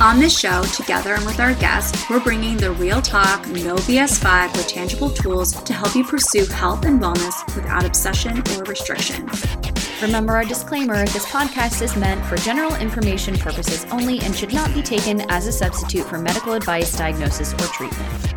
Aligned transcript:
On 0.00 0.18
this 0.18 0.38
show, 0.38 0.62
together 0.62 1.12
and 1.12 1.26
with 1.26 1.40
our 1.40 1.52
guests, 1.56 2.08
we're 2.08 2.20
bringing 2.20 2.56
the 2.56 2.70
real 2.72 3.02
talk, 3.02 3.46
no 3.48 3.76
BS 3.76 4.18
vibe 4.18 4.50
with 4.56 4.66
tangible 4.66 5.10
tools 5.10 5.52
to 5.64 5.74
help 5.74 5.94
you 5.94 6.02
pursue 6.04 6.46
health 6.46 6.86
and 6.86 6.98
wellness 6.98 7.44
without 7.54 7.84
obsession 7.84 8.38
or 8.38 8.64
restriction. 8.64 9.28
Remember 10.00 10.32
our 10.32 10.46
disclaimer 10.46 11.04
this 11.04 11.26
podcast 11.26 11.82
is 11.82 11.98
meant 11.98 12.24
for 12.24 12.36
general 12.38 12.74
information 12.76 13.36
purposes 13.36 13.84
only 13.92 14.20
and 14.20 14.34
should 14.34 14.54
not 14.54 14.72
be 14.72 14.80
taken 14.80 15.20
as 15.30 15.46
a 15.46 15.52
substitute 15.52 16.06
for 16.06 16.16
medical 16.16 16.54
advice, 16.54 16.96
diagnosis, 16.96 17.52
or 17.52 17.66
treatment. 17.66 18.34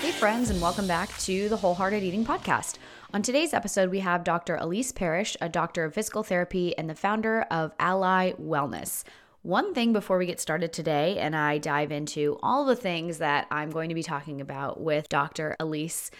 Hey, 0.00 0.10
friends, 0.10 0.50
and 0.50 0.60
welcome 0.60 0.88
back 0.88 1.16
to 1.18 1.48
the 1.48 1.56
Wholehearted 1.56 2.02
Eating 2.02 2.24
Podcast. 2.24 2.78
On 3.14 3.22
today's 3.22 3.54
episode, 3.54 3.90
we 3.90 4.00
have 4.00 4.24
Dr. 4.24 4.56
Elise 4.56 4.90
Parrish, 4.90 5.36
a 5.40 5.48
doctor 5.48 5.84
of 5.84 5.94
physical 5.94 6.24
therapy 6.24 6.76
and 6.76 6.90
the 6.90 6.96
founder 6.96 7.42
of 7.42 7.70
Ally 7.78 8.32
Wellness. 8.32 9.04
One 9.42 9.74
thing 9.74 9.92
before 9.92 10.18
we 10.18 10.26
get 10.26 10.38
started 10.38 10.72
today, 10.72 11.18
and 11.18 11.34
I 11.34 11.58
dive 11.58 11.90
into 11.90 12.38
all 12.44 12.64
the 12.64 12.76
things 12.76 13.18
that 13.18 13.48
I'm 13.50 13.70
going 13.70 13.88
to 13.88 13.94
be 13.94 14.04
talking 14.04 14.40
about 14.40 14.80
with 14.80 15.08
Dr. 15.08 15.56
Elise. 15.58 16.12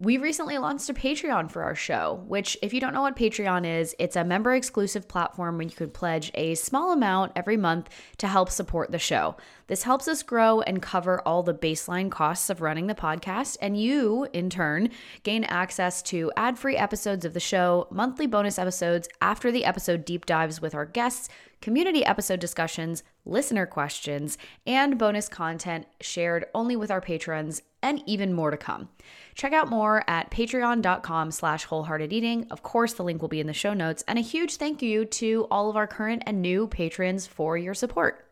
We 0.00 0.16
recently 0.16 0.58
launched 0.58 0.88
a 0.90 0.94
Patreon 0.94 1.50
for 1.50 1.64
our 1.64 1.74
show, 1.74 2.22
which, 2.28 2.56
if 2.62 2.72
you 2.72 2.80
don't 2.80 2.94
know 2.94 3.02
what 3.02 3.16
Patreon 3.16 3.66
is, 3.66 3.96
it's 3.98 4.14
a 4.14 4.22
member 4.22 4.54
exclusive 4.54 5.08
platform 5.08 5.56
where 5.56 5.66
you 5.66 5.74
can 5.74 5.90
pledge 5.90 6.30
a 6.34 6.54
small 6.54 6.92
amount 6.92 7.32
every 7.34 7.56
month 7.56 7.88
to 8.18 8.28
help 8.28 8.48
support 8.48 8.92
the 8.92 9.00
show. 9.00 9.36
This 9.66 9.82
helps 9.82 10.06
us 10.06 10.22
grow 10.22 10.60
and 10.60 10.80
cover 10.80 11.20
all 11.26 11.42
the 11.42 11.52
baseline 11.52 12.12
costs 12.12 12.48
of 12.48 12.60
running 12.60 12.86
the 12.86 12.94
podcast, 12.94 13.56
and 13.60 13.76
you, 13.76 14.28
in 14.32 14.50
turn, 14.50 14.90
gain 15.24 15.42
access 15.42 16.00
to 16.02 16.30
ad 16.36 16.60
free 16.60 16.76
episodes 16.76 17.24
of 17.24 17.34
the 17.34 17.40
show, 17.40 17.88
monthly 17.90 18.28
bonus 18.28 18.56
episodes 18.56 19.08
after 19.20 19.50
the 19.50 19.64
episode 19.64 20.04
deep 20.04 20.26
dives 20.26 20.60
with 20.60 20.76
our 20.76 20.86
guests, 20.86 21.28
community 21.60 22.04
episode 22.04 22.38
discussions, 22.38 23.02
listener 23.24 23.66
questions, 23.66 24.38
and 24.64 24.96
bonus 24.96 25.28
content 25.28 25.86
shared 26.00 26.46
only 26.54 26.76
with 26.76 26.92
our 26.92 27.00
patrons, 27.00 27.62
and 27.82 28.02
even 28.06 28.32
more 28.32 28.50
to 28.50 28.56
come. 28.56 28.88
Check 29.34 29.52
out 29.52 29.68
more 29.68 30.04
at 30.08 30.30
patreon.com 30.30 31.30
slash 31.30 31.64
wholehearted 31.64 32.12
eating. 32.12 32.46
Of 32.50 32.62
course, 32.62 32.94
the 32.94 33.04
link 33.04 33.22
will 33.22 33.28
be 33.28 33.40
in 33.40 33.46
the 33.46 33.52
show 33.52 33.74
notes. 33.74 34.04
And 34.06 34.18
a 34.18 34.22
huge 34.22 34.56
thank 34.56 34.82
you 34.82 35.04
to 35.04 35.46
all 35.50 35.70
of 35.70 35.76
our 35.76 35.86
current 35.86 36.22
and 36.26 36.42
new 36.42 36.66
patrons 36.66 37.26
for 37.26 37.56
your 37.56 37.74
support. 37.74 38.27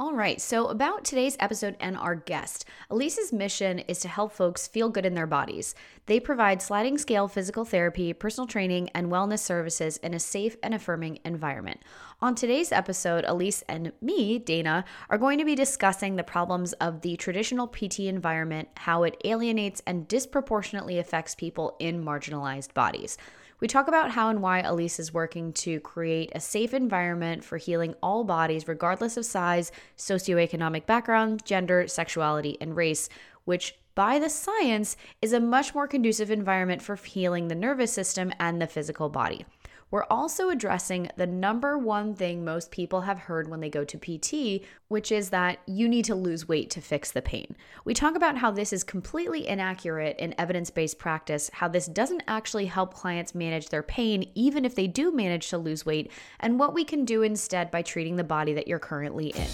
All 0.00 0.12
right, 0.12 0.40
so 0.40 0.66
about 0.66 1.04
today's 1.04 1.36
episode 1.38 1.76
and 1.78 1.96
our 1.96 2.16
guest. 2.16 2.64
Elise's 2.90 3.32
mission 3.32 3.78
is 3.78 4.00
to 4.00 4.08
help 4.08 4.32
folks 4.32 4.66
feel 4.66 4.88
good 4.88 5.06
in 5.06 5.14
their 5.14 5.28
bodies. 5.28 5.76
They 6.06 6.18
provide 6.18 6.60
sliding 6.60 6.98
scale 6.98 7.28
physical 7.28 7.64
therapy, 7.64 8.12
personal 8.12 8.48
training, 8.48 8.90
and 8.92 9.06
wellness 9.06 9.38
services 9.38 9.98
in 9.98 10.12
a 10.12 10.18
safe 10.18 10.56
and 10.64 10.74
affirming 10.74 11.20
environment. 11.24 11.80
On 12.20 12.34
today's 12.34 12.72
episode, 12.72 13.24
Elise 13.24 13.62
and 13.68 13.92
me, 14.00 14.40
Dana, 14.40 14.84
are 15.10 15.18
going 15.18 15.38
to 15.38 15.44
be 15.44 15.54
discussing 15.54 16.16
the 16.16 16.24
problems 16.24 16.72
of 16.72 17.02
the 17.02 17.16
traditional 17.16 17.68
PT 17.68 18.00
environment, 18.00 18.70
how 18.78 19.04
it 19.04 19.16
alienates 19.24 19.80
and 19.86 20.08
disproportionately 20.08 20.98
affects 20.98 21.36
people 21.36 21.76
in 21.78 22.04
marginalized 22.04 22.74
bodies. 22.74 23.16
We 23.64 23.68
talk 23.68 23.88
about 23.88 24.10
how 24.10 24.28
and 24.28 24.42
why 24.42 24.60
Elise 24.60 25.00
is 25.00 25.14
working 25.14 25.54
to 25.54 25.80
create 25.80 26.30
a 26.34 26.40
safe 26.40 26.74
environment 26.74 27.42
for 27.42 27.56
healing 27.56 27.94
all 28.02 28.22
bodies, 28.22 28.68
regardless 28.68 29.16
of 29.16 29.24
size, 29.24 29.72
socioeconomic 29.96 30.84
background, 30.84 31.46
gender, 31.46 31.88
sexuality, 31.88 32.58
and 32.60 32.76
race, 32.76 33.08
which 33.46 33.74
by 33.94 34.18
the 34.18 34.28
science 34.28 34.98
is 35.22 35.32
a 35.32 35.40
much 35.40 35.74
more 35.74 35.88
conducive 35.88 36.30
environment 36.30 36.82
for 36.82 36.94
healing 36.94 37.48
the 37.48 37.54
nervous 37.54 37.90
system 37.90 38.34
and 38.38 38.60
the 38.60 38.66
physical 38.66 39.08
body. 39.08 39.46
We're 39.94 40.06
also 40.10 40.48
addressing 40.48 41.08
the 41.14 41.28
number 41.28 41.78
one 41.78 42.16
thing 42.16 42.44
most 42.44 42.72
people 42.72 43.02
have 43.02 43.16
heard 43.16 43.48
when 43.48 43.60
they 43.60 43.70
go 43.70 43.84
to 43.84 43.96
PT, 43.96 44.64
which 44.88 45.12
is 45.12 45.30
that 45.30 45.60
you 45.66 45.88
need 45.88 46.04
to 46.06 46.16
lose 46.16 46.48
weight 46.48 46.68
to 46.70 46.80
fix 46.80 47.12
the 47.12 47.22
pain. 47.22 47.54
We 47.84 47.94
talk 47.94 48.16
about 48.16 48.36
how 48.36 48.50
this 48.50 48.72
is 48.72 48.82
completely 48.82 49.46
inaccurate 49.46 50.16
in 50.18 50.34
evidence 50.36 50.68
based 50.68 50.98
practice, 50.98 51.48
how 51.52 51.68
this 51.68 51.86
doesn't 51.86 52.24
actually 52.26 52.66
help 52.66 52.92
clients 52.92 53.36
manage 53.36 53.68
their 53.68 53.84
pain, 53.84 54.28
even 54.34 54.64
if 54.64 54.74
they 54.74 54.88
do 54.88 55.12
manage 55.12 55.48
to 55.50 55.58
lose 55.58 55.86
weight, 55.86 56.10
and 56.40 56.58
what 56.58 56.74
we 56.74 56.82
can 56.82 57.04
do 57.04 57.22
instead 57.22 57.70
by 57.70 57.82
treating 57.82 58.16
the 58.16 58.24
body 58.24 58.52
that 58.52 58.66
you're 58.66 58.80
currently 58.80 59.28
in. 59.28 59.46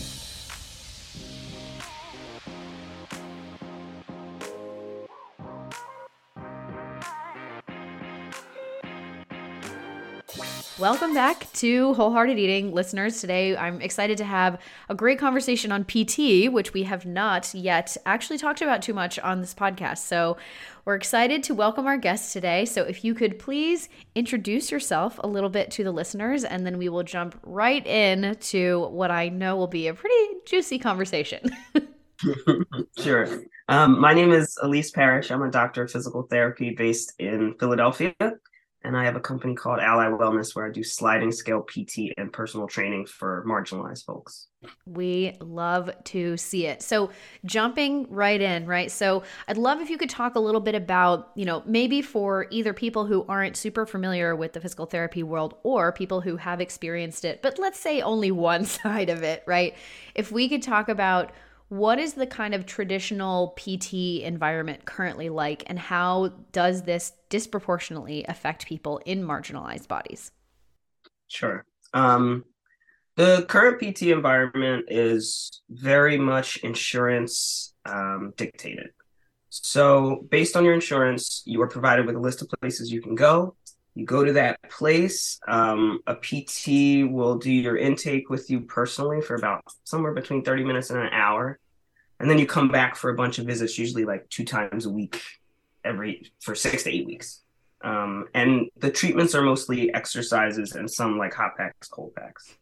Welcome 10.80 11.12
back 11.12 11.46
to 11.56 11.92
Wholehearted 11.92 12.38
Eating 12.38 12.72
listeners. 12.72 13.20
Today, 13.20 13.54
I'm 13.54 13.82
excited 13.82 14.16
to 14.16 14.24
have 14.24 14.58
a 14.88 14.94
great 14.94 15.18
conversation 15.18 15.72
on 15.72 15.84
PT, 15.84 16.50
which 16.50 16.72
we 16.72 16.84
have 16.84 17.04
not 17.04 17.52
yet 17.52 17.98
actually 18.06 18.38
talked 18.38 18.62
about 18.62 18.80
too 18.80 18.94
much 18.94 19.18
on 19.18 19.42
this 19.42 19.52
podcast. 19.52 19.98
So, 19.98 20.38
we're 20.86 20.94
excited 20.94 21.42
to 21.42 21.54
welcome 21.54 21.86
our 21.86 21.98
guest 21.98 22.32
today. 22.32 22.64
So, 22.64 22.82
if 22.84 23.04
you 23.04 23.12
could 23.12 23.38
please 23.38 23.90
introduce 24.14 24.70
yourself 24.70 25.20
a 25.22 25.26
little 25.26 25.50
bit 25.50 25.70
to 25.72 25.84
the 25.84 25.92
listeners, 25.92 26.44
and 26.44 26.64
then 26.64 26.78
we 26.78 26.88
will 26.88 27.02
jump 27.02 27.38
right 27.42 27.86
in 27.86 28.34
to 28.36 28.88
what 28.90 29.10
I 29.10 29.28
know 29.28 29.56
will 29.56 29.66
be 29.66 29.86
a 29.88 29.92
pretty 29.92 30.34
juicy 30.46 30.78
conversation. 30.78 31.42
sure. 32.98 33.42
Um, 33.68 34.00
my 34.00 34.14
name 34.14 34.32
is 34.32 34.56
Elise 34.62 34.92
Parrish. 34.92 35.30
I'm 35.30 35.42
a 35.42 35.50
doctor 35.50 35.82
of 35.82 35.90
physical 35.90 36.22
therapy 36.22 36.70
based 36.70 37.12
in 37.18 37.54
Philadelphia 37.60 38.14
and 38.82 38.96
I 38.96 39.04
have 39.04 39.16
a 39.16 39.20
company 39.20 39.54
called 39.54 39.78
Ally 39.78 40.06
Wellness 40.06 40.56
where 40.56 40.66
I 40.66 40.70
do 40.70 40.82
sliding 40.82 41.32
scale 41.32 41.62
PT 41.62 42.12
and 42.16 42.32
personal 42.32 42.66
training 42.66 43.06
for 43.06 43.44
marginalized 43.46 44.04
folks. 44.04 44.48
We 44.86 45.36
love 45.40 45.90
to 46.04 46.36
see 46.36 46.66
it. 46.66 46.82
So, 46.82 47.10
jumping 47.44 48.06
right 48.10 48.40
in, 48.40 48.66
right? 48.66 48.90
So, 48.90 49.22
I'd 49.48 49.58
love 49.58 49.80
if 49.80 49.90
you 49.90 49.98
could 49.98 50.10
talk 50.10 50.34
a 50.34 50.40
little 50.40 50.60
bit 50.60 50.74
about, 50.74 51.30
you 51.34 51.44
know, 51.44 51.62
maybe 51.66 52.00
for 52.02 52.46
either 52.50 52.72
people 52.72 53.06
who 53.06 53.24
aren't 53.28 53.56
super 53.56 53.84
familiar 53.84 54.34
with 54.34 54.54
the 54.54 54.60
physical 54.60 54.86
therapy 54.86 55.22
world 55.22 55.56
or 55.62 55.92
people 55.92 56.20
who 56.20 56.36
have 56.36 56.60
experienced 56.60 57.24
it, 57.24 57.42
but 57.42 57.58
let's 57.58 57.78
say 57.78 58.00
only 58.00 58.30
one 58.30 58.64
side 58.64 59.10
of 59.10 59.22
it, 59.22 59.42
right? 59.46 59.74
If 60.14 60.32
we 60.32 60.48
could 60.48 60.62
talk 60.62 60.88
about 60.88 61.32
what 61.70 62.00
is 62.00 62.14
the 62.14 62.26
kind 62.26 62.52
of 62.52 62.66
traditional 62.66 63.56
PT 63.56 64.22
environment 64.22 64.84
currently 64.84 65.28
like, 65.28 65.62
and 65.66 65.78
how 65.78 66.32
does 66.50 66.82
this 66.82 67.12
disproportionately 67.28 68.24
affect 68.24 68.66
people 68.66 69.00
in 69.06 69.22
marginalized 69.22 69.86
bodies? 69.86 70.32
Sure. 71.28 71.64
Um, 71.94 72.44
the 73.14 73.46
current 73.48 73.80
PT 73.80 74.08
environment 74.08 74.86
is 74.88 75.62
very 75.70 76.18
much 76.18 76.56
insurance 76.58 77.72
um, 77.86 78.34
dictated. 78.36 78.90
So, 79.48 80.26
based 80.28 80.56
on 80.56 80.64
your 80.64 80.74
insurance, 80.74 81.42
you 81.44 81.62
are 81.62 81.68
provided 81.68 82.04
with 82.04 82.16
a 82.16 82.20
list 82.20 82.42
of 82.42 82.48
places 82.60 82.90
you 82.90 83.00
can 83.00 83.14
go. 83.14 83.54
You 83.94 84.06
go 84.06 84.24
to 84.24 84.32
that 84.34 84.62
place. 84.70 85.40
Um, 85.48 86.00
a 86.06 86.14
PT 86.14 87.10
will 87.10 87.38
do 87.38 87.52
your 87.52 87.76
intake 87.76 88.30
with 88.30 88.50
you 88.50 88.60
personally 88.60 89.20
for 89.20 89.34
about 89.34 89.62
somewhere 89.84 90.12
between 90.12 90.44
30 90.44 90.64
minutes 90.64 90.90
and 90.90 91.00
an 91.00 91.10
hour. 91.12 91.58
And 92.18 92.30
then 92.30 92.38
you 92.38 92.46
come 92.46 92.68
back 92.68 92.96
for 92.96 93.10
a 93.10 93.14
bunch 93.14 93.38
of 93.38 93.46
visits, 93.46 93.78
usually 93.78 94.04
like 94.04 94.28
two 94.28 94.44
times 94.44 94.86
a 94.86 94.90
week, 94.90 95.22
every 95.84 96.30
for 96.40 96.54
six 96.54 96.84
to 96.84 96.90
eight 96.90 97.06
weeks. 97.06 97.42
Um, 97.82 98.26
and 98.34 98.68
the 98.76 98.90
treatments 98.90 99.34
are 99.34 99.42
mostly 99.42 99.92
exercises 99.92 100.72
and 100.72 100.90
some 100.90 101.18
like 101.18 101.32
hot 101.32 101.56
packs, 101.56 101.88
cold 101.88 102.14
packs. 102.14 102.54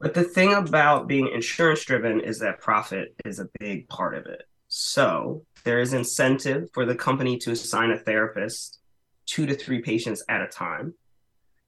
But 0.00 0.14
the 0.14 0.24
thing 0.24 0.54
about 0.54 1.08
being 1.08 1.28
insurance 1.28 1.84
driven 1.84 2.20
is 2.20 2.40
that 2.40 2.60
profit 2.60 3.14
is 3.24 3.40
a 3.40 3.48
big 3.58 3.88
part 3.88 4.16
of 4.16 4.26
it. 4.26 4.42
So 4.68 5.44
there 5.64 5.80
is 5.80 5.92
incentive 5.92 6.68
for 6.72 6.84
the 6.84 6.94
company 6.94 7.38
to 7.38 7.52
assign 7.52 7.90
a 7.90 7.98
therapist 7.98 8.78
two 9.28 9.46
to 9.46 9.54
three 9.54 9.80
patients 9.80 10.24
at 10.28 10.42
a 10.42 10.48
time. 10.48 10.94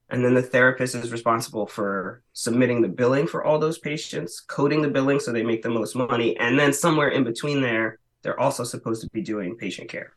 And 0.09 0.25
then 0.25 0.33
the 0.33 0.41
therapist 0.41 0.93
is 0.95 1.11
responsible 1.11 1.67
for 1.67 2.21
submitting 2.33 2.81
the 2.81 2.89
billing 2.89 3.27
for 3.27 3.45
all 3.45 3.59
those 3.59 3.77
patients, 3.77 4.41
coding 4.41 4.81
the 4.81 4.89
billing 4.89 5.21
so 5.21 5.31
they 5.31 5.43
make 5.43 5.61
the 5.61 5.69
most 5.69 5.95
money. 5.95 6.35
And 6.37 6.59
then 6.59 6.73
somewhere 6.73 7.09
in 7.09 7.23
between 7.23 7.61
there, 7.61 7.99
they're 8.21 8.39
also 8.39 8.65
supposed 8.65 9.01
to 9.03 9.09
be 9.11 9.21
doing 9.21 9.55
patient 9.55 9.89
care. 9.89 10.13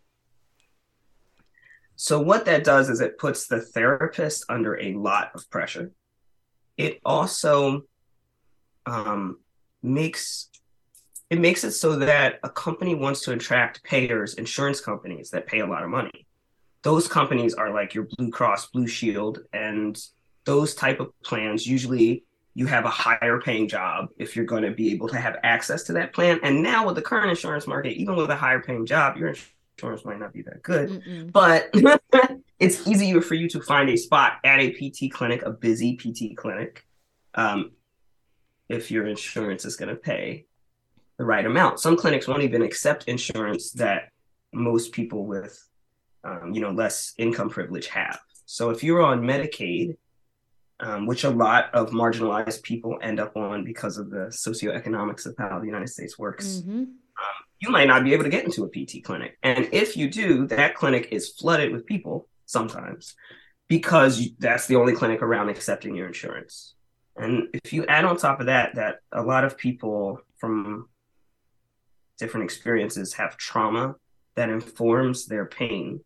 So, 1.97 2.21
what 2.21 2.45
that 2.47 2.65
does 2.65 2.91
is 2.91 3.01
it 3.01 3.19
puts 3.19 3.47
the 3.47 3.61
therapist 3.61 4.45
under 4.49 4.81
a 4.81 4.95
lot 4.95 5.31
of 5.35 5.49
pressure. 5.49 5.93
It 6.77 7.01
also 7.05 7.83
um, 8.85 9.39
makes 9.81 10.49
it 11.31 11.41
makes 11.41 11.65
it 11.65 11.73
so 11.73 11.97
that 11.97 12.41
a 12.43 12.49
company 12.49 12.95
wants 12.95 13.23
to 13.23 13.33
attract 13.33 13.83
payers, 13.85 14.35
insurance 14.35 14.81
companies 14.81 15.31
that 15.31 15.47
pay 15.47 15.61
a 15.61 15.67
lot 15.67 15.85
of 15.85 15.91
money. 15.91 16.24
Those 16.85 17.09
companies 17.09 17.55
are 17.55 17.73
like 17.73 17.95
your 17.95 18.05
Blue 18.05 18.31
Cross, 18.31 18.67
Blue 18.67 18.87
Shield, 18.87 19.41
and 19.53 20.01
those 20.45 20.75
type 20.75 21.01
of 21.01 21.11
plans 21.23 21.67
usually 21.67 22.25
you 22.55 22.67
have 22.67 22.85
a 22.85 22.91
higher 22.91 23.41
paying 23.41 23.67
job 23.67 24.11
if 24.17 24.37
you're 24.37 24.45
going 24.45 24.63
to 24.63 24.71
be 24.71 24.93
able 24.93 25.09
to 25.09 25.17
have 25.17 25.37
access 25.43 25.83
to 25.85 25.93
that 25.95 26.13
plan. 26.13 26.39
And 26.45 26.63
now 26.63 26.87
with 26.87 26.95
the 26.95 27.03
current 27.03 27.31
insurance 27.31 27.67
market, 27.67 27.95
even 27.95 28.15
with 28.15 28.31
a 28.31 28.37
higher 28.37 28.61
paying 28.61 28.87
job, 28.87 29.17
your 29.17 29.35
insurance 29.77 30.05
might 30.05 30.21
not 30.21 30.33
be 30.33 30.43
that 30.43 30.63
good, 30.63 30.91
Mm-mm. 30.91 31.33
but 31.33 31.75
it's 32.61 32.87
easier 32.87 33.21
for 33.21 33.35
you 33.35 33.49
to 33.49 33.61
find 33.61 33.91
a 33.91 33.97
spot 33.97 34.35
at 34.45 34.61
a 34.61 34.71
PT 34.71 35.11
clinic, 35.11 35.43
a 35.43 35.51
busy 35.51 35.97
PT 35.97 36.37
clinic, 36.37 36.87
um, 37.35 37.73
if 38.69 38.91
your 38.91 39.09
insurance 39.09 39.65
is 39.65 39.75
going 39.75 39.89
to 39.89 39.97
pay 39.97 40.47
the 41.17 41.25
right 41.25 41.45
amount. 41.45 41.81
Some 41.81 41.97
clinics 41.97 42.29
won't 42.29 42.43
even 42.43 42.63
accept 42.63 43.09
insurance 43.09 43.73
that 43.73 44.11
most 44.53 44.93
people 44.93 45.27
with, 45.27 45.61
um, 46.25 46.53
you 46.53 46.61
know, 46.61 46.71
less 46.71 47.13
income 47.19 47.51
privilege 47.51 47.87
have. 47.89 48.19
So 48.47 48.71
if 48.71 48.83
you're 48.83 49.03
on 49.03 49.23
Medicaid, 49.23 49.97
um, 50.81 51.07
which 51.07 51.25
a 51.25 51.31
lot 51.31 51.73
of 51.73 51.91
marginalized 51.91 52.63
people 52.63 52.99
end 53.01 53.21
up 53.21 53.37
on 53.37 53.65
because 53.65 53.97
of 53.97 54.11
the 54.11 54.27
socioeconomics 54.27 55.27
of 55.27 55.35
how 55.39 55.59
the 55.59 55.67
United 55.67 55.89
States 55.89 56.19
works. 56.19 56.47
Mm-hmm. 56.47 56.81
Um, 56.81 56.95
you 57.61 57.71
might 57.71 57.87
not 57.87 58.05
be 58.05 58.13
able 58.13 58.25
to 58.25 58.31
get 58.31 58.45
into 58.45 58.65
a 58.65 58.69
PT 58.69 59.05
clinic. 59.05 59.39
And 59.43 59.69
if 59.73 59.97
you 59.97 60.11
do, 60.11 60.47
that 60.49 60.75
clinic 60.75 61.09
is 61.13 61.31
flooded 61.31 61.73
with 61.73 61.87
people 61.87 62.29
sometimes 62.47 63.15
because 63.69 64.31
that's 64.39 64.67
the 64.67 64.77
only 64.77 64.95
clinic 64.95 65.23
around 65.23 65.49
accepting 65.49 65.95
your 65.95 66.07
insurance. 66.07 66.75
And 67.17 67.49
if 67.65 67.73
you 67.73 67.87
add 67.87 68.05
on 68.05 68.17
top 68.17 68.41
of 68.41 68.47
that, 68.47 68.75
that 68.75 68.97
a 69.13 69.23
lot 69.23 69.45
of 69.45 69.57
people 69.57 70.21
from 70.39 70.89
different 72.19 72.45
experiences 72.45 73.15
have 73.15 73.37
trauma 73.37 73.95
that 74.35 74.51
informs 74.51 75.27
their 75.27 75.47
pain, 75.47 76.01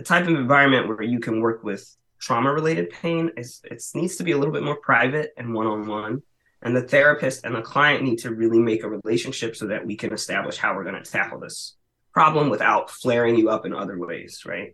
the 0.00 0.06
type 0.06 0.26
of 0.26 0.34
environment 0.34 0.88
where 0.88 1.02
you 1.02 1.20
can 1.20 1.42
work 1.42 1.62
with 1.62 1.94
trauma 2.18 2.50
related 2.50 2.88
pain 2.88 3.30
is 3.36 3.60
it 3.64 3.84
needs 3.94 4.16
to 4.16 4.24
be 4.24 4.32
a 4.32 4.38
little 4.38 4.52
bit 4.52 4.62
more 4.62 4.76
private 4.76 5.34
and 5.36 5.52
one-on-one. 5.52 6.22
And 6.62 6.74
the 6.74 6.80
therapist 6.80 7.44
and 7.44 7.54
the 7.54 7.60
client 7.60 8.02
need 8.02 8.16
to 8.20 8.34
really 8.34 8.58
make 8.58 8.82
a 8.82 8.88
relationship 8.88 9.56
so 9.56 9.66
that 9.66 9.84
we 9.84 9.96
can 9.96 10.14
establish 10.14 10.56
how 10.56 10.74
we're 10.74 10.84
going 10.84 11.02
to 11.02 11.10
tackle 11.10 11.38
this 11.38 11.76
problem 12.14 12.48
without 12.48 12.90
flaring 12.90 13.36
you 13.36 13.50
up 13.50 13.66
in 13.66 13.74
other 13.74 13.98
ways 13.98 14.42
right? 14.46 14.72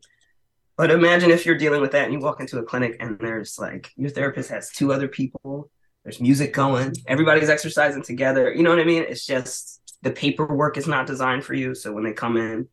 But 0.76 0.93
imagine 0.93 1.32
if 1.32 1.44
you're 1.44 1.58
dealing 1.58 1.81
with 1.81 1.90
that 1.90 2.05
and 2.05 2.12
you 2.12 2.20
walk 2.20 2.40
into 2.40 2.58
a 2.58 2.62
clinic 2.62 2.96
and 3.00 3.19
there's 3.19 3.58
like 3.58 3.90
your 3.96 4.11
therapist 4.11 4.50
has 4.50 4.70
two 4.70 4.93
other 4.93 5.08
people 5.08 5.70
there's 6.05 6.20
music 6.20 6.52
going 6.52 6.94
everybody's 7.08 7.49
exercising 7.49 8.02
together 8.02 8.55
you 8.55 8.62
know 8.62 8.70
what 8.70 8.78
i 8.78 8.84
mean? 8.84 9.02
It's 9.02 9.26
just 9.26 9.81
the 10.02 10.12
paperwork 10.12 10.76
is 10.76 10.87
not 10.87 11.08
designed 11.08 11.44
for 11.44 11.55
you. 11.55 11.75
So 11.75 11.93
when 11.93 12.05
they 12.05 12.12
come 12.12 12.37
in 12.37 12.69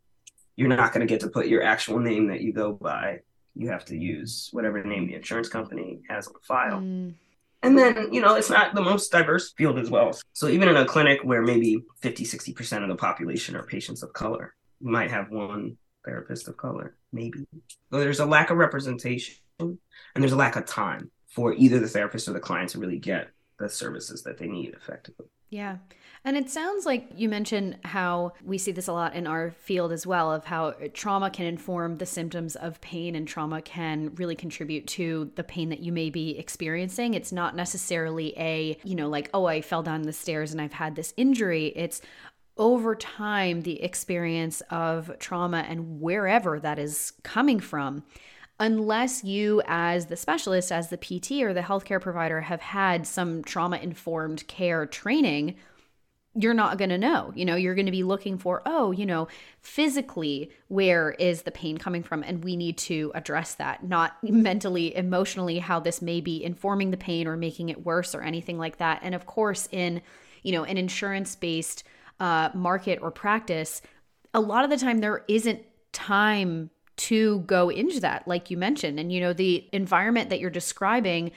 you're 0.56 0.70
not 0.70 0.94
going 0.94 1.06
to 1.06 1.12
get 1.12 1.22
to 1.22 1.30
put 1.30 1.48
your 1.48 1.64
actual 1.64 2.00
name 2.00 2.28
that 2.28 2.42
you 2.42 2.54
go 2.54 2.74
by 2.74 3.20
you 3.56 3.70
have 3.70 3.86
to 3.86 3.98
use 3.98 4.50
whatever 4.52 4.84
name 4.84 5.08
the 5.08 5.16
insurance 5.16 5.50
company 5.50 6.02
has 6.10 6.28
on 6.28 6.34
file. 6.42 6.80
Mm. 6.80 7.14
And 7.62 7.78
then, 7.78 8.12
you 8.12 8.20
know, 8.20 8.36
it's 8.36 8.50
not 8.50 8.76
the 8.76 8.82
most 8.82 9.12
diverse 9.12 9.54
field 9.54 9.80
as 9.80 9.90
well. 9.90 10.12
So 10.34 10.50
even 10.50 10.68
in 10.68 10.76
a 10.76 10.86
clinic 10.86 11.22
where 11.24 11.42
maybe 11.42 11.82
50, 12.02 12.26
60% 12.26 12.84
of 12.84 12.90
the 12.90 12.96
population 12.96 13.56
are 13.56 13.64
patients 13.64 14.04
of 14.04 14.12
color, 14.12 14.54
you 14.82 14.92
might 14.92 15.12
have 15.12 15.30
one 15.30 15.78
therapist 16.04 16.50
of 16.50 16.58
color, 16.58 16.98
maybe. 17.14 17.46
So 17.90 18.00
there's 18.00 18.20
a 18.20 18.26
lack 18.26 18.50
of 18.50 18.58
representation 18.58 19.36
and 19.60 19.78
there's 20.16 20.34
a 20.34 20.38
lack 20.38 20.58
of 20.58 20.66
time 20.66 21.10
for 21.30 21.54
either 21.54 21.80
the 21.80 21.88
therapist 21.88 22.28
or 22.28 22.34
the 22.34 22.40
client 22.42 22.72
to 22.72 22.80
really 22.80 23.00
get 23.00 23.30
the 23.64 23.70
services 23.70 24.24
that 24.24 24.38
they 24.38 24.48
need 24.48 24.74
effectively. 24.74 25.28
Yeah. 25.50 25.78
And 26.26 26.36
it 26.36 26.50
sounds 26.50 26.86
like 26.86 27.10
you 27.16 27.30
mentioned 27.30 27.78
how 27.84 28.34
we 28.44 28.58
see 28.58 28.72
this 28.72 28.88
a 28.88 28.94
lot 28.94 29.14
in 29.14 29.28
our 29.28 29.52
field 29.52 29.92
as 29.92 30.08
well 30.08 30.34
of 30.34 30.46
how 30.46 30.74
trauma 30.94 31.30
can 31.30 31.46
inform 31.46 31.98
the 31.98 32.06
symptoms 32.06 32.56
of 32.56 32.82
pain 32.82 33.16
and 33.16 33.28
trauma 33.28 33.62
can 33.62 34.16
really 34.16 34.36
contribute 34.36 34.88
to 34.88 35.32
the 35.36 35.44
pain 35.44 35.70
that 35.70 35.80
you 35.80 35.92
may 35.92 36.10
be 36.10 36.38
experiencing. 36.38 37.14
It's 37.14 37.32
not 37.32 37.56
necessarily 37.56 38.34
a, 38.38 38.78
you 38.84 38.96
know, 38.96 39.10
like, 39.10 39.30
oh, 39.34 39.46
I 39.46 39.62
fell 39.62 39.84
down 39.84 40.02
the 40.02 40.14
stairs 40.14 40.52
and 40.52 40.60
I've 40.60 40.74
had 40.74 40.96
this 40.96 41.14
injury. 41.18 41.68
It's, 41.76 42.02
over 42.56 42.94
time, 42.94 43.62
the 43.62 43.82
experience 43.82 44.62
of 44.70 45.12
trauma 45.18 45.66
and 45.68 46.00
wherever 46.00 46.60
that 46.60 46.78
is 46.78 47.14
coming 47.24 47.60
from 47.60 48.04
unless 48.64 49.26
you, 49.26 49.62
as 49.68 50.06
the 50.06 50.16
specialist, 50.16 50.72
as 50.72 50.88
the 50.88 50.98
PT 50.98 51.44
or 51.44 51.54
the 51.54 51.60
healthcare 51.60 52.00
provider, 52.00 52.40
have 52.40 52.62
had 52.62 53.06
some 53.06 53.44
trauma 53.44 53.76
informed 53.76 54.48
care 54.48 54.86
training, 54.86 55.56
you're 56.34 56.54
not 56.54 56.78
going 56.78 56.90
to 56.90 56.98
know. 56.98 57.34
You 57.36 57.44
know, 57.44 57.58
you're 57.58 57.76
going 57.76 57.88
to 57.88 57.92
be 57.92 58.04
looking 58.04 58.38
for, 58.38 58.62
oh, 58.66 58.92
you 58.92 59.06
know, 59.06 59.28
physically, 59.60 60.50
where 60.70 61.12
is 61.12 61.42
the 61.42 61.52
pain 61.52 61.78
coming 61.78 62.04
from? 62.04 62.24
And 62.24 62.42
we 62.42 62.56
need 62.56 62.78
to 62.80 63.12
address 63.14 63.56
that, 63.56 63.84
not 63.84 64.16
mentally, 64.24 64.96
emotionally, 64.96 65.60
how 65.60 65.82
this 65.82 66.02
may 66.02 66.22
be 66.22 66.42
informing 66.42 66.92
the 66.92 66.98
pain 66.98 67.28
or 67.28 67.36
making 67.36 67.68
it 67.68 67.86
worse 67.86 68.16
or 68.16 68.22
anything 68.22 68.58
like 68.58 68.78
that. 68.78 69.02
And 69.04 69.14
of 69.14 69.26
course, 69.26 69.68
in, 69.74 70.02
you 70.42 70.54
know, 70.54 70.64
an 70.64 70.78
insurance 70.78 71.36
based 71.36 71.84
uh, 72.22 72.50
market 72.54 73.00
or 73.02 73.12
practice, 73.12 73.82
a 74.34 74.40
lot 74.40 74.64
of 74.64 74.70
the 74.70 74.78
time 74.78 75.00
there 75.00 75.26
isn't 75.28 75.62
time 75.92 76.70
to 76.96 77.40
go 77.42 77.70
into 77.70 78.00
that, 78.00 78.28
like 78.28 78.50
you 78.50 78.58
mentioned. 78.58 79.00
And, 79.00 79.12
you 79.12 79.20
know, 79.20 79.34
the 79.34 79.68
environment 79.72 80.30
that 80.30 80.40
you're 80.40 80.50
describing 80.50 81.32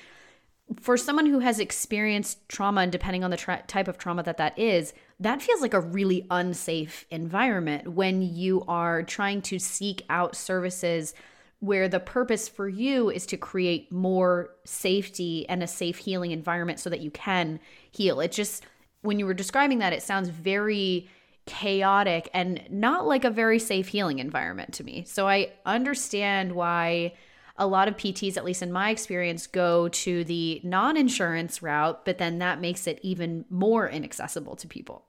for 0.81 0.97
someone 0.97 1.27
who 1.27 1.39
has 1.39 1.61
experienced 1.61 2.49
trauma 2.49 2.81
and 2.81 2.93
depending 2.93 3.23
on 3.23 3.31
the 3.31 3.37
tra- 3.37 3.63
type 3.67 3.89
of 3.89 3.99
trauma 3.99 4.23
that 4.25 4.37
that 4.37 4.59
is 4.59 4.93
that 5.21 5.41
feels 5.41 5.61
like 5.61 5.75
a 5.75 5.81
really 5.81 6.27
unsafe 6.31 7.07
environment 7.11 7.89
when 7.89 8.21
you 8.21 8.65
are 8.67 9.03
trying 9.03 9.41
to 9.41 9.59
seek 9.59 10.03
out 10.11 10.35
services 10.35 11.15
where 11.61 11.89
the 11.89 12.01
purpose 12.01 12.49
for 12.49 12.69
you 12.69 13.11
is 13.11 13.25
to 13.27 13.37
create 13.37 13.91
more 13.91 14.51
safety 14.65 15.49
and 15.49 15.63
a 15.63 15.67
safe 15.67 15.99
healing 15.99 16.33
environment 16.33 16.81
so 16.81 16.91
that 16.91 17.01
you 17.01 17.11
can 17.13 17.61
heal 17.91 18.21
it 18.21 18.33
just 18.33 18.65
when 19.03 19.19
you 19.21 19.27
were 19.27 19.35
describing 19.35 19.79
that 19.79 19.93
it 19.93 20.03
sounds 20.03 20.29
very 20.29 21.09
chaotic 21.47 22.29
and 22.35 22.63
not 22.69 23.07
like 23.07 23.25
a 23.25 23.31
very 23.31 23.59
safe 23.59 23.89
healing 23.89 24.19
environment 24.19 24.73
to 24.73 24.85
me 24.85 25.05
so 25.07 25.29
i 25.29 25.49
understand 25.65 26.53
why 26.53 27.13
a 27.59 27.67
lot 27.67 27.89
of 27.89 27.97
PTs, 27.97 28.37
at 28.37 28.45
least 28.45 28.63
in 28.63 28.71
my 28.73 28.91
experience, 28.91 29.47
go 29.47 29.89
to 29.89 30.25
the 30.25 30.61
non 30.63 30.97
insurance 30.97 31.63
route, 31.63 32.05
but 32.05 32.19
then 32.19 32.39
that 32.39 32.61
makes 32.61 32.87
it 32.87 32.99
even 33.03 33.45
more 33.49 33.89
inaccessible 33.89 34.57
to 34.57 34.69
people. 34.69 35.07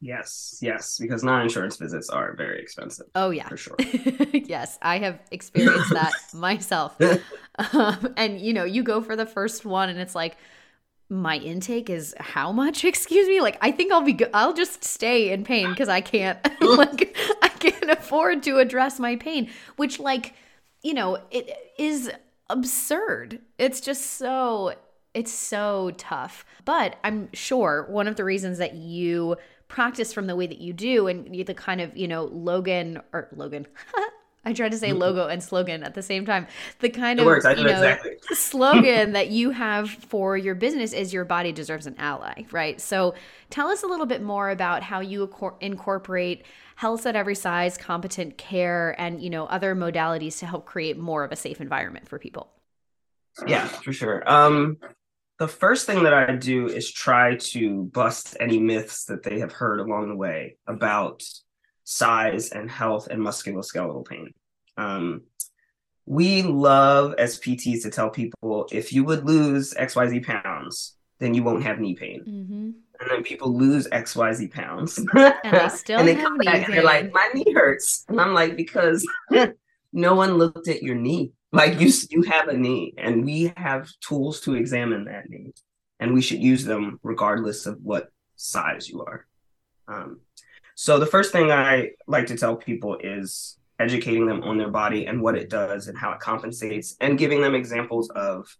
Yes, 0.00 0.58
yes, 0.60 0.98
because 0.98 1.22
non 1.22 1.42
insurance 1.42 1.76
visits 1.76 2.10
are 2.10 2.34
very 2.34 2.60
expensive. 2.60 3.06
Oh, 3.14 3.30
yeah. 3.30 3.48
For 3.48 3.56
sure. 3.56 3.76
yes, 4.32 4.78
I 4.82 4.98
have 4.98 5.20
experienced 5.30 5.90
that 5.90 6.12
myself. 6.34 6.96
Um, 7.74 8.14
and, 8.16 8.40
you 8.40 8.54
know, 8.54 8.64
you 8.64 8.82
go 8.82 9.02
for 9.02 9.14
the 9.14 9.26
first 9.26 9.66
one 9.66 9.90
and 9.90 10.00
it's 10.00 10.14
like, 10.14 10.38
my 11.12 11.36
intake 11.36 11.90
is 11.90 12.14
how 12.18 12.50
much 12.50 12.84
excuse 12.92 13.28
me 13.28 13.40
like 13.40 13.58
i 13.60 13.70
think 13.70 13.92
i'll 13.92 14.02
be 14.02 14.18
i'll 14.32 14.54
just 14.54 14.82
stay 14.82 15.30
in 15.30 15.44
pain 15.44 15.68
because 15.70 15.88
i 15.88 16.00
can't 16.00 16.38
like 16.62 17.16
i 17.42 17.48
can't 17.48 17.90
afford 17.90 18.42
to 18.42 18.58
address 18.58 18.98
my 18.98 19.14
pain 19.16 19.50
which 19.76 20.00
like 20.00 20.34
you 20.82 20.94
know, 20.94 21.18
it 21.30 21.50
is 21.78 22.10
absurd. 22.50 23.40
It's 23.58 23.80
just 23.80 24.18
so 24.18 24.74
it's 25.14 25.32
so 25.32 25.92
tough. 25.96 26.44
But 26.64 26.96
I'm 27.04 27.28
sure 27.32 27.86
one 27.90 28.08
of 28.08 28.16
the 28.16 28.24
reasons 28.24 28.58
that 28.58 28.74
you 28.74 29.36
practice 29.68 30.12
from 30.12 30.26
the 30.26 30.36
way 30.36 30.46
that 30.46 30.58
you 30.58 30.72
do 30.72 31.06
and 31.06 31.26
the 31.46 31.54
kind 31.54 31.80
of, 31.80 31.96
you 31.96 32.08
know, 32.08 32.24
Logan 32.24 33.00
or 33.12 33.28
Logan. 33.32 33.66
I 34.44 34.52
tried 34.52 34.72
to 34.72 34.78
say 34.78 34.90
mm-hmm. 34.90 34.98
logo 34.98 35.28
and 35.28 35.42
slogan 35.42 35.84
at 35.84 35.94
the 35.94 36.02
same 36.02 36.26
time. 36.26 36.46
The 36.80 36.90
kind 36.90 37.20
it 37.20 37.22
of 37.22 37.26
works. 37.26 37.44
you 37.44 37.64
know, 37.64 37.70
exactly. 37.70 38.12
slogan 38.32 39.12
that 39.12 39.28
you 39.28 39.50
have 39.50 39.88
for 39.90 40.36
your 40.36 40.54
business 40.54 40.92
is 40.92 41.12
your 41.12 41.24
body 41.24 41.52
deserves 41.52 41.86
an 41.86 41.94
ally, 41.98 42.44
right? 42.50 42.80
So 42.80 43.14
tell 43.50 43.68
us 43.68 43.82
a 43.82 43.86
little 43.86 44.06
bit 44.06 44.22
more 44.22 44.50
about 44.50 44.82
how 44.82 45.00
you 45.00 45.30
incorporate 45.60 46.44
health 46.74 47.06
at 47.06 47.14
every 47.14 47.36
size, 47.36 47.76
competent 47.76 48.36
care, 48.36 48.96
and 49.00 49.22
you 49.22 49.30
know 49.30 49.46
other 49.46 49.76
modalities 49.76 50.38
to 50.40 50.46
help 50.46 50.66
create 50.66 50.98
more 50.98 51.22
of 51.22 51.30
a 51.30 51.36
safe 51.36 51.60
environment 51.60 52.08
for 52.08 52.18
people. 52.18 52.50
Yeah, 53.46 53.66
for 53.66 53.92
sure. 53.92 54.28
Um, 54.30 54.78
the 55.38 55.48
first 55.48 55.86
thing 55.86 56.02
that 56.04 56.14
I 56.14 56.36
do 56.36 56.66
is 56.66 56.90
try 56.90 57.36
to 57.36 57.84
bust 57.84 58.36
any 58.38 58.58
myths 58.58 59.04
that 59.04 59.22
they 59.22 59.40
have 59.40 59.52
heard 59.52 59.80
along 59.80 60.08
the 60.08 60.16
way 60.16 60.56
about 60.66 61.22
size 61.84 62.50
and 62.50 62.70
health 62.70 63.08
and 63.08 63.20
musculoskeletal 63.20 64.06
pain. 64.06 64.32
Um, 64.76 65.22
we 66.06 66.42
love 66.42 67.14
as 67.18 67.38
PTs 67.38 67.82
to 67.82 67.90
tell 67.90 68.10
people 68.10 68.68
if 68.72 68.92
you 68.92 69.04
would 69.04 69.24
lose 69.24 69.74
XYZ 69.74 70.24
pounds, 70.24 70.96
then 71.20 71.34
you 71.34 71.42
won't 71.42 71.62
have 71.62 71.78
knee 71.78 71.94
pain. 71.94 72.24
Mm-hmm 72.26 72.70
and 73.02 73.10
then 73.10 73.22
people 73.24 73.56
lose 73.56 73.88
XYZ 73.88 74.52
pounds. 74.52 74.98
and 75.14 75.34
they 75.44 75.68
still 75.74 75.98
and 75.98 76.08
they 76.08 76.14
come 76.14 76.38
back 76.38 76.64
and 76.64 76.72
they're 76.72 76.84
like, 76.84 77.12
my 77.12 77.28
knee 77.34 77.52
hurts. 77.52 78.04
And 78.08 78.20
I'm 78.20 78.32
like, 78.32 78.56
because 78.56 79.06
no 79.92 80.14
one 80.14 80.34
looked 80.34 80.68
at 80.68 80.82
your 80.82 80.94
knee. 80.94 81.32
Like 81.50 81.80
you 81.80 81.92
you 82.10 82.22
have 82.22 82.48
a 82.48 82.56
knee 82.56 82.94
and 82.96 83.24
we 83.24 83.52
have 83.56 83.90
tools 84.00 84.40
to 84.42 84.54
examine 84.54 85.04
that 85.04 85.28
knee. 85.28 85.52
And 86.00 86.14
we 86.14 86.22
should 86.22 86.42
use 86.42 86.64
them 86.64 86.98
regardless 87.02 87.66
of 87.66 87.78
what 87.82 88.08
size 88.36 88.88
you 88.88 89.04
are. 89.04 89.26
Um, 89.86 90.20
so 90.74 90.98
the 90.98 91.06
first 91.06 91.32
thing 91.32 91.50
I 91.50 91.90
like 92.06 92.26
to 92.26 92.36
tell 92.36 92.56
people 92.56 92.98
is 92.98 93.58
educating 93.78 94.26
them 94.26 94.42
on 94.42 94.58
their 94.58 94.70
body 94.70 95.06
and 95.06 95.20
what 95.20 95.36
it 95.36 95.50
does 95.50 95.88
and 95.88 95.98
how 95.98 96.12
it 96.12 96.20
compensates, 96.20 96.96
and 97.00 97.18
giving 97.18 97.40
them 97.40 97.54
examples 97.54 98.10
of, 98.10 98.56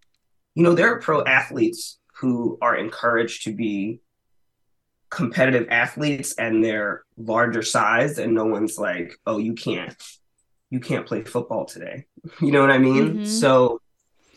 you 0.55 0.63
know, 0.63 0.75
there 0.75 0.93
are 0.93 1.01
pro 1.01 1.25
athletes 1.25 1.99
who 2.17 2.59
are 2.61 2.77
encouraged 2.77 3.45
to 3.45 3.53
be 3.53 4.01
competitive 5.11 5.69
athletes 5.71 6.35
and 6.39 6.65
they're 6.65 7.05
larger 7.19 7.63
size 7.63 8.19
and 8.19 8.33
no 8.33 8.47
one's 8.47 8.79
like 8.79 9.15
oh 9.27 9.37
you 9.37 9.53
can't 9.53 9.95
you 10.71 10.81
can't 10.81 11.05
play 11.07 11.23
football 11.23 11.67
today. 11.67 12.07
You 12.41 12.51
know 12.51 12.63
what 12.63 12.71
i 12.71 12.79
mean? 12.79 13.09
Mm-hmm. 13.09 13.25
so 13.27 13.83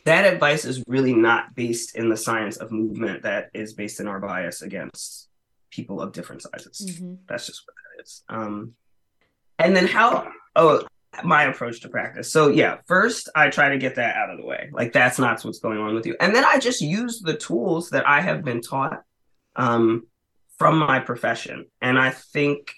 that 0.05 0.31
advice 0.31 0.65
is 0.65 0.83
really 0.87 1.13
not 1.13 1.55
based 1.55 1.95
in 1.95 2.09
the 2.09 2.17
science 2.17 2.57
of 2.57 2.71
movement. 2.71 3.23
That 3.23 3.49
is 3.53 3.73
based 3.73 3.99
in 3.99 4.07
our 4.07 4.19
bias 4.19 4.61
against 4.61 5.29
people 5.75 6.01
of 6.01 6.11
different 6.11 6.41
sizes 6.41 6.85
mm-hmm. 6.89 7.15
that's 7.27 7.45
just 7.45 7.63
what 7.65 7.75
that 7.75 8.03
is 8.03 8.23
um 8.29 8.73
and 9.59 9.75
then 9.75 9.87
how 9.87 10.27
oh 10.55 10.81
my 11.23 11.43
approach 11.43 11.79
to 11.81 11.89
practice 11.89 12.31
so 12.31 12.49
yeah 12.49 12.77
first 12.87 13.29
i 13.35 13.49
try 13.49 13.69
to 13.69 13.77
get 13.77 13.95
that 13.95 14.15
out 14.15 14.29
of 14.29 14.37
the 14.37 14.45
way 14.45 14.69
like 14.73 14.91
that's 14.91 15.17
not 15.17 15.41
what's 15.43 15.59
going 15.59 15.79
on 15.79 15.95
with 15.95 16.05
you 16.05 16.15
and 16.19 16.35
then 16.35 16.43
i 16.43 16.59
just 16.59 16.81
use 16.81 17.21
the 17.21 17.37
tools 17.37 17.89
that 17.89 18.05
i 18.07 18.19
have 18.19 18.43
been 18.43 18.61
taught 18.61 19.01
um 19.55 20.03
from 20.57 20.79
my 20.79 20.99
profession. 20.99 21.65
And 21.81 21.99
I 21.99 22.11
think 22.11 22.73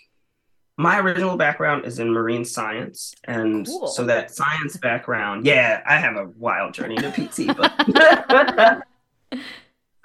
my 0.78 1.00
original 1.00 1.38
background 1.38 1.86
is 1.86 2.00
in 2.00 2.12
marine 2.12 2.46
science. 2.46 3.14
And 3.24 3.66
cool. 3.66 3.88
so 3.88 4.06
that 4.06 4.32
science 4.32 4.78
background, 4.78 5.46
yeah, 5.46 5.82
I 5.86 5.98
have 5.98 6.16
a 6.16 6.26
wild 6.26 6.74
journey 6.74 6.96
to 6.98 7.12
PT, 7.12 7.56
but 7.56 8.84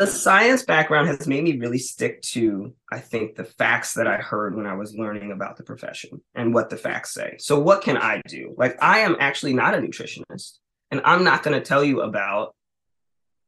the 0.02 0.08
science 0.08 0.64
background 0.64 1.06
has 1.06 1.28
made 1.28 1.44
me 1.44 1.56
really 1.58 1.78
stick 1.78 2.20
to, 2.22 2.74
I 2.90 2.98
think, 2.98 3.36
the 3.36 3.44
facts 3.44 3.94
that 3.94 4.08
I 4.08 4.16
heard 4.16 4.56
when 4.56 4.66
I 4.66 4.74
was 4.74 4.96
learning 4.96 5.30
about 5.30 5.56
the 5.56 5.62
profession 5.62 6.20
and 6.34 6.52
what 6.52 6.70
the 6.70 6.76
facts 6.76 7.14
say. 7.14 7.36
So, 7.38 7.60
what 7.60 7.84
can 7.84 7.96
I 7.96 8.20
do? 8.26 8.52
Like, 8.58 8.76
I 8.82 8.98
am 9.00 9.14
actually 9.20 9.54
not 9.54 9.74
a 9.74 9.78
nutritionist, 9.78 10.58
and 10.90 11.02
I'm 11.04 11.22
not 11.22 11.44
going 11.44 11.56
to 11.56 11.64
tell 11.64 11.84
you 11.84 12.00
about 12.00 12.52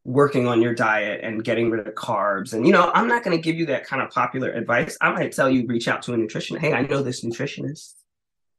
working 0.05 0.47
on 0.47 0.63
your 0.63 0.77
diet 0.77 1.23
and 1.25 1.43
getting 1.43 1.71
rid 1.71 1.89
of 1.89 1.95
carbs. 1.95 2.53
And, 2.53 2.65
you 2.65 2.73
know, 2.73 2.89
I'm 2.95 3.09
not 3.09 3.25
going 3.25 3.37
to 3.37 3.43
give 3.43 3.57
you 3.57 3.67
that 3.67 3.85
kind 3.85 4.01
of 4.01 4.11
popular 4.11 4.53
advice. 4.53 4.97
I 5.01 5.11
might 5.11 5.33
tell 5.33 5.51
you, 5.51 5.67
reach 5.67 5.89
out 5.89 6.03
to 6.03 6.15
a 6.15 6.17
nutrition. 6.17 6.57
Hey, 6.57 6.73
I 6.73 6.83
know 6.83 7.03
this 7.03 7.25
nutritionist, 7.25 7.95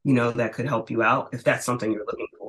you 0.04 0.14
know, 0.14 0.32
that 0.32 0.52
could 0.52 0.68
help 0.68 0.92
you 0.92 1.02
out 1.02 1.30
if 1.32 1.46
that's 1.46 1.66
something 1.66 1.94
you're 1.94 2.06
looking 2.06 2.28
for. 2.38 2.45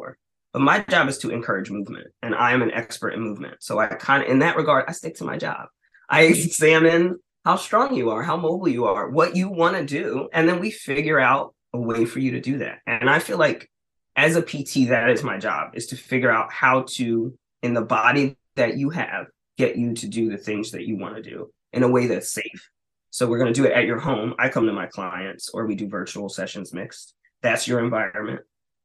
But 0.57 0.63
my 0.63 0.79
job 0.89 1.07
is 1.11 1.19
to 1.19 1.29
encourage 1.29 1.71
movement, 1.71 2.07
and 2.23 2.35
I 2.35 2.53
am 2.53 2.63
an 2.63 2.71
expert 2.71 3.11
in 3.11 3.21
movement. 3.21 3.57
So 3.61 3.79
I 3.79 3.89
kind 3.89 4.23
of, 4.23 4.31
in 4.31 4.39
that 4.39 4.57
regard, 4.57 4.87
I 4.89 4.93
stick 4.93 5.17
to 5.17 5.25
my 5.25 5.37
job. 5.37 5.67
I 6.09 6.23
examine 6.23 7.19
how 7.45 7.57
strong 7.57 7.95
you 7.95 8.09
are, 8.09 8.23
how 8.23 8.39
mobile 8.39 8.67
you 8.67 8.87
are, 8.87 9.11
what 9.11 9.37
you 9.37 9.51
want 9.51 9.77
to 9.77 9.85
do, 9.85 10.31
and 10.33 10.49
then 10.49 10.59
we 10.59 10.71
figure 10.71 11.21
out 11.21 11.55
a 11.75 11.79
way 11.79 12.07
for 12.07 12.21
you 12.21 12.31
to 12.31 12.41
do 12.41 12.57
that. 12.61 12.79
And 12.87 13.11
I 13.11 13.19
feel 13.19 13.37
like 13.37 13.71
as 14.17 14.35
a 14.35 14.41
PT, 14.41 14.89
that 14.89 15.11
is 15.11 15.23
my 15.23 15.37
job, 15.37 15.73
is 15.75 15.89
to 15.89 15.97
figure 15.97 16.31
out 16.31 16.51
how 16.51 16.87
to, 16.93 17.37
in 17.63 17.75
the 17.75 17.83
body 17.83 18.39
that 18.55 18.79
you 18.79 18.89
have 18.89 19.27
get 19.59 19.77
you 19.77 19.93
to 19.93 20.09
do 20.09 20.31
the 20.31 20.39
things 20.39 20.71
that 20.71 20.87
you 20.87 20.97
want 20.97 21.17
to 21.17 21.23
do 21.23 21.51
in 21.75 21.83
a 21.83 21.89
way 21.89 22.07
that's 22.07 22.33
safe. 22.33 22.71
So 23.11 23.27
we're 23.27 23.41
going 23.41 23.53
to 23.53 23.61
do 23.61 23.67
it 23.67 23.73
at 23.73 23.85
your 23.85 23.99
home. 23.99 24.33
I 24.39 24.49
come 24.49 24.65
to 24.65 24.73
my 24.73 24.87
clients 24.87 25.51
or 25.51 25.67
we 25.67 25.75
do 25.75 25.87
virtual 25.87 26.31
sessions 26.31 26.73
mixed. 26.73 27.15
That's 27.43 27.69
your 27.69 27.81
environment. 27.81 28.41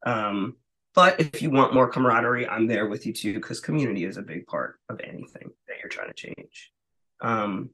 Um, 0.05 0.57
but 0.93 1.19
if 1.19 1.41
you 1.41 1.49
want 1.49 1.73
more 1.73 1.89
camaraderie, 1.89 2.47
I'm 2.47 2.67
there 2.67 2.87
with 2.87 3.05
you 3.05 3.13
too, 3.13 3.33
because 3.33 3.59
community 3.59 4.05
is 4.05 4.17
a 4.17 4.21
big 4.21 4.47
part 4.47 4.79
of 4.89 4.99
anything 5.01 5.51
that 5.67 5.77
you're 5.81 5.89
trying 5.89 6.09
to 6.09 6.13
change. 6.13 6.71
Um, 7.21 7.69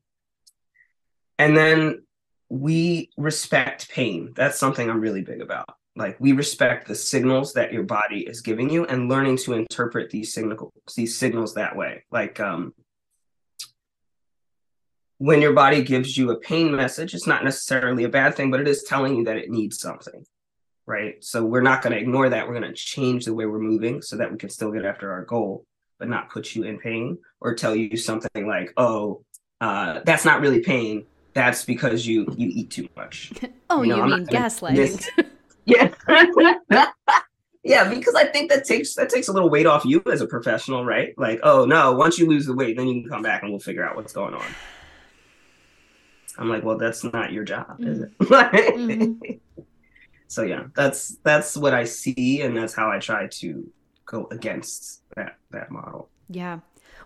and 1.39 1.55
then 1.55 2.03
we 2.50 3.12
respect 3.17 3.89
pain. 3.89 4.33
That's 4.36 4.59
something 4.59 4.89
I'm 4.89 5.01
really 5.01 5.21
big 5.21 5.41
about 5.41 5.69
like 5.97 6.15
we 6.19 6.31
respect 6.31 6.88
the 6.88 6.95
signals 6.95 7.53
that 7.53 7.74
your 7.74 7.83
body 7.83 8.21
is 8.21 8.41
giving 8.41 8.69
you 8.69 8.86
and 8.86 9.09
learning 9.09 9.38
to 9.38 9.53
interpret 9.53 10.09
these 10.09 10.33
signals 10.33 10.71
these 10.95 11.17
signals 11.17 11.55
that 11.55 11.75
way 11.75 12.03
like 12.12 12.39
um 12.39 12.74
when 15.17 15.41
your 15.41 15.53
body 15.53 15.81
gives 15.81 16.15
you 16.15 16.29
a 16.31 16.39
pain 16.39 16.74
message 16.74 17.13
it's 17.13 17.27
not 17.27 17.43
necessarily 17.43 18.03
a 18.03 18.09
bad 18.09 18.36
thing 18.36 18.51
but 18.51 18.62
it 18.62 18.67
is 18.67 18.83
telling 18.83 19.15
you 19.15 19.24
that 19.24 19.38
it 19.38 19.50
needs 19.50 19.79
something 19.79 20.24
right 20.88 21.24
so 21.24 21.46
we're 21.46 21.62
not 21.62 21.82
going 21.84 21.94
to 21.94 22.00
ignore 22.00 22.29
that 22.29 22.48
we're 22.48 22.60
going 22.60 22.67
to 22.67 22.74
change 22.74 23.25
the 23.25 23.34
way 23.34 23.46
we're 23.46 23.60
moving 23.60 24.01
so 24.01 24.17
that 24.17 24.32
we 24.32 24.38
can 24.38 24.50
still 24.50 24.72
get 24.72 24.86
after 24.86 25.12
our 25.12 25.24
goal 25.25 25.65
but 26.00 26.10
not 26.10 26.29
put 26.32 26.56
you 26.56 26.63
in 26.63 26.79
pain 26.79 27.17
or 27.39 27.53
tell 27.53 27.75
you 27.75 27.96
something 27.96 28.48
like 28.48 28.74
oh 28.77 29.24
uh, 29.60 30.01
that's 30.06 30.25
not 30.25 30.41
really 30.41 30.62
pain 30.62 31.06
that's 31.34 31.65
because 31.65 32.08
you 32.08 32.25
you 32.38 32.50
eat 32.51 32.72
too 32.72 32.88
much 32.96 33.32
oh 33.70 33.84
you, 33.84 33.96
know, 33.96 34.06
you 34.06 34.15
mean 34.15 34.25
gaslighting 34.25 35.06
Yeah. 35.67 35.94
yeah, 37.63 37.89
because 37.89 38.15
I 38.15 38.25
think 38.25 38.50
that 38.50 38.63
takes 38.63 38.96
that 38.96 39.10
takes 39.10 39.27
a 39.27 39.34
little 39.34 39.50
weight 39.50 39.65
off 39.65 39.86
you 39.86 40.01
as 40.12 40.22
a 40.22 40.27
professional, 40.27 40.86
right? 40.86 41.13
Like, 41.17 41.41
oh 41.44 41.65
no, 41.65 41.91
once 41.91 42.17
you 42.17 42.27
lose 42.27 42.46
the 42.46 42.56
weight, 42.56 42.77
then 42.77 42.88
you 42.88 43.01
can 43.01 43.10
come 43.10 43.22
back 43.22 43.44
and 43.44 43.51
we'll 43.51 43.60
figure 43.60 43.86
out 43.86 43.96
what's 43.96 44.13
going 44.13 44.34
on. 44.34 44.46
I'm 46.38 46.50
like, 46.50 46.63
well, 46.63 46.77
that's 46.77 47.03
not 47.03 47.34
your 47.34 47.44
job, 47.44 47.77
is 47.79 48.00
it? 48.00 48.17
mm-hmm. 48.20 49.62
So 50.27 50.43
yeah, 50.43 50.65
that's 50.75 51.17
that's 51.24 51.55
what 51.55 51.74
I 51.74 51.86
see, 51.86 52.41
and 52.41 52.57
that's 52.57 52.74
how 52.74 52.89
I 52.89 53.00
try 53.00 53.27
to 53.27 53.72
go 54.05 54.27
against 54.31 55.01
that 55.15 55.38
that 55.51 55.72
model. 55.72 56.10
Yeah. 56.29 56.60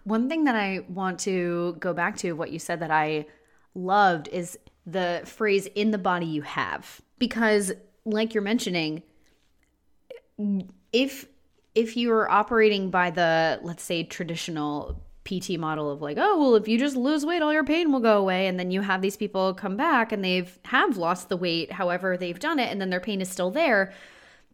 One 0.03 0.29
thing 0.29 0.45
that 0.45 0.55
I 0.55 0.83
want 0.89 1.19
to 1.19 1.75
go 1.79 1.93
back 1.93 2.17
to 2.17 2.33
what 2.33 2.51
you 2.51 2.57
said 2.57 2.79
that 2.79 2.89
I 2.89 3.27
loved 3.75 4.27
is 4.29 4.57
the 4.85 5.21
phrase 5.25 5.67
in 5.67 5.91
the 5.91 5.97
body 5.99 6.25
you 6.25 6.41
have 6.41 7.01
because 7.19 7.71
like 8.03 8.33
you're 8.33 8.41
mentioning, 8.43 9.03
if 10.91 11.27
if 11.75 11.95
you're 11.95 12.29
operating 12.29 12.89
by 12.89 13.11
the 13.11 13.59
let's 13.61 13.83
say 13.83 14.03
traditional 14.03 15.01
PT 15.23 15.59
model 15.59 15.89
of 15.89 16.01
like, 16.01 16.17
oh 16.19 16.39
well, 16.39 16.55
if 16.55 16.67
you 16.67 16.77
just 16.77 16.95
lose 16.95 17.25
weight, 17.25 17.41
all 17.41 17.53
your 17.53 17.63
pain 17.63 17.91
will 17.91 17.99
go 17.99 18.17
away, 18.17 18.47
and 18.47 18.59
then 18.59 18.71
you 18.71 18.81
have 18.81 19.01
these 19.01 19.17
people 19.17 19.53
come 19.53 19.77
back 19.77 20.11
and 20.11 20.23
they've 20.23 20.59
have 20.65 20.97
lost 20.97 21.29
the 21.29 21.37
weight, 21.37 21.71
however 21.71 22.17
they've 22.17 22.39
done 22.39 22.59
it, 22.59 22.71
and 22.71 22.81
then 22.81 22.89
their 22.89 22.99
pain 22.99 23.21
is 23.21 23.29
still 23.29 23.51
there. 23.51 23.93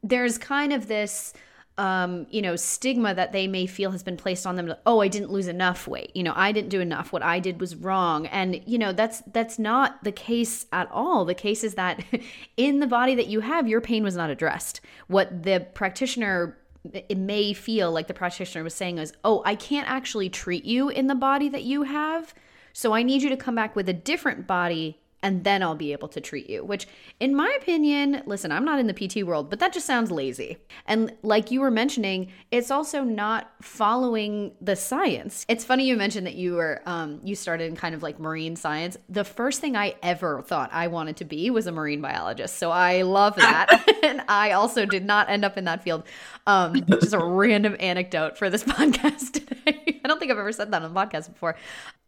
There's 0.04 0.38
kind 0.38 0.74
of 0.74 0.88
this 0.88 1.34
um, 1.78 2.26
you 2.32 2.42
know, 2.42 2.56
stigma 2.56 3.14
that 3.14 3.32
they 3.32 3.48
may 3.48 3.68
feel 3.68 3.92
has 3.92 4.02
been 4.02 4.18
placed 4.18 4.48
on 4.48 4.56
them. 4.56 4.74
Oh, 4.86 5.00
I 5.00 5.08
didn't 5.08 5.30
lose 5.30 5.48
enough 5.48 5.88
weight. 5.88 6.12
You 6.16 6.24
know, 6.24 6.34
I 6.36 6.52
didn't 6.52 6.70
do 6.70 6.82
enough. 6.82 7.14
What 7.14 7.22
I 7.22 7.40
did 7.40 7.60
was 7.60 7.76
wrong. 7.76 8.26
And 8.28 8.62
you 8.66 8.80
know, 8.80 8.94
that's 8.94 9.22
that's 9.32 9.60
not 9.60 10.04
the 10.04 10.12
case 10.12 10.66
at 10.74 10.90
all. 10.92 11.24
The 11.24 11.36
case 11.36 11.64
is 11.64 11.76
that 11.76 12.04
in 12.58 12.80
the 12.80 12.88
body 12.88 13.14
that 13.16 13.28
you 13.28 13.42
have, 13.42 13.68
your 13.68 13.82
pain 13.82 14.04
was 14.04 14.16
not 14.16 14.32
addressed. 14.32 14.82
What 15.08 15.44
the 15.44 15.68
practitioner 15.74 16.58
it 16.94 17.18
may 17.18 17.54
feel 17.54 17.92
like 17.92 18.08
the 18.08 18.14
practitioner 18.14 18.64
was 18.64 18.74
saying 18.74 18.98
is, 18.98 19.14
"Oh, 19.24 19.42
I 19.46 19.56
can't 19.56 19.90
actually 19.90 20.30
treat 20.30 20.66
you 20.66 20.90
in 20.90 21.08
the 21.08 21.16
body 21.16 21.50
that 21.50 21.64
you 21.64 21.84
have." 21.84 22.34
So 22.74 22.94
I 22.94 23.04
need 23.04 23.22
you 23.24 23.30
to 23.30 23.38
come 23.38 23.56
back 23.56 23.76
with 23.76 23.90
a 23.90 23.94
different 23.94 24.48
body 24.48 25.00
and 25.28 25.44
then 25.44 25.62
I'll 25.62 25.76
be 25.76 25.92
able 25.92 26.08
to 26.08 26.22
treat 26.22 26.50
you. 26.50 26.64
Which, 26.64 26.88
in 27.20 27.36
my 27.36 27.54
opinion, 27.60 28.24
listen, 28.26 28.50
I'm 28.50 28.64
not 28.64 28.80
in 28.80 28.88
the 28.88 28.94
PT 28.94 29.28
world, 29.28 29.50
but 29.50 29.60
that 29.60 29.74
just 29.74 29.86
sounds 29.86 30.10
lazy. 30.10 30.56
And 30.86 31.14
like 31.22 31.52
you 31.52 31.60
were 31.60 31.70
mentioning, 31.70 32.32
it's 32.50 32.72
also 32.72 33.04
not 33.04 33.52
following 33.62 34.54
the 34.62 34.78
science. 34.78 35.46
It's 35.50 35.66
funny 35.66 35.86
you 35.86 35.98
mentioned 35.98 36.26
that 36.28 36.36
you 36.36 36.54
were 36.54 36.82
um, 36.86 37.20
you 37.26 37.36
started 37.36 37.66
in 37.66 37.76
kind 37.76 37.94
of 37.94 38.02
like 38.02 38.22
marine 38.22 38.56
science. 38.56 38.96
The 39.10 39.26
first 39.26 39.60
thing 39.60 39.76
I 39.76 39.96
ever 40.02 40.44
thought 40.44 40.70
I 40.72 40.88
wanted 40.88 41.18
to 41.18 41.26
be 41.26 41.50
was 41.50 41.68
a 41.68 41.74
marine 41.74 42.00
biologist. 42.00 42.56
So 42.56 42.72
I 42.72 43.02
love 43.02 43.36
that, 43.36 43.84
and 44.04 44.22
I 44.30 44.52
also 44.54 44.86
did 44.86 45.04
not 45.04 45.30
end 45.30 45.44
up 45.44 45.58
in 45.58 45.66
that 45.66 45.84
field. 45.84 46.04
Um, 46.46 46.86
just 46.86 47.14
a 47.14 47.20
random 47.20 47.76
anecdote 47.82 48.38
for 48.38 48.50
this 48.50 48.64
podcast 48.78 49.34
today. 49.34 50.00
I 50.06 50.08
don't 50.08 50.20
think 50.20 50.32
I've 50.32 50.38
ever 50.38 50.54
said 50.54 50.72
that 50.72 50.84
on 50.84 50.94
the 50.94 50.98
podcast 50.98 51.34
before. 51.34 51.58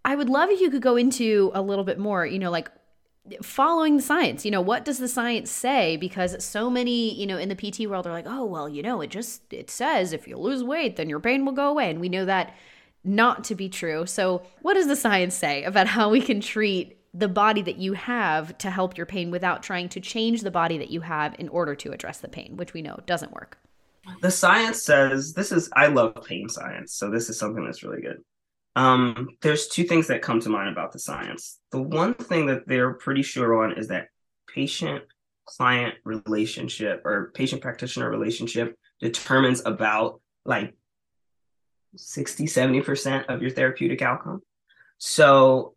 I 0.06 0.16
would 0.16 0.30
love 0.30 0.50
if 0.50 0.62
you 0.62 0.72
could 0.72 0.82
go 0.82 0.96
into 0.96 1.52
a 1.54 1.62
little 1.62 1.84
bit 1.84 2.00
more, 2.00 2.26
you 2.26 2.40
know, 2.40 2.50
like 2.50 2.72
following 3.42 3.98
the 3.98 4.04
science 4.04 4.46
you 4.46 4.52
know 4.52 4.62
what 4.62 4.86
does 4.86 4.98
the 4.98 5.08
science 5.08 5.52
say? 5.52 5.98
Because 5.98 6.44
so 6.44 6.70
many 6.70 7.14
you 7.14 7.28
know 7.28 7.38
in 7.38 7.50
the 7.50 7.56
pt 7.56 7.88
world 7.88 8.08
are 8.08 8.12
like 8.12 8.26
oh 8.28 8.46
well 8.46 8.70
you 8.70 8.82
know 8.82 9.02
it 9.02 9.10
just 9.10 9.54
it 9.54 9.70
says 9.70 10.14
if 10.14 10.28
you 10.28 10.38
lose 10.38 10.64
weight 10.64 10.96
then 10.96 11.10
your 11.10 11.20
pain 11.20 11.46
will 11.46 11.54
go 11.54 11.70
away. 11.70 11.90
And 11.90 12.00
we 12.00 12.10
know 12.10 12.26
that 12.26 12.56
not 13.04 13.44
to 13.46 13.56
be 13.56 13.70
true. 13.70 14.06
So 14.06 14.44
what 14.62 14.74
does 14.74 14.88
the 14.88 14.96
science 14.96 15.36
say 15.36 15.64
about 15.64 15.88
how 15.88 16.10
we 16.10 16.22
can 16.22 16.42
treat 16.42 16.98
the 17.14 17.28
body 17.28 17.62
that 17.64 17.78
you 17.78 17.94
have 17.94 18.58
to 18.60 18.70
help 18.70 18.98
your 18.98 19.06
pain 19.06 19.32
without 19.32 19.64
trying 19.64 19.90
to 19.90 20.00
change 20.00 20.42
the 20.42 20.52
body 20.52 20.78
that 20.78 20.90
you 20.90 21.02
have 21.02 21.36
in 21.40 21.50
order 21.50 21.74
to 21.76 21.92
address 21.92 22.20
the 22.20 22.28
pain 22.28 22.56
which 22.58 22.74
we 22.74 22.82
know 22.82 23.00
doesn't 23.06 23.32
work? 23.32 23.58
The 24.22 24.32
science 24.32 24.84
says 24.84 25.34
this 25.34 25.52
is 25.52 25.70
i 25.76 25.88
love 25.88 26.16
pain 26.26 26.50
science 26.50 26.94
so 26.94 27.10
this 27.10 27.30
is 27.30 27.38
something 27.38 27.64
that's 27.64 27.84
really 27.84 28.02
good 28.02 28.24
um, 28.76 29.30
there's 29.42 29.68
two 29.68 29.84
things 29.84 30.08
that 30.08 30.22
come 30.22 30.40
to 30.42 30.50
mind 30.50 30.70
about 30.70 30.92
the 30.92 31.00
science. 31.00 31.60
The 31.72 31.82
one 31.82 32.14
thing 32.14 32.48
that 32.48 32.68
they're 32.68 32.94
pretty 32.94 33.24
sure 33.24 33.64
on 33.64 33.78
is 33.78 33.88
that 33.90 34.08
patient 34.48 35.04
client 35.46 35.96
relationship 36.04 37.02
or 37.06 37.32
patient 37.34 37.62
practitioner 37.62 38.10
relationship 38.10 38.78
determines 39.00 39.66
about 39.66 40.22
like 40.46 40.76
60 41.96 42.46
70% 42.46 43.26
of 43.26 43.42
your 43.42 43.50
therapeutic 43.50 44.04
outcome 44.04 44.42
so 45.00 45.74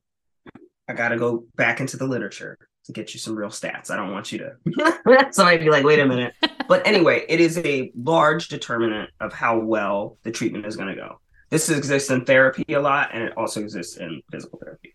i 0.88 0.92
got 0.92 1.08
to 1.08 1.16
go 1.16 1.46
back 1.54 1.80
into 1.80 1.96
the 1.96 2.06
literature 2.06 2.58
to 2.84 2.92
get 2.92 3.14
you 3.14 3.20
some 3.20 3.34
real 3.34 3.48
stats 3.48 3.90
i 3.90 3.96
don't 3.96 4.12
want 4.12 4.30
you 4.30 4.38
to 4.38 5.28
somebody 5.32 5.56
be 5.56 5.70
like 5.70 5.84
wait 5.84 6.00
a 6.00 6.06
minute 6.06 6.34
but 6.68 6.86
anyway, 6.86 7.24
it 7.28 7.40
is 7.40 7.58
a 7.58 7.92
large 7.94 8.48
determinant 8.48 9.10
of 9.20 9.32
how 9.32 9.58
well 9.58 10.18
the 10.22 10.30
treatment 10.30 10.66
is 10.66 10.76
going 10.76 10.88
to 10.88 10.94
go. 10.94 11.20
This 11.52 11.68
exists 11.68 12.10
in 12.10 12.24
therapy 12.24 12.64
a 12.72 12.80
lot, 12.80 13.10
and 13.12 13.24
it 13.24 13.36
also 13.36 13.60
exists 13.60 13.98
in 13.98 14.22
physical 14.30 14.58
therapy. 14.58 14.94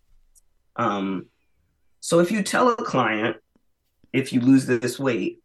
Um, 0.76 1.28
so 2.00 2.18
if 2.20 2.32
you 2.32 2.42
tell 2.42 2.70
a 2.70 2.76
client, 2.76 3.38
if 4.12 4.34
you 4.34 4.42
lose 4.42 4.66
this 4.66 4.98
weight, 4.98 5.40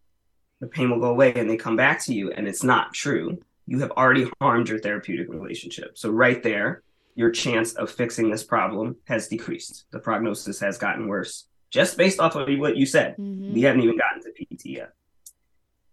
the 0.60 0.68
pain 0.68 0.88
will 0.88 1.00
go 1.00 1.10
away, 1.10 1.34
and 1.34 1.50
they 1.50 1.58
come 1.58 1.76
back 1.76 2.02
to 2.04 2.14
you, 2.14 2.32
and 2.32 2.48
it's 2.48 2.64
not 2.64 2.94
true, 2.94 3.38
you 3.66 3.78
have 3.80 3.90
already 3.90 4.26
harmed 4.40 4.70
your 4.70 4.78
therapeutic 4.78 5.28
relationship. 5.28 5.98
So 5.98 6.08
right 6.08 6.42
there, 6.42 6.82
your 7.14 7.30
chance 7.30 7.74
of 7.74 7.90
fixing 7.90 8.30
this 8.30 8.42
problem 8.42 8.96
has 9.04 9.28
decreased. 9.28 9.84
The 9.90 9.98
prognosis 9.98 10.60
has 10.60 10.78
gotten 10.78 11.08
worse 11.08 11.46
just 11.68 11.98
based 11.98 12.20
off 12.20 12.36
of 12.36 12.48
what 12.58 12.78
you 12.78 12.86
said. 12.86 13.16
Mm-hmm. 13.18 13.52
We 13.52 13.62
haven't 13.62 13.82
even 13.82 13.98
gotten 13.98 14.22
to 14.22 14.30
PT 14.30 14.64
yet. 14.64 14.92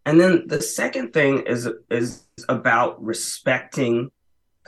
And 0.06 0.20
then 0.20 0.48
the 0.48 0.62
second 0.62 1.12
thing 1.12 1.40
is 1.42 1.68
is 1.90 2.26
about 2.48 3.04
respecting 3.04 4.12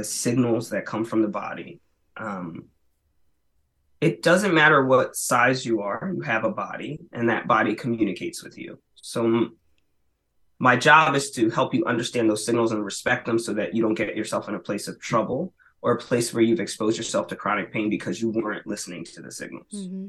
the 0.02 0.06
signals 0.06 0.72
that 0.72 0.84
come 0.84 1.06
from 1.06 1.22
the 1.22 1.28
body. 1.28 1.80
Um, 2.18 2.66
it 4.02 4.24
doesn't 4.24 4.56
matter 4.56 4.84
what 4.84 5.16
size 5.16 5.64
you 5.64 5.82
are, 5.82 6.12
you 6.16 6.22
have 6.22 6.44
a 6.44 6.50
body, 6.50 7.02
and 7.14 7.30
that 7.30 7.48
body 7.48 7.76
communicates 7.76 8.44
with 8.44 8.58
you. 8.58 8.80
So, 8.96 9.50
my 10.58 10.76
job 10.76 11.14
is 11.16 11.30
to 11.32 11.52
help 11.52 11.76
you 11.76 11.86
understand 11.86 12.28
those 12.28 12.44
signals 12.44 12.72
and 12.72 12.84
respect 12.84 13.28
them 13.28 13.38
so 13.38 13.54
that 13.54 13.76
you 13.76 13.84
don't 13.84 13.94
get 13.94 14.16
yourself 14.16 14.50
in 14.50 14.56
a 14.56 14.60
place 14.60 14.88
of 14.88 15.00
trouble 15.00 15.54
or 15.84 15.94
a 15.94 16.00
place 16.00 16.34
where 16.34 16.44
you've 16.44 16.60
exposed 16.60 16.98
yourself 16.98 17.28
to 17.28 17.36
chronic 17.36 17.72
pain 17.72 17.88
because 17.90 18.20
you 18.20 18.30
weren't 18.32 18.66
listening 18.66 19.06
to 19.06 19.22
the 19.22 19.32
signals. 19.32 19.72
Mm-hmm. 19.72 20.08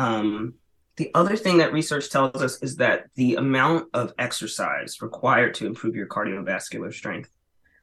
Um, 0.00 0.54
the 0.96 1.10
other 1.14 1.36
thing 1.36 1.58
that 1.58 1.72
research 1.72 2.08
tells 2.10 2.40
us 2.40 2.62
is 2.62 2.76
that 2.76 3.06
the 3.16 3.34
amount 3.34 3.88
of 3.94 4.12
exercise 4.18 5.02
required 5.02 5.54
to 5.54 5.66
improve 5.66 5.96
your 5.96 6.06
cardiovascular 6.06 6.92
strength 6.92 7.30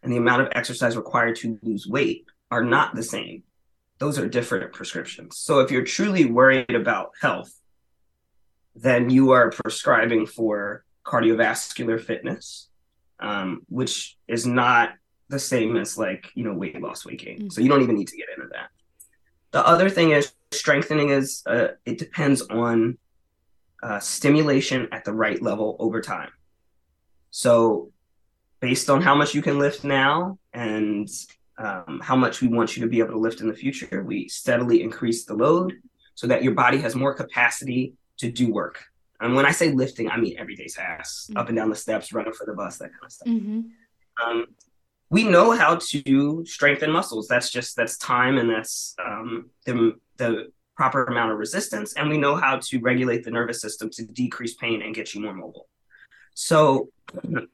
and 0.05 0.13
the 0.13 0.17
amount 0.17 0.43
of 0.43 0.49
exercise 0.53 0.95
required 0.95 1.35
to 1.37 1.59
lose 1.63 1.87
weight 1.87 2.25
are 2.51 2.63
not 2.63 2.95
the 2.95 3.03
same. 3.03 3.43
Those 3.97 4.19
are 4.19 4.27
different 4.27 4.71
prescriptions. 4.71 5.37
So 5.37 5.59
if 5.59 5.71
you're 5.71 5.83
truly 5.83 6.25
worried 6.25 6.75
about 6.75 7.11
health, 7.19 7.51
then 8.75 9.09
you 9.09 9.31
are 9.31 9.49
prescribing 9.49 10.27
for 10.27 10.85
cardiovascular 11.03 11.99
fitness, 11.99 12.69
um, 13.19 13.61
which 13.67 14.17
is 14.27 14.45
not 14.45 14.91
the 15.29 15.39
same 15.39 15.75
as 15.75 15.97
like, 15.97 16.29
you 16.35 16.43
know, 16.43 16.53
weight 16.53 16.79
loss, 16.79 17.05
weight 17.05 17.19
gain. 17.19 17.39
Mm-hmm. 17.39 17.49
So 17.49 17.61
you 17.61 17.69
don't 17.69 17.81
even 17.81 17.95
need 17.95 18.09
to 18.09 18.17
get 18.17 18.27
into 18.37 18.49
that. 18.49 18.69
The 19.51 19.65
other 19.65 19.89
thing 19.89 20.11
is 20.11 20.33
strengthening 20.51 21.09
is 21.09 21.41
uh, 21.47 21.69
it 21.85 21.97
depends 21.97 22.41
on 22.43 22.97
uh, 23.81 23.99
stimulation 23.99 24.87
at 24.91 25.03
the 25.03 25.13
right 25.13 25.41
level 25.41 25.77
over 25.79 26.01
time. 26.01 26.29
So, 27.31 27.91
based 28.65 28.89
on 28.89 28.99
how 28.99 29.13
much 29.13 29.35
you 29.35 29.43
can 29.43 29.59
lift 29.59 29.83
now 29.83 30.39
and 30.51 31.07
um, 31.59 32.01
how 32.03 32.15
much 32.15 32.41
we 32.41 32.47
want 32.47 32.75
you 32.75 32.81
to 32.81 32.89
be 32.89 32.97
able 32.97 33.11
to 33.11 33.19
lift 33.19 33.39
in 33.39 33.47
the 33.47 33.53
future, 33.53 34.03
we 34.03 34.27
steadily 34.27 34.81
increase 34.81 35.23
the 35.23 35.35
load 35.35 35.73
so 36.15 36.25
that 36.25 36.43
your 36.43 36.55
body 36.55 36.79
has 36.79 36.95
more 36.95 37.13
capacity 37.13 37.93
to 38.17 38.31
do 38.31 38.51
work. 38.51 38.83
And 39.21 39.35
when 39.35 39.45
I 39.45 39.51
say 39.51 39.71
lifting, 39.71 40.09
I 40.09 40.17
mean 40.17 40.35
everyday 40.39 40.65
tasks, 40.65 41.27
mm-hmm. 41.27 41.37
up 41.37 41.47
and 41.49 41.55
down 41.55 41.69
the 41.69 41.75
steps, 41.75 42.11
running 42.11 42.33
for 42.33 42.47
the 42.47 42.53
bus, 42.53 42.79
that 42.79 42.89
kind 42.89 43.05
of 43.05 43.11
stuff. 43.11 43.27
Mm-hmm. 43.27 43.59
Um, 44.23 44.47
we 45.11 45.23
know 45.25 45.51
how 45.51 45.75
to 45.75 46.43
strengthen 46.47 46.89
muscles. 46.89 47.27
That's 47.27 47.51
just 47.51 47.75
that's 47.75 47.99
time 47.99 48.39
and 48.39 48.49
that's 48.49 48.95
um, 49.05 49.51
the 49.67 49.93
the 50.17 50.51
proper 50.75 51.03
amount 51.03 51.31
of 51.33 51.37
resistance, 51.37 51.93
and 51.93 52.09
we 52.09 52.17
know 52.17 52.35
how 52.35 52.57
to 52.57 52.79
regulate 52.79 53.23
the 53.23 53.31
nervous 53.31 53.61
system 53.61 53.91
to 53.91 54.05
decrease 54.07 54.55
pain 54.55 54.81
and 54.81 54.95
get 54.95 55.13
you 55.13 55.21
more 55.21 55.35
mobile. 55.35 55.67
So 56.35 56.89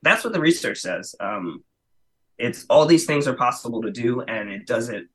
that's 0.02 0.24
what 0.24 0.34
the 0.34 0.42
research 0.42 0.80
says. 0.80 1.16
Um, 1.20 1.64
it's 2.38 2.66
all 2.70 2.86
these 2.86 3.05
things 3.05 3.27
are 3.27 3.36
possible 3.36 3.82
to 3.84 3.92
do, 3.92 4.22
and 4.22 4.50
it 4.50 4.66
doesn't. 4.66 5.08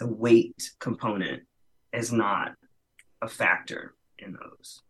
The 0.00 0.08
weight 0.08 0.72
component 0.80 1.44
is 1.92 2.12
not 2.12 2.54
a 3.22 3.28
factor 3.28 3.94
in 4.18 4.32
those. 4.32 4.82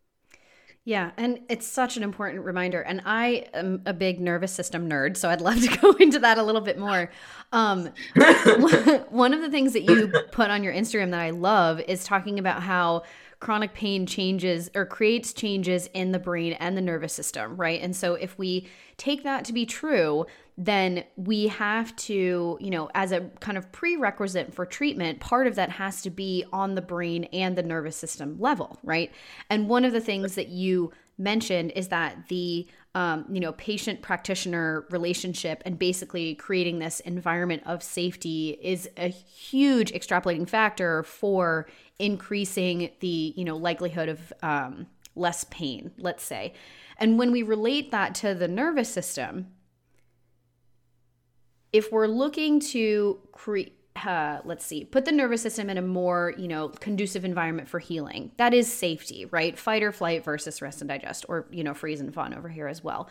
Yeah, 0.86 1.12
and 1.16 1.40
it's 1.48 1.66
such 1.66 1.96
an 1.96 2.02
important 2.02 2.44
reminder. 2.44 2.80
And 2.80 3.02
I 3.06 3.46
am 3.54 3.82
a 3.86 3.94
big 3.94 4.20
nervous 4.20 4.52
system 4.52 4.88
nerd, 4.88 5.16
so 5.16 5.30
I'd 5.30 5.40
love 5.42 5.60
to 5.60 5.78
go 5.80 5.92
into 5.92 6.18
that 6.20 6.38
a 6.38 6.42
little 6.42 6.60
bit 6.62 6.78
more. 6.78 7.10
Um, 7.52 7.90
one 9.10 9.34
of 9.34 9.42
the 9.42 9.50
things 9.50 9.74
that 9.74 9.82
you 9.82 10.12
put 10.32 10.50
on 10.50 10.62
your 10.62 10.72
Instagram 10.72 11.10
that 11.10 11.20
I 11.20 11.30
love 11.30 11.80
is 11.80 12.04
talking 12.04 12.38
about 12.38 12.62
how 12.62 13.02
chronic 13.40 13.74
pain 13.74 14.06
changes 14.06 14.70
or 14.74 14.86
creates 14.86 15.32
changes 15.32 15.88
in 15.94 16.12
the 16.12 16.18
brain 16.18 16.54
and 16.54 16.76
the 16.76 16.80
nervous 16.80 17.12
system, 17.12 17.56
right? 17.56 17.80
And 17.80 17.94
so 17.94 18.14
if 18.14 18.38
we 18.38 18.68
take 18.96 19.24
that 19.24 19.44
to 19.46 19.52
be 19.52 19.66
true, 19.66 20.26
then 20.56 21.04
we 21.16 21.48
have 21.48 21.94
to, 21.96 22.56
you 22.60 22.70
know, 22.70 22.88
as 22.94 23.12
a 23.12 23.22
kind 23.40 23.58
of 23.58 23.70
prerequisite 23.72 24.54
for 24.54 24.64
treatment, 24.64 25.20
part 25.20 25.46
of 25.46 25.56
that 25.56 25.70
has 25.70 26.00
to 26.02 26.10
be 26.10 26.44
on 26.52 26.74
the 26.74 26.82
brain 26.82 27.24
and 27.32 27.56
the 27.56 27.62
nervous 27.62 27.96
system 27.96 28.36
level, 28.38 28.78
right? 28.84 29.12
And 29.50 29.68
one 29.68 29.84
of 29.84 29.92
the 29.92 30.00
things 30.00 30.36
that 30.36 30.48
you 30.48 30.92
mentioned 31.18 31.72
is 31.76 31.88
that 31.88 32.28
the 32.28 32.66
um, 32.94 33.24
you 33.28 33.40
know 33.40 33.52
patient 33.52 34.02
practitioner 34.02 34.86
relationship 34.90 35.62
and 35.66 35.78
basically 35.78 36.34
creating 36.36 36.78
this 36.78 37.00
environment 37.00 37.62
of 37.66 37.82
safety 37.82 38.58
is 38.62 38.88
a 38.96 39.08
huge 39.08 39.92
extrapolating 39.92 40.48
factor 40.48 41.02
for 41.02 41.66
increasing 41.98 42.90
the 43.00 43.32
you 43.36 43.44
know 43.44 43.56
likelihood 43.56 44.08
of 44.08 44.32
um, 44.42 44.86
less 45.14 45.44
pain 45.44 45.90
let's 45.98 46.24
say 46.24 46.52
and 46.98 47.18
when 47.18 47.32
we 47.32 47.42
relate 47.42 47.90
that 47.90 48.14
to 48.14 48.34
the 48.34 48.48
nervous 48.48 48.88
system 48.88 49.46
if 51.72 51.90
we're 51.90 52.06
looking 52.06 52.60
to 52.60 53.18
create 53.32 53.78
uh, 53.96 54.40
let's 54.44 54.66
see, 54.66 54.84
put 54.84 55.04
the 55.04 55.12
nervous 55.12 55.42
system 55.42 55.70
in 55.70 55.78
a 55.78 55.82
more, 55.82 56.34
you 56.36 56.48
know, 56.48 56.68
conducive 56.68 57.24
environment 57.24 57.68
for 57.68 57.78
healing. 57.78 58.32
That 58.38 58.52
is 58.52 58.70
safety, 58.72 59.24
right? 59.26 59.58
Fight 59.58 59.82
or 59.82 59.92
flight 59.92 60.24
versus 60.24 60.60
rest 60.60 60.80
and 60.80 60.88
digest, 60.88 61.24
or, 61.28 61.46
you 61.50 61.62
know, 61.62 61.74
freeze 61.74 62.00
and 62.00 62.12
fawn 62.12 62.34
over 62.34 62.48
here 62.48 62.66
as 62.66 62.82
well. 62.82 63.08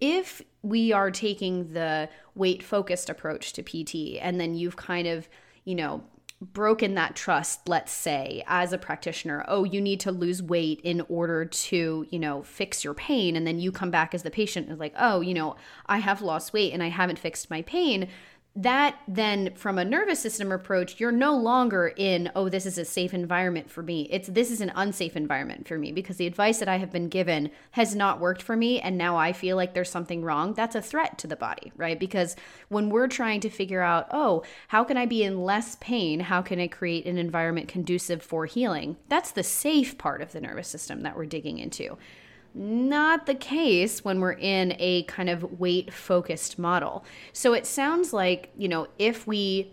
If 0.00 0.42
we 0.62 0.92
are 0.92 1.10
taking 1.10 1.72
the 1.72 2.08
weight 2.34 2.62
focused 2.62 3.08
approach 3.08 3.52
to 3.54 3.62
PT 3.62 4.18
and 4.20 4.40
then 4.40 4.54
you've 4.54 4.76
kind 4.76 5.06
of, 5.06 5.28
you 5.64 5.76
know, 5.76 6.02
broken 6.52 6.94
that 6.94 7.16
trust, 7.16 7.68
let's 7.68 7.92
say, 7.92 8.42
as 8.46 8.72
a 8.72 8.78
practitioner, 8.78 9.44
oh, 9.48 9.64
you 9.64 9.80
need 9.80 10.00
to 10.00 10.12
lose 10.12 10.42
weight 10.42 10.80
in 10.82 11.00
order 11.08 11.44
to, 11.44 12.06
you 12.10 12.18
know, 12.18 12.42
fix 12.42 12.84
your 12.84 12.94
pain. 12.94 13.36
And 13.36 13.46
then 13.46 13.58
you 13.58 13.72
come 13.72 13.90
back 13.90 14.14
as 14.14 14.22
the 14.22 14.30
patient 14.30 14.68
and 14.68 14.78
like, 14.78 14.94
oh, 14.98 15.20
you 15.20 15.34
know, 15.34 15.56
I 15.86 15.98
have 15.98 16.22
lost 16.22 16.52
weight 16.52 16.72
and 16.72 16.82
I 16.82 16.88
haven't 16.88 17.18
fixed 17.18 17.50
my 17.50 17.62
pain 17.62 18.08
that 18.56 18.96
then 19.08 19.52
from 19.56 19.78
a 19.78 19.84
nervous 19.84 20.20
system 20.20 20.52
approach 20.52 21.00
you're 21.00 21.10
no 21.10 21.36
longer 21.36 21.92
in 21.96 22.30
oh 22.36 22.48
this 22.48 22.66
is 22.66 22.78
a 22.78 22.84
safe 22.84 23.12
environment 23.12 23.68
for 23.68 23.82
me. 23.82 24.08
It's 24.12 24.28
this 24.28 24.50
is 24.50 24.60
an 24.60 24.72
unsafe 24.76 25.16
environment 25.16 25.66
for 25.66 25.76
me 25.76 25.90
because 25.90 26.18
the 26.18 26.26
advice 26.28 26.58
that 26.58 26.68
i 26.68 26.78
have 26.78 26.92
been 26.92 27.08
given 27.08 27.50
has 27.72 27.96
not 27.96 28.20
worked 28.20 28.42
for 28.42 28.54
me 28.54 28.80
and 28.80 28.96
now 28.96 29.16
i 29.16 29.32
feel 29.32 29.56
like 29.56 29.74
there's 29.74 29.90
something 29.90 30.22
wrong. 30.22 30.54
That's 30.54 30.76
a 30.76 30.82
threat 30.82 31.18
to 31.18 31.26
the 31.26 31.34
body 31.34 31.72
right? 31.76 31.98
Because 31.98 32.36
when 32.68 32.90
we're 32.90 33.08
trying 33.08 33.40
to 33.40 33.50
figure 33.50 33.82
out 33.82 34.06
oh 34.12 34.44
how 34.68 34.84
can 34.84 34.96
i 34.96 35.06
be 35.06 35.24
in 35.24 35.42
less 35.42 35.76
pain? 35.80 36.20
How 36.20 36.40
can 36.40 36.60
i 36.60 36.68
create 36.68 37.06
an 37.06 37.18
environment 37.18 37.66
conducive 37.66 38.22
for 38.22 38.46
healing? 38.46 38.96
That's 39.08 39.32
the 39.32 39.42
safe 39.42 39.98
part 39.98 40.22
of 40.22 40.30
the 40.30 40.40
nervous 40.40 40.68
system 40.68 41.02
that 41.02 41.16
we're 41.16 41.26
digging 41.26 41.58
into 41.58 41.98
not 42.54 43.26
the 43.26 43.34
case 43.34 44.04
when 44.04 44.20
we're 44.20 44.32
in 44.32 44.76
a 44.78 45.02
kind 45.04 45.28
of 45.28 45.58
weight 45.58 45.92
focused 45.92 46.58
model. 46.58 47.04
So 47.32 47.52
it 47.52 47.66
sounds 47.66 48.12
like, 48.12 48.50
you 48.56 48.68
know, 48.68 48.86
if 48.98 49.26
we 49.26 49.72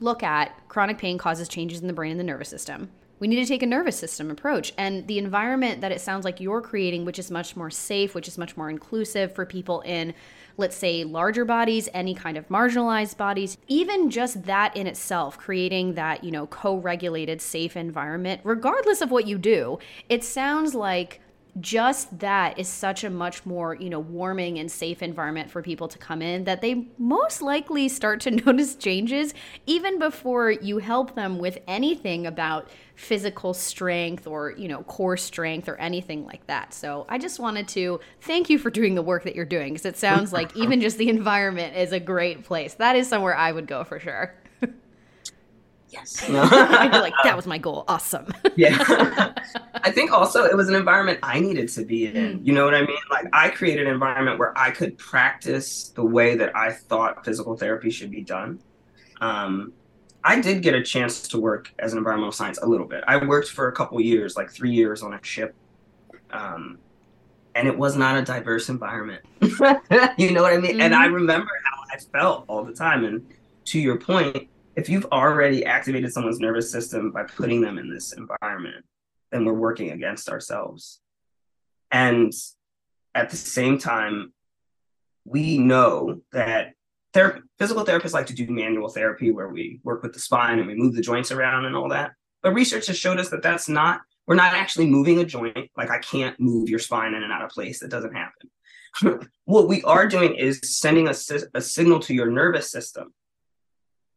look 0.00 0.22
at 0.22 0.68
chronic 0.68 0.98
pain 0.98 1.16
causes 1.16 1.48
changes 1.48 1.80
in 1.80 1.86
the 1.86 1.92
brain 1.92 2.10
and 2.10 2.20
the 2.20 2.24
nervous 2.24 2.48
system, 2.48 2.90
we 3.22 3.28
need 3.28 3.36
to 3.36 3.46
take 3.46 3.62
a 3.62 3.66
nervous 3.66 3.96
system 3.96 4.32
approach. 4.32 4.72
And 4.76 5.06
the 5.06 5.16
environment 5.16 5.80
that 5.80 5.92
it 5.92 6.00
sounds 6.00 6.24
like 6.24 6.40
you're 6.40 6.60
creating, 6.60 7.04
which 7.04 7.20
is 7.20 7.30
much 7.30 7.54
more 7.54 7.70
safe, 7.70 8.16
which 8.16 8.26
is 8.26 8.36
much 8.36 8.56
more 8.56 8.68
inclusive 8.68 9.32
for 9.32 9.46
people 9.46 9.80
in, 9.82 10.12
let's 10.56 10.74
say, 10.76 11.04
larger 11.04 11.44
bodies, 11.44 11.88
any 11.94 12.14
kind 12.14 12.36
of 12.36 12.48
marginalized 12.48 13.16
bodies, 13.16 13.58
even 13.68 14.10
just 14.10 14.42
that 14.42 14.76
in 14.76 14.88
itself, 14.88 15.38
creating 15.38 15.94
that, 15.94 16.24
you 16.24 16.32
know, 16.32 16.48
co 16.48 16.74
regulated, 16.74 17.40
safe 17.40 17.76
environment, 17.76 18.40
regardless 18.42 19.00
of 19.00 19.12
what 19.12 19.28
you 19.28 19.38
do, 19.38 19.78
it 20.08 20.24
sounds 20.24 20.74
like 20.74 21.20
just 21.60 22.18
that 22.18 22.58
is 22.58 22.66
such 22.66 23.04
a 23.04 23.10
much 23.10 23.44
more 23.44 23.74
you 23.74 23.90
know 23.90 24.00
warming 24.00 24.58
and 24.58 24.70
safe 24.70 25.02
environment 25.02 25.50
for 25.50 25.60
people 25.60 25.86
to 25.86 25.98
come 25.98 26.22
in 26.22 26.44
that 26.44 26.62
they 26.62 26.86
most 26.96 27.42
likely 27.42 27.88
start 27.88 28.20
to 28.20 28.30
notice 28.46 28.74
changes 28.74 29.34
even 29.66 29.98
before 29.98 30.50
you 30.50 30.78
help 30.78 31.14
them 31.14 31.38
with 31.38 31.58
anything 31.68 32.26
about 32.26 32.70
physical 32.94 33.52
strength 33.52 34.26
or 34.26 34.52
you 34.52 34.66
know 34.66 34.82
core 34.84 35.16
strength 35.16 35.68
or 35.68 35.76
anything 35.76 36.24
like 36.24 36.46
that. 36.46 36.72
So 36.72 37.04
i 37.08 37.18
just 37.18 37.38
wanted 37.38 37.68
to 37.68 38.00
thank 38.22 38.48
you 38.48 38.58
for 38.58 38.70
doing 38.70 38.94
the 38.94 39.02
work 39.02 39.24
that 39.24 39.34
you're 39.34 39.44
doing 39.44 39.74
because 39.74 39.86
it 39.86 39.96
sounds 39.96 40.32
like 40.32 40.56
even 40.56 40.80
just 40.80 40.96
the 40.96 41.08
environment 41.08 41.76
is 41.76 41.92
a 41.92 42.00
great 42.00 42.44
place. 42.44 42.74
That 42.74 42.96
is 42.96 43.08
somewhere 43.08 43.36
i 43.36 43.52
would 43.52 43.66
go 43.66 43.84
for 43.84 44.00
sure 44.00 44.34
yes. 45.92 46.26
You're 46.28 46.40
like, 46.40 47.14
that 47.24 47.36
was 47.36 47.46
my 47.46 47.58
goal. 47.58 47.84
Awesome. 47.88 48.26
yeah. 48.56 49.32
I 49.74 49.90
think 49.90 50.12
also 50.12 50.44
it 50.44 50.56
was 50.56 50.68
an 50.68 50.74
environment 50.74 51.18
I 51.22 51.40
needed 51.40 51.68
to 51.70 51.84
be 51.84 52.06
in. 52.06 52.40
Mm. 52.40 52.46
You 52.46 52.52
know 52.52 52.64
what 52.64 52.74
I 52.74 52.82
mean? 52.82 52.96
Like 53.10 53.26
I 53.32 53.50
created 53.50 53.86
an 53.86 53.92
environment 53.92 54.38
where 54.38 54.56
I 54.56 54.70
could 54.70 54.96
practice 54.98 55.88
the 55.90 56.04
way 56.04 56.36
that 56.36 56.56
I 56.56 56.72
thought 56.72 57.24
physical 57.24 57.56
therapy 57.56 57.90
should 57.90 58.10
be 58.10 58.22
done. 58.22 58.60
Um, 59.20 59.72
I 60.24 60.40
did 60.40 60.62
get 60.62 60.74
a 60.74 60.82
chance 60.82 61.26
to 61.28 61.40
work 61.40 61.72
as 61.78 61.92
an 61.92 61.98
environmental 61.98 62.32
science 62.32 62.58
a 62.58 62.66
little 62.66 62.86
bit. 62.86 63.02
I 63.06 63.16
worked 63.16 63.48
for 63.48 63.68
a 63.68 63.72
couple 63.72 64.00
years, 64.00 64.36
like 64.36 64.50
three 64.50 64.72
years 64.72 65.02
on 65.02 65.14
a 65.14 65.20
ship. 65.22 65.54
Um, 66.30 66.78
and 67.54 67.68
it 67.68 67.76
was 67.76 67.96
not 67.96 68.16
a 68.16 68.22
diverse 68.22 68.68
environment. 68.68 69.22
you 70.16 70.30
know 70.30 70.42
what 70.42 70.54
I 70.54 70.58
mean? 70.58 70.72
Mm-hmm. 70.72 70.80
And 70.80 70.94
I 70.94 71.06
mm-hmm. 71.06 71.14
remember 71.14 71.50
how 71.64 71.82
I 71.92 71.98
felt 71.98 72.44
all 72.48 72.64
the 72.64 72.72
time. 72.72 73.04
And 73.04 73.26
to 73.66 73.80
your 73.80 73.98
point, 73.98 74.48
if 74.74 74.88
you've 74.88 75.06
already 75.06 75.64
activated 75.64 76.12
someone's 76.12 76.40
nervous 76.40 76.70
system 76.70 77.10
by 77.10 77.24
putting 77.24 77.60
them 77.60 77.78
in 77.78 77.90
this 77.92 78.12
environment, 78.12 78.84
then 79.30 79.44
we're 79.44 79.52
working 79.52 79.90
against 79.90 80.28
ourselves. 80.28 81.00
And 81.90 82.32
at 83.14 83.30
the 83.30 83.36
same 83.36 83.78
time, 83.78 84.32
we 85.24 85.58
know 85.58 86.20
that 86.32 86.72
ther- 87.12 87.42
physical 87.58 87.84
therapists 87.84 88.14
like 88.14 88.26
to 88.26 88.34
do 88.34 88.46
manual 88.48 88.88
therapy 88.88 89.30
where 89.30 89.48
we 89.48 89.80
work 89.84 90.02
with 90.02 90.14
the 90.14 90.20
spine 90.20 90.58
and 90.58 90.66
we 90.66 90.74
move 90.74 90.94
the 90.94 91.02
joints 91.02 91.30
around 91.30 91.66
and 91.66 91.76
all 91.76 91.90
that. 91.90 92.12
But 92.42 92.54
research 92.54 92.86
has 92.86 92.98
showed 92.98 93.18
us 93.18 93.28
that 93.28 93.42
that's 93.42 93.68
not, 93.68 94.00
we're 94.26 94.34
not 94.34 94.54
actually 94.54 94.86
moving 94.86 95.18
a 95.18 95.24
joint. 95.24 95.70
Like 95.76 95.90
I 95.90 95.98
can't 95.98 96.38
move 96.40 96.68
your 96.68 96.78
spine 96.78 97.14
in 97.14 97.22
and 97.22 97.32
out 97.32 97.44
of 97.44 97.50
place. 97.50 97.80
That 97.80 97.90
doesn't 97.90 98.14
happen. 98.14 99.28
what 99.44 99.68
we 99.68 99.82
are 99.82 100.08
doing 100.08 100.34
is 100.34 100.60
sending 100.64 101.08
a, 101.08 101.14
a 101.54 101.60
signal 101.60 102.00
to 102.00 102.14
your 102.14 102.30
nervous 102.30 102.70
system 102.70 103.12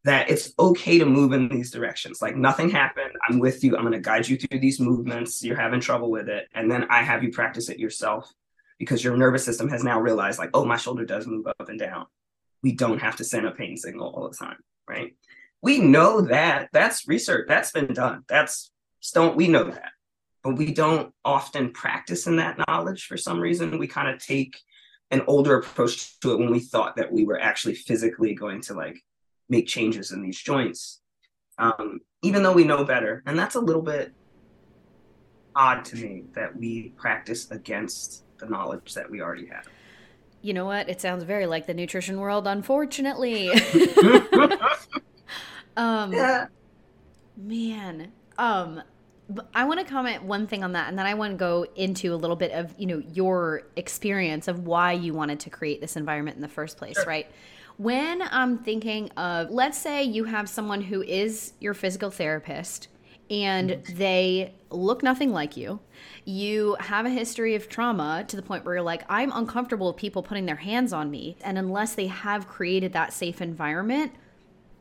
that 0.05 0.29
it's 0.29 0.53
okay 0.59 0.99
to 0.99 1.05
move 1.05 1.33
in 1.33 1.49
these 1.49 1.71
directions. 1.71 2.21
Like 2.21 2.35
nothing 2.35 2.69
happened. 2.69 3.13
I'm 3.27 3.39
with 3.39 3.63
you. 3.63 3.75
I'm 3.75 3.81
going 3.81 3.93
to 3.93 3.99
guide 3.99 4.29
you 4.29 4.37
through 4.37 4.59
these 4.59 4.79
movements. 4.79 5.43
You're 5.43 5.59
having 5.59 5.79
trouble 5.79 6.11
with 6.11 6.29
it. 6.29 6.47
And 6.53 6.69
then 6.69 6.85
I 6.91 7.01
have 7.01 7.23
you 7.23 7.31
practice 7.31 7.69
it 7.69 7.79
yourself 7.79 8.31
because 8.77 9.03
your 9.03 9.17
nervous 9.17 9.43
system 9.43 9.67
has 9.69 9.83
now 9.83 9.99
realized, 9.99 10.37
like, 10.37 10.51
oh, 10.53 10.63
my 10.63 10.77
shoulder 10.77 11.05
does 11.05 11.25
move 11.25 11.47
up 11.47 11.69
and 11.69 11.79
down. 11.79 12.05
We 12.61 12.73
don't 12.73 13.01
have 13.01 13.15
to 13.15 13.23
send 13.23 13.47
a 13.47 13.51
pain 13.51 13.77
signal 13.77 14.13
all 14.13 14.29
the 14.29 14.37
time. 14.37 14.57
Right. 14.87 15.15
We 15.63 15.79
know 15.79 16.21
that. 16.21 16.69
That's 16.71 17.07
research. 17.07 17.47
That's 17.47 17.71
been 17.71 17.91
done. 17.91 18.25
That's 18.29 18.69
don't 19.11 19.35
we 19.35 19.47
know 19.47 19.63
that. 19.63 19.91
But 20.43 20.55
we 20.57 20.71
don't 20.71 21.15
often 21.23 21.71
practice 21.71 22.27
in 22.27 22.35
that 22.35 22.59
knowledge 22.67 23.07
for 23.07 23.17
some 23.17 23.39
reason. 23.39 23.79
We 23.79 23.87
kind 23.87 24.09
of 24.09 24.23
take 24.23 24.55
an 25.09 25.23
older 25.25 25.57
approach 25.57 26.19
to 26.19 26.33
it 26.33 26.39
when 26.39 26.51
we 26.51 26.59
thought 26.59 26.97
that 26.97 27.11
we 27.11 27.25
were 27.25 27.39
actually 27.39 27.73
physically 27.73 28.35
going 28.35 28.61
to 28.61 28.75
like 28.75 29.01
make 29.49 29.67
changes 29.67 30.11
in 30.11 30.21
these 30.21 30.39
joints, 30.39 31.01
um, 31.57 31.99
even 32.21 32.43
though 32.43 32.53
we 32.53 32.63
know 32.63 32.83
better. 32.83 33.23
And 33.25 33.37
that's 33.37 33.55
a 33.55 33.59
little 33.59 33.81
bit 33.81 34.13
odd 35.55 35.85
to 35.85 35.95
me 35.95 36.23
that 36.33 36.55
we 36.55 36.93
practice 36.97 37.49
against 37.51 38.23
the 38.39 38.45
knowledge 38.45 38.93
that 38.93 39.09
we 39.09 39.21
already 39.21 39.47
have. 39.47 39.65
You 40.41 40.53
know 40.53 40.65
what? 40.65 40.89
It 40.89 41.01
sounds 41.01 41.23
very 41.23 41.47
like 41.47 41.65
the 41.65 41.73
nutrition 41.73 42.19
world, 42.19 42.47
unfortunately. 42.47 43.49
um, 45.77 46.13
yeah. 46.13 46.47
Man, 47.37 48.11
um, 48.37 48.81
I 49.53 49.65
want 49.65 49.79
to 49.79 49.85
comment 49.85 50.23
one 50.23 50.45
thing 50.45 50.63
on 50.63 50.73
that, 50.73 50.87
and 50.87 50.99
then 50.99 51.05
I 51.05 51.15
want 51.15 51.33
to 51.33 51.37
go 51.37 51.65
into 51.75 52.13
a 52.13 52.17
little 52.17 52.35
bit 52.35 52.51
of 52.51 52.75
you 52.77 52.85
know 52.85 53.01
your 53.13 53.63
experience 53.75 54.47
of 54.47 54.67
why 54.67 54.91
you 54.91 55.13
wanted 55.13 55.39
to 55.41 55.49
create 55.49 55.81
this 55.81 55.95
environment 55.95 56.35
in 56.35 56.41
the 56.41 56.47
first 56.47 56.77
place, 56.77 56.95
sure. 56.95 57.05
right? 57.05 57.27
When 57.77 58.21
I'm 58.21 58.59
thinking 58.59 59.09
of, 59.11 59.49
let's 59.49 59.77
say 59.77 60.03
you 60.03 60.23
have 60.25 60.47
someone 60.47 60.81
who 60.81 61.01
is 61.01 61.53
your 61.59 61.73
physical 61.73 62.09
therapist 62.09 62.87
and 63.29 63.83
they 63.95 64.53
look 64.69 65.03
nothing 65.03 65.31
like 65.31 65.57
you. 65.57 65.79
You 66.25 66.77
have 66.79 67.05
a 67.05 67.09
history 67.09 67.55
of 67.55 67.67
trauma 67.67 68.23
to 68.27 68.35
the 68.35 68.41
point 68.41 68.63
where 68.63 68.75
you're 68.75 68.83
like, 68.83 69.03
I'm 69.09 69.31
uncomfortable 69.33 69.87
with 69.87 69.97
people 69.97 70.23
putting 70.23 70.45
their 70.45 70.55
hands 70.55 70.93
on 70.93 71.09
me. 71.11 71.37
And 71.43 71.57
unless 71.57 71.95
they 71.95 72.07
have 72.07 72.47
created 72.47 72.93
that 72.93 73.13
safe 73.13 73.41
environment, 73.41 74.13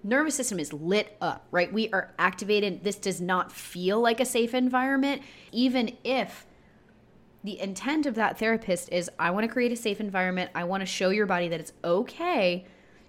nervous 0.02 0.34
system 0.34 0.60
is 0.60 0.72
lit 0.72 1.16
up, 1.20 1.46
right? 1.50 1.72
We 1.72 1.90
are 1.90 2.12
activated. 2.18 2.84
This 2.84 2.96
does 2.96 3.20
not 3.20 3.50
feel 3.50 4.00
like 4.00 4.20
a 4.20 4.26
safe 4.26 4.54
environment, 4.54 5.22
even 5.50 5.96
if 6.04 6.46
the 7.42 7.58
intent 7.58 8.06
of 8.06 8.14
that 8.14 8.38
therapist 8.38 8.90
is 8.92 9.10
I 9.18 9.30
want 9.30 9.44
to 9.44 9.52
create 9.52 9.72
a 9.72 9.76
safe 9.76 10.00
environment. 10.00 10.50
I 10.54 10.64
want 10.64 10.82
to 10.82 10.86
show 10.86 11.10
your 11.10 11.26
body 11.26 11.48
that 11.48 11.60
it's 11.60 11.72
okay 11.82 12.66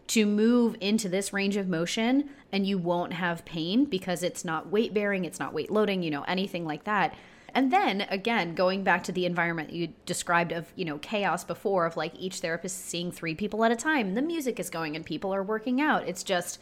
to 0.08 0.26
move 0.26 0.76
into 0.80 1.10
this 1.10 1.34
range 1.34 1.58
of 1.58 1.68
motion 1.68 2.30
and 2.52 2.66
you 2.66 2.78
won't 2.78 3.14
have 3.14 3.44
pain 3.46 3.86
because 3.86 4.24
it's 4.24 4.46
not 4.46 4.72
weight 4.72 4.94
bearing, 4.94 5.26
it's 5.26 5.40
not 5.40 5.54
weight 5.54 5.72
loading, 5.72 6.04
you 6.04 6.12
know, 6.12 6.24
anything 6.24 6.66
like 6.66 6.84
that. 6.84 7.16
And 7.56 7.72
then 7.72 8.02
again, 8.10 8.54
going 8.54 8.84
back 8.84 9.04
to 9.06 9.14
the 9.14 9.26
environment 9.26 9.72
you 9.72 9.94
described 10.06 10.52
of, 10.52 10.72
you 10.76 10.84
know, 10.84 10.98
chaos 10.98 11.44
before 11.44 11.86
of 11.86 11.96
like 11.96 12.14
each 12.20 12.40
therapist 12.40 12.86
seeing 12.86 13.12
three 13.12 13.34
people 13.34 13.64
at 13.64 13.72
a 13.72 13.76
time, 13.76 14.14
the 14.14 14.22
music 14.22 14.60
is 14.60 14.70
going 14.70 14.96
and 14.96 15.06
people 15.06 15.34
are 15.34 15.42
working 15.42 15.82
out. 15.82 16.08
It's 16.08 16.24
just 16.24 16.60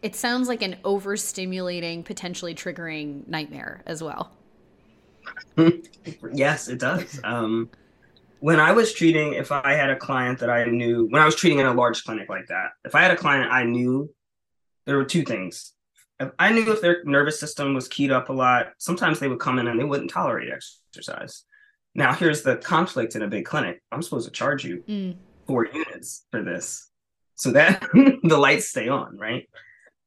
it 0.00 0.14
sounds 0.14 0.46
like 0.46 0.62
an 0.62 0.76
overstimulating, 0.84 2.04
potentially 2.04 2.54
triggering 2.54 3.26
nightmare 3.26 3.82
as 3.84 4.00
well. 4.00 4.30
yes, 6.32 6.68
it 6.68 6.78
does. 6.78 7.20
Um 7.24 7.68
when 8.40 8.60
I 8.60 8.72
was 8.72 8.92
treating, 8.92 9.34
if 9.34 9.50
I 9.50 9.74
had 9.74 9.90
a 9.90 9.96
client 9.96 10.38
that 10.40 10.50
I 10.50 10.64
knew, 10.64 11.06
when 11.10 11.20
I 11.20 11.24
was 11.24 11.34
treating 11.34 11.58
in 11.58 11.66
a 11.66 11.74
large 11.74 12.04
clinic 12.04 12.28
like 12.28 12.46
that, 12.48 12.70
if 12.84 12.94
I 12.94 13.02
had 13.02 13.10
a 13.10 13.16
client 13.16 13.52
I 13.52 13.64
knew, 13.64 14.12
there 14.86 14.96
were 14.96 15.04
two 15.04 15.22
things. 15.22 15.72
If 16.20 16.30
I 16.38 16.52
knew 16.52 16.72
if 16.72 16.80
their 16.80 17.02
nervous 17.04 17.38
system 17.38 17.74
was 17.74 17.88
keyed 17.88 18.10
up 18.10 18.28
a 18.28 18.32
lot, 18.32 18.72
sometimes 18.78 19.18
they 19.18 19.28
would 19.28 19.40
come 19.40 19.58
in 19.58 19.66
and 19.66 19.78
they 19.78 19.84
wouldn't 19.84 20.10
tolerate 20.10 20.52
exercise. 20.52 21.44
Now, 21.94 22.12
here's 22.12 22.42
the 22.42 22.56
conflict 22.56 23.16
in 23.16 23.22
a 23.22 23.28
big 23.28 23.44
clinic. 23.44 23.82
I'm 23.90 24.02
supposed 24.02 24.26
to 24.26 24.32
charge 24.32 24.64
you 24.64 24.84
mm. 24.88 25.16
four 25.46 25.66
units 25.66 26.24
for 26.30 26.42
this 26.42 26.90
so 27.34 27.52
that 27.52 27.86
the 28.22 28.38
lights 28.38 28.68
stay 28.68 28.88
on, 28.88 29.16
right? 29.16 29.48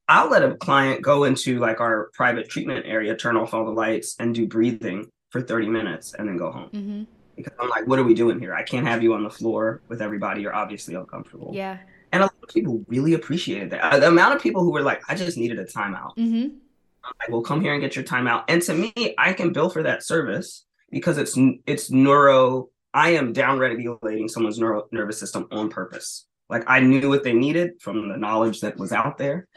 I'll 0.08 0.30
let 0.30 0.44
a 0.44 0.56
client 0.56 1.02
go 1.02 1.24
into 1.24 1.60
like 1.60 1.80
our 1.80 2.10
private 2.14 2.50
treatment 2.50 2.86
area, 2.86 3.16
turn 3.16 3.38
off 3.38 3.54
all 3.54 3.66
the 3.66 3.72
lights, 3.72 4.16
and 4.20 4.36
do 4.36 4.48
breathing 4.48 5.10
for 5.30 5.42
30 5.42 5.68
minutes 5.68 6.14
and 6.14 6.28
then 6.28 6.38
go 6.38 6.52
home. 6.52 6.70
Mm-hmm 6.74 7.04
because 7.36 7.54
I'm 7.60 7.70
like, 7.70 7.88
what 7.88 8.00
are 8.00 8.04
we 8.04 8.14
doing 8.14 8.40
here? 8.40 8.54
I 8.54 8.64
can't 8.64 8.88
have 8.88 9.04
you 9.04 9.14
on 9.14 9.24
the 9.24 9.30
floor 9.30 9.82
with 9.88 10.02
everybody. 10.02 10.42
You're 10.42 10.56
obviously 10.56 10.96
uncomfortable. 10.96 11.52
Yeah. 11.54 11.78
And 12.12 12.24
a 12.24 12.26
lot 12.26 12.36
of 12.44 12.50
people 12.50 12.84
really 12.88 13.14
appreciated 13.14 13.70
that. 13.72 13.82
Uh, 13.82 14.00
the 14.00 14.08
amount 14.08 14.36
of 14.36 14.42
people 14.42 14.64
who 14.64 14.72
were 14.72 14.82
like, 14.82 15.02
I 15.08 15.16
just 15.16 15.38
needed 15.38 15.60
a 15.60 15.66
timeout. 15.66 16.18
Mm-hmm. 16.18 16.56
I'm 17.04 17.14
like, 17.20 17.30
well, 17.30 17.42
come 17.42 17.62
here 17.62 17.74
and 17.74 17.82
get 17.82 17.96
your 17.96 18.06
timeout. 18.06 18.44
And 18.48 18.62
to 18.64 18.74
me, 18.74 19.16
I 19.18 19.34
can 19.34 19.54
bill 19.54 19.70
for 19.70 19.84
that 19.84 20.04
service 20.04 20.66
because 20.92 21.18
it's 21.18 21.38
it's 21.66 21.90
neuro. 21.90 22.70
I 22.94 23.12
am 23.12 23.34
down 23.34 23.60
regulating 23.60 24.28
someone's 24.28 24.60
neuro 24.60 24.88
nervous 24.92 25.20
system 25.20 25.48
on 25.52 25.70
purpose. 25.70 26.28
Like 26.50 26.64
I 26.68 26.82
knew 26.82 27.10
what 27.10 27.24
they 27.24 27.34
needed 27.34 27.82
from 27.82 28.10
the 28.10 28.18
knowledge 28.18 28.62
that 28.62 28.78
was 28.78 28.92
out 28.92 29.18
there, 29.18 29.48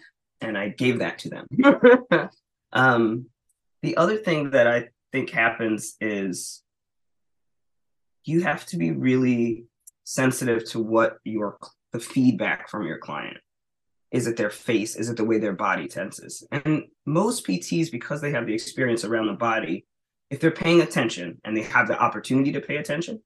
and 0.41 0.57
I 0.57 0.69
gave 0.69 1.01
that 1.01 1.19
to 1.21 1.29
them. 1.29 2.31
um, 2.73 3.27
the 3.83 3.97
other 3.97 4.17
thing 4.17 4.51
that 4.51 4.67
I 4.67 4.89
think 5.13 5.31
happens 5.31 5.97
is 6.01 6.63
you 8.25 8.43
have 8.43 8.67
to 8.67 8.77
be 8.77 8.91
really 8.91 9.67
sensitive 10.05 10.65
to 10.71 10.81
what 10.81 11.19
your 11.25 11.59
the 11.93 12.01
feedback 12.01 12.69
from 12.69 12.87
your 12.87 12.99
client 12.99 13.37
is 14.11 14.27
it 14.27 14.37
their 14.37 14.51
face 14.51 14.97
is 14.97 15.09
it 15.09 15.17
the 15.17 15.25
way 15.25 15.39
their 15.39 15.53
body 15.53 15.89
tenses. 15.89 16.47
And 16.51 16.85
most 17.07 17.47
pts 17.47 17.91
because 17.91 18.21
they 18.21 18.33
have 18.33 18.47
the 18.47 18.55
experience 18.55 19.05
around 19.05 19.27
the 19.27 19.35
body 19.35 19.87
if 20.31 20.41
they're 20.41 20.51
paying 20.51 20.81
attention 20.81 21.41
and 21.45 21.57
they 21.57 21.63
have 21.63 21.89
the 21.89 21.99
opportunity 21.99 22.53
to 22.53 22.61
pay 22.61 22.77
attention 22.77 23.23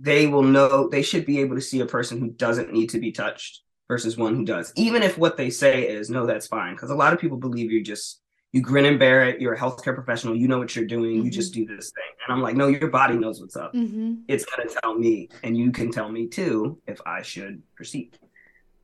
they 0.00 0.26
will 0.26 0.42
know 0.42 0.88
they 0.88 1.02
should 1.02 1.26
be 1.26 1.40
able 1.40 1.54
to 1.54 1.60
see 1.60 1.80
a 1.80 1.86
person 1.86 2.18
who 2.18 2.30
doesn't 2.30 2.72
need 2.72 2.88
to 2.88 2.98
be 2.98 3.12
touched 3.12 3.60
versus 3.86 4.16
one 4.16 4.34
who 4.34 4.44
does. 4.44 4.72
Even 4.76 5.02
if 5.02 5.18
what 5.18 5.36
they 5.36 5.50
say 5.50 5.86
is 5.86 6.08
no 6.08 6.26
that's 6.26 6.46
fine 6.46 6.74
because 6.74 6.90
a 6.90 6.94
lot 6.94 7.12
of 7.12 7.20
people 7.20 7.36
believe 7.36 7.70
you're 7.70 7.82
just 7.82 8.22
you 8.52 8.62
grin 8.62 8.86
and 8.86 8.98
bear 8.98 9.28
it. 9.28 9.40
You're 9.40 9.54
a 9.54 9.58
healthcare 9.58 9.94
professional. 9.94 10.34
You 10.34 10.48
know 10.48 10.58
what 10.58 10.74
you're 10.74 10.84
doing. 10.84 11.16
Mm-hmm. 11.16 11.24
You 11.24 11.30
just 11.30 11.54
do 11.54 11.64
this 11.64 11.92
thing. 11.92 12.04
And 12.26 12.34
I'm 12.34 12.42
like, 12.42 12.56
no, 12.56 12.66
your 12.66 12.88
body 12.88 13.16
knows 13.16 13.40
what's 13.40 13.56
up. 13.56 13.72
Mm-hmm. 13.74 14.22
It's 14.26 14.44
going 14.44 14.68
to 14.68 14.74
tell 14.82 14.98
me. 14.98 15.28
And 15.44 15.56
you 15.56 15.70
can 15.70 15.92
tell 15.92 16.10
me 16.10 16.26
too 16.26 16.78
if 16.86 17.00
I 17.06 17.22
should 17.22 17.62
proceed. 17.76 18.18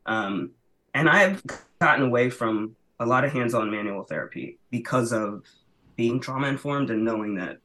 Um, 0.06 0.52
and 0.94 1.08
I've 1.08 1.42
gotten 1.80 2.06
away 2.06 2.30
from 2.30 2.76
a 3.00 3.06
lot 3.06 3.24
of 3.24 3.32
hands 3.32 3.54
on 3.54 3.70
manual 3.70 4.04
therapy 4.04 4.58
because 4.70 5.12
of 5.12 5.42
being 5.96 6.20
trauma 6.20 6.46
informed 6.46 6.90
and 6.90 7.04
knowing 7.04 7.34
that 7.34 7.58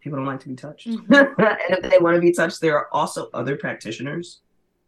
people 0.00 0.18
don't 0.18 0.26
like 0.26 0.40
to 0.40 0.48
be 0.48 0.54
touched. 0.54 0.88
Mm-hmm. 0.88 1.12
and 1.38 1.84
if 1.84 1.90
they 1.90 1.98
want 1.98 2.14
to 2.14 2.20
be 2.20 2.32
touched, 2.32 2.60
there 2.60 2.76
are 2.76 2.88
also 2.92 3.28
other 3.34 3.56
practitioners 3.56 4.40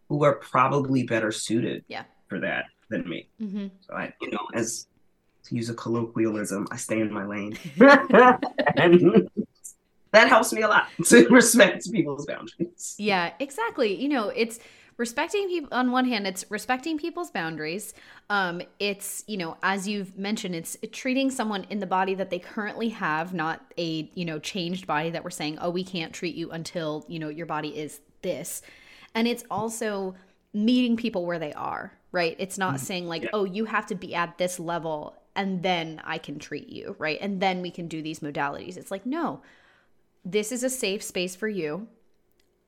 who 0.08 0.22
are 0.22 0.36
probably 0.36 1.02
better 1.02 1.32
suited 1.32 1.84
yeah. 1.88 2.04
for 2.28 2.38
that 2.38 2.66
than 2.90 3.08
me. 3.08 3.28
Mm-hmm. 3.40 3.66
So 3.80 3.94
I, 3.94 4.12
you 4.20 4.30
know, 4.30 4.46
as 4.54 4.86
to 5.44 5.54
use 5.54 5.70
a 5.70 5.74
colloquialism, 5.74 6.66
I 6.70 6.76
stay 6.76 7.00
in 7.00 7.12
my 7.12 7.24
lane. 7.26 7.58
and 7.80 9.28
that 10.12 10.28
helps 10.28 10.52
me 10.52 10.62
a 10.62 10.68
lot 10.68 10.88
to 11.06 11.28
respect 11.28 11.90
people's 11.92 12.26
boundaries. 12.26 12.94
Yeah, 12.98 13.32
exactly. 13.38 14.00
You 14.00 14.08
know, 14.08 14.28
it's 14.28 14.58
respecting 14.96 15.48
people 15.48 15.76
on 15.76 15.90
one 15.90 16.04
hand 16.04 16.26
it's 16.26 16.44
respecting 16.50 16.96
people's 16.96 17.30
boundaries 17.30 17.94
um 18.30 18.62
it's 18.78 19.24
you 19.26 19.36
know 19.36 19.56
as 19.62 19.88
you've 19.88 20.16
mentioned 20.16 20.54
it's 20.54 20.76
treating 20.92 21.30
someone 21.30 21.66
in 21.68 21.80
the 21.80 21.86
body 21.86 22.14
that 22.14 22.30
they 22.30 22.38
currently 22.38 22.90
have 22.90 23.34
not 23.34 23.60
a 23.76 24.08
you 24.14 24.24
know 24.24 24.38
changed 24.38 24.86
body 24.86 25.10
that 25.10 25.24
we're 25.24 25.30
saying 25.30 25.58
oh 25.60 25.70
we 25.70 25.82
can't 25.82 26.12
treat 26.12 26.36
you 26.36 26.50
until 26.52 27.04
you 27.08 27.18
know 27.18 27.28
your 27.28 27.46
body 27.46 27.76
is 27.76 28.00
this 28.22 28.62
and 29.16 29.26
it's 29.26 29.42
also 29.50 30.14
meeting 30.52 30.96
people 30.96 31.26
where 31.26 31.40
they 31.40 31.52
are 31.54 31.92
right 32.12 32.36
it's 32.38 32.56
not 32.56 32.76
mm-hmm. 32.76 32.84
saying 32.84 33.08
like 33.08 33.24
yeah. 33.24 33.30
oh 33.32 33.44
you 33.44 33.64
have 33.64 33.86
to 33.86 33.96
be 33.96 34.14
at 34.14 34.38
this 34.38 34.60
level 34.60 35.16
and 35.36 35.62
then 35.62 36.00
i 36.04 36.18
can 36.18 36.38
treat 36.38 36.68
you 36.68 36.94
right 36.98 37.18
and 37.20 37.40
then 37.40 37.62
we 37.62 37.70
can 37.70 37.88
do 37.88 38.02
these 38.02 38.20
modalities 38.20 38.76
it's 38.76 38.90
like 38.90 39.04
no 39.06 39.40
this 40.24 40.52
is 40.52 40.62
a 40.62 40.70
safe 40.70 41.02
space 41.02 41.36
for 41.36 41.48
you 41.48 41.86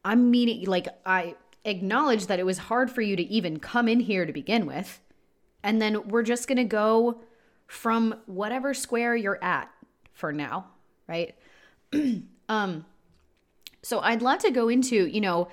i'm 0.04 0.30
meeting 0.30 0.64
like 0.66 0.88
i 1.04 1.34
acknowledge 1.66 2.28
that 2.28 2.38
it 2.38 2.46
was 2.46 2.58
hard 2.58 2.90
for 2.90 3.02
you 3.02 3.16
to 3.16 3.22
even 3.24 3.58
come 3.58 3.88
in 3.88 4.00
here 4.00 4.24
to 4.24 4.32
begin 4.32 4.66
with. 4.66 5.00
And 5.62 5.82
then 5.82 6.08
we're 6.08 6.22
just 6.22 6.46
going 6.46 6.56
to 6.56 6.64
go 6.64 7.20
from 7.66 8.14
whatever 8.26 8.72
square 8.72 9.16
you're 9.16 9.42
at 9.42 9.68
for 10.12 10.32
now, 10.32 10.66
right? 11.08 11.34
um 12.48 12.86
so 13.82 14.00
I'd 14.00 14.22
love 14.22 14.40
to 14.40 14.50
go 14.50 14.68
into, 14.68 15.06
you 15.06 15.20
know, 15.20 15.46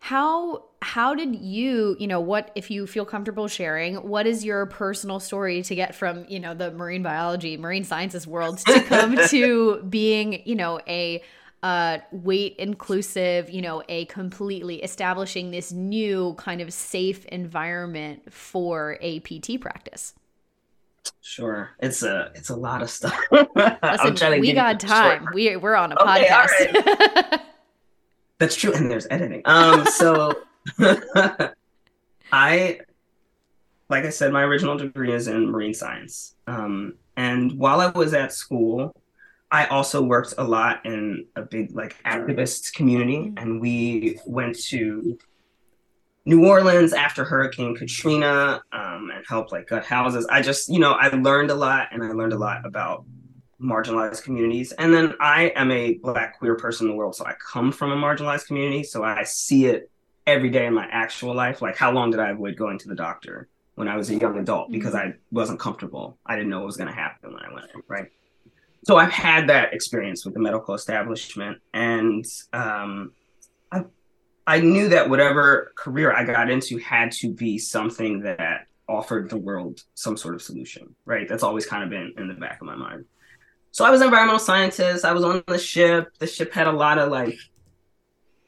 how 0.00 0.64
how 0.82 1.14
did 1.14 1.36
you, 1.36 1.94
you 2.00 2.06
know, 2.06 2.20
what 2.20 2.50
if 2.54 2.70
you 2.70 2.86
feel 2.86 3.04
comfortable 3.04 3.46
sharing, 3.48 3.96
what 3.96 4.26
is 4.26 4.44
your 4.44 4.64
personal 4.66 5.20
story 5.20 5.62
to 5.62 5.74
get 5.74 5.94
from, 5.94 6.24
you 6.26 6.40
know, 6.40 6.54
the 6.54 6.70
marine 6.72 7.02
biology, 7.02 7.58
marine 7.58 7.84
sciences 7.84 8.26
world 8.26 8.58
to 8.58 8.80
come 8.88 9.16
to 9.28 9.82
being, 9.82 10.42
you 10.46 10.56
know, 10.56 10.80
a 10.88 11.22
uh, 11.62 11.98
weight 12.12 12.56
inclusive, 12.58 13.50
you 13.50 13.60
know, 13.60 13.82
a 13.90 14.06
completely 14.06 14.82
establishing 14.82 15.50
this 15.50 15.70
new 15.70 16.32
kind 16.38 16.62
of 16.62 16.72
safe 16.72 17.26
environment 17.26 18.32
for 18.32 18.96
a 19.02 19.20
PT 19.20 19.60
practice? 19.60 20.14
Sure, 21.20 21.70
it's 21.78 22.02
a 22.02 22.32
it's 22.34 22.48
a 22.48 22.56
lot 22.56 22.80
of 22.80 22.88
stuff. 22.88 23.18
Listen, 23.30 24.40
we 24.40 24.54
got 24.54 24.80
time. 24.80 25.28
We 25.34 25.56
we're 25.56 25.74
on 25.76 25.92
a 25.92 26.02
okay, 26.02 26.26
podcast. 26.26 27.40
That's 28.40 28.56
true, 28.56 28.72
and 28.72 28.90
there's 28.90 29.06
editing. 29.10 29.42
Um, 29.44 29.84
so 29.92 30.32
I, 32.32 32.80
like 33.88 34.04
I 34.04 34.10
said, 34.10 34.32
my 34.32 34.42
original 34.42 34.76
degree 34.76 35.12
is 35.12 35.28
in 35.28 35.50
marine 35.50 35.74
science. 35.74 36.34
Um, 36.46 36.94
and 37.16 37.52
while 37.52 37.80
I 37.80 37.88
was 37.88 38.14
at 38.14 38.32
school, 38.32 38.96
I 39.52 39.66
also 39.66 40.02
worked 40.02 40.34
a 40.38 40.44
lot 40.44 40.86
in 40.86 41.26
a 41.36 41.42
big 41.42 41.72
like 41.74 42.02
activist 42.04 42.72
community, 42.72 43.32
and 43.36 43.60
we 43.60 44.18
went 44.24 44.58
to 44.68 45.18
New 46.24 46.46
Orleans 46.46 46.94
after 46.94 47.24
Hurricane 47.24 47.76
Katrina 47.76 48.62
um, 48.72 49.10
and 49.14 49.22
helped 49.28 49.52
like 49.52 49.68
gut 49.68 49.84
houses. 49.84 50.26
I 50.30 50.40
just, 50.40 50.70
you 50.70 50.78
know, 50.78 50.92
I 50.92 51.08
learned 51.08 51.50
a 51.50 51.54
lot, 51.54 51.88
and 51.92 52.02
I 52.02 52.12
learned 52.12 52.32
a 52.32 52.38
lot 52.38 52.64
about 52.64 53.04
marginalized 53.62 54.22
communities. 54.22 54.72
And 54.72 54.92
then 54.92 55.14
I 55.20 55.52
am 55.56 55.70
a 55.70 55.94
Black 55.94 56.38
queer 56.38 56.54
person 56.54 56.86
in 56.86 56.92
the 56.92 56.96
world, 56.96 57.14
so 57.14 57.24
I 57.26 57.34
come 57.34 57.72
from 57.72 57.92
a 57.92 57.96
marginalized 57.96 58.46
community, 58.46 58.82
so 58.82 59.04
I 59.04 59.24
see 59.24 59.66
it 59.66 59.90
every 60.26 60.50
day 60.50 60.66
in 60.66 60.74
my 60.74 60.86
actual 60.90 61.34
life. 61.34 61.62
Like, 61.62 61.76
how 61.76 61.92
long 61.92 62.10
did 62.10 62.20
I 62.20 62.30
avoid 62.30 62.56
going 62.56 62.78
to 62.78 62.88
the 62.88 62.94
doctor 62.94 63.48
when 63.74 63.88
I 63.88 63.96
was 63.96 64.10
a 64.10 64.14
young 64.14 64.38
adult 64.38 64.70
because 64.70 64.94
mm-hmm. 64.94 65.10
I 65.10 65.14
wasn't 65.30 65.60
comfortable? 65.60 66.18
I 66.24 66.36
didn't 66.36 66.50
know 66.50 66.60
what 66.60 66.66
was 66.66 66.76
going 66.76 66.88
to 66.88 66.94
happen 66.94 67.32
when 67.32 67.42
I 67.42 67.52
went, 67.52 67.70
right? 67.88 68.10
so 68.84 68.96
I've 68.96 69.12
had 69.12 69.48
that 69.48 69.74
experience 69.74 70.24
with 70.24 70.34
the 70.34 70.40
medical 70.40 70.74
establishment, 70.74 71.58
and 71.74 72.24
um, 72.52 73.12
I 73.70 73.84
I 74.46 74.60
knew 74.60 74.88
that 74.88 75.10
whatever 75.10 75.72
career 75.76 76.12
I 76.12 76.24
got 76.24 76.50
into 76.50 76.78
had 76.78 77.12
to 77.12 77.32
be 77.32 77.58
something 77.58 78.20
that 78.22 78.66
offered 78.88 79.30
the 79.30 79.36
world 79.36 79.82
some 79.94 80.16
sort 80.16 80.34
of 80.34 80.42
solution. 80.42 80.94
Right, 81.04 81.28
that's 81.28 81.42
always 81.42 81.66
kind 81.66 81.84
of 81.84 81.90
been 81.90 82.14
in 82.16 82.28
the 82.28 82.34
back 82.34 82.60
of 82.60 82.66
my 82.66 82.76
mind. 82.76 83.04
So 83.72 83.84
I 83.84 83.90
was 83.90 84.00
an 84.00 84.06
environmental 84.08 84.40
scientist. 84.40 85.04
I 85.04 85.12
was 85.12 85.24
on 85.24 85.42
the 85.46 85.58
ship. 85.58 86.12
The 86.18 86.26
ship 86.26 86.52
had 86.52 86.66
a 86.66 86.72
lot 86.72 86.98
of 86.98 87.10
like. 87.10 87.38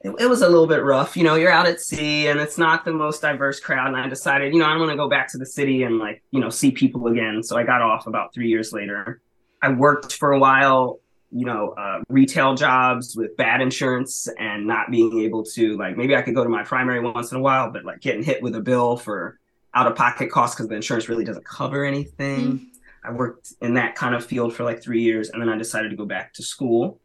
It, 0.04 0.12
it 0.18 0.26
was 0.26 0.42
a 0.42 0.48
little 0.48 0.66
bit 0.66 0.82
rough, 0.82 1.16
you 1.16 1.22
know. 1.22 1.36
You're 1.36 1.52
out 1.52 1.68
at 1.68 1.80
sea, 1.80 2.26
and 2.26 2.40
it's 2.40 2.58
not 2.58 2.84
the 2.84 2.92
most 2.92 3.22
diverse 3.22 3.60
crowd. 3.60 3.88
And 3.88 3.96
I 3.96 4.08
decided, 4.08 4.52
you 4.52 4.58
know, 4.58 4.66
I 4.66 4.76
want 4.76 4.90
to 4.90 4.96
go 4.96 5.08
back 5.08 5.30
to 5.32 5.38
the 5.38 5.46
city 5.46 5.84
and 5.84 5.98
like, 5.98 6.22
you 6.32 6.40
know, 6.40 6.50
see 6.50 6.72
people 6.72 7.06
again. 7.06 7.42
So 7.42 7.56
I 7.56 7.62
got 7.62 7.82
off 7.82 8.06
about 8.08 8.34
three 8.34 8.48
years 8.48 8.72
later 8.72 9.22
I 9.62 9.68
worked 9.70 10.14
for 10.14 10.32
a 10.32 10.38
while, 10.38 10.98
you 11.30 11.46
know, 11.46 11.70
uh, 11.70 12.00
retail 12.08 12.54
jobs 12.54 13.16
with 13.16 13.36
bad 13.36 13.60
insurance 13.60 14.28
and 14.38 14.66
not 14.66 14.90
being 14.90 15.20
able 15.20 15.44
to 15.44 15.78
like 15.78 15.96
maybe 15.96 16.16
I 16.16 16.22
could 16.22 16.34
go 16.34 16.42
to 16.42 16.50
my 16.50 16.64
primary 16.64 17.00
once 17.00 17.30
in 17.30 17.38
a 17.38 17.40
while, 17.40 17.70
but 17.70 17.84
like 17.84 18.00
getting 18.00 18.24
hit 18.24 18.42
with 18.42 18.56
a 18.56 18.60
bill 18.60 18.96
for 18.96 19.38
out 19.72 19.86
of 19.86 19.94
pocket 19.94 20.30
costs 20.30 20.56
because 20.56 20.68
the 20.68 20.74
insurance 20.74 21.08
really 21.08 21.24
doesn't 21.24 21.46
cover 21.46 21.84
anything. 21.84 22.40
Mm-hmm. 22.40 22.64
I 23.04 23.12
worked 23.12 23.52
in 23.60 23.74
that 23.74 23.94
kind 23.94 24.14
of 24.14 24.24
field 24.24 24.54
for 24.54 24.64
like 24.64 24.82
three 24.82 25.02
years, 25.02 25.30
and 25.30 25.40
then 25.40 25.48
I 25.48 25.56
decided 25.56 25.90
to 25.90 25.96
go 25.96 26.06
back 26.06 26.32
to 26.34 26.42
school 26.42 27.00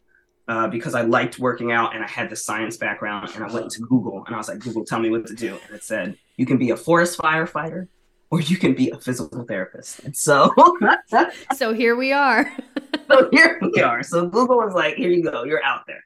uh, 0.47 0.67
because 0.67 0.95
I 0.95 1.01
liked 1.01 1.39
working 1.39 1.71
out 1.71 1.95
and 1.95 2.03
I 2.03 2.07
had 2.07 2.29
the 2.29 2.35
science 2.35 2.77
background. 2.77 3.29
And 3.35 3.43
I 3.43 3.51
went 3.51 3.71
to 3.71 3.81
Google 3.81 4.23
and 4.25 4.33
I 4.33 4.37
was 4.37 4.47
like, 4.47 4.59
Google, 4.59 4.85
tell 4.85 4.99
me 4.99 5.09
what 5.09 5.25
to 5.27 5.33
do. 5.33 5.59
And 5.67 5.75
it 5.75 5.83
said, 5.83 6.17
you 6.37 6.45
can 6.45 6.57
be 6.57 6.69
a 6.69 6.77
forest 6.77 7.19
firefighter, 7.19 7.87
or 8.29 8.41
you 8.41 8.57
can 8.57 8.73
be 8.73 8.89
a 8.89 8.97
physical 8.97 9.43
therapist. 9.43 9.99
And 10.03 10.15
so 10.15 10.53
So 11.55 11.73
here 11.73 11.95
we 11.95 12.13
are. 12.13 12.51
so 13.09 13.29
here 13.31 13.59
we 13.61 13.81
are. 13.81 14.03
So 14.03 14.27
Google 14.27 14.57
was 14.57 14.73
like, 14.73 14.95
here 14.95 15.09
you 15.09 15.23
go, 15.23 15.43
you're 15.43 15.63
out 15.63 15.81
there. 15.87 16.03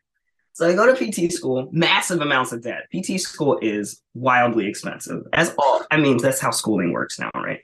So 0.54 0.68
I 0.68 0.74
go 0.74 0.94
to 0.94 1.12
PT 1.12 1.32
school, 1.32 1.70
massive 1.72 2.22
amounts 2.22 2.52
of 2.52 2.62
debt. 2.62 2.88
PT 2.94 3.20
school 3.20 3.58
is 3.62 4.02
wildly 4.14 4.68
expensive. 4.68 5.24
As 5.34 5.56
all 5.58 5.86
I 5.90 5.98
mean, 5.98 6.18
that's 6.18 6.42
how 6.42 6.52
schooling 6.52 6.92
works 6.92 7.20
now, 7.20 7.32
right? 7.34 7.62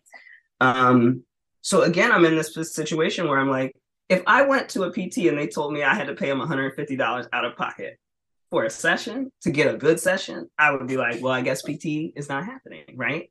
Um, 0.61 1.23
so 1.67 1.81
again, 1.81 2.13
I'm 2.13 2.23
in 2.23 2.33
this 2.33 2.53
situation 2.73 3.27
where 3.27 3.37
I'm 3.37 3.49
like, 3.49 3.75
if 4.07 4.23
I 4.25 4.43
went 4.43 4.69
to 4.69 4.83
a 4.83 4.89
PT 4.89 5.27
and 5.27 5.37
they 5.37 5.47
told 5.47 5.73
me 5.73 5.83
I 5.83 5.95
had 5.95 6.07
to 6.07 6.15
pay 6.15 6.27
them 6.27 6.39
$150 6.39 7.27
out 7.33 7.43
of 7.43 7.57
pocket 7.57 7.99
for 8.49 8.63
a 8.63 8.69
session 8.69 9.33
to 9.41 9.51
get 9.51 9.75
a 9.75 9.77
good 9.77 9.99
session, 9.99 10.49
I 10.57 10.71
would 10.71 10.87
be 10.87 10.95
like, 10.95 11.21
well, 11.21 11.33
I 11.33 11.41
guess 11.41 11.63
PT 11.63 12.13
is 12.15 12.29
not 12.29 12.45
happening, 12.45 12.85
right? 12.95 13.29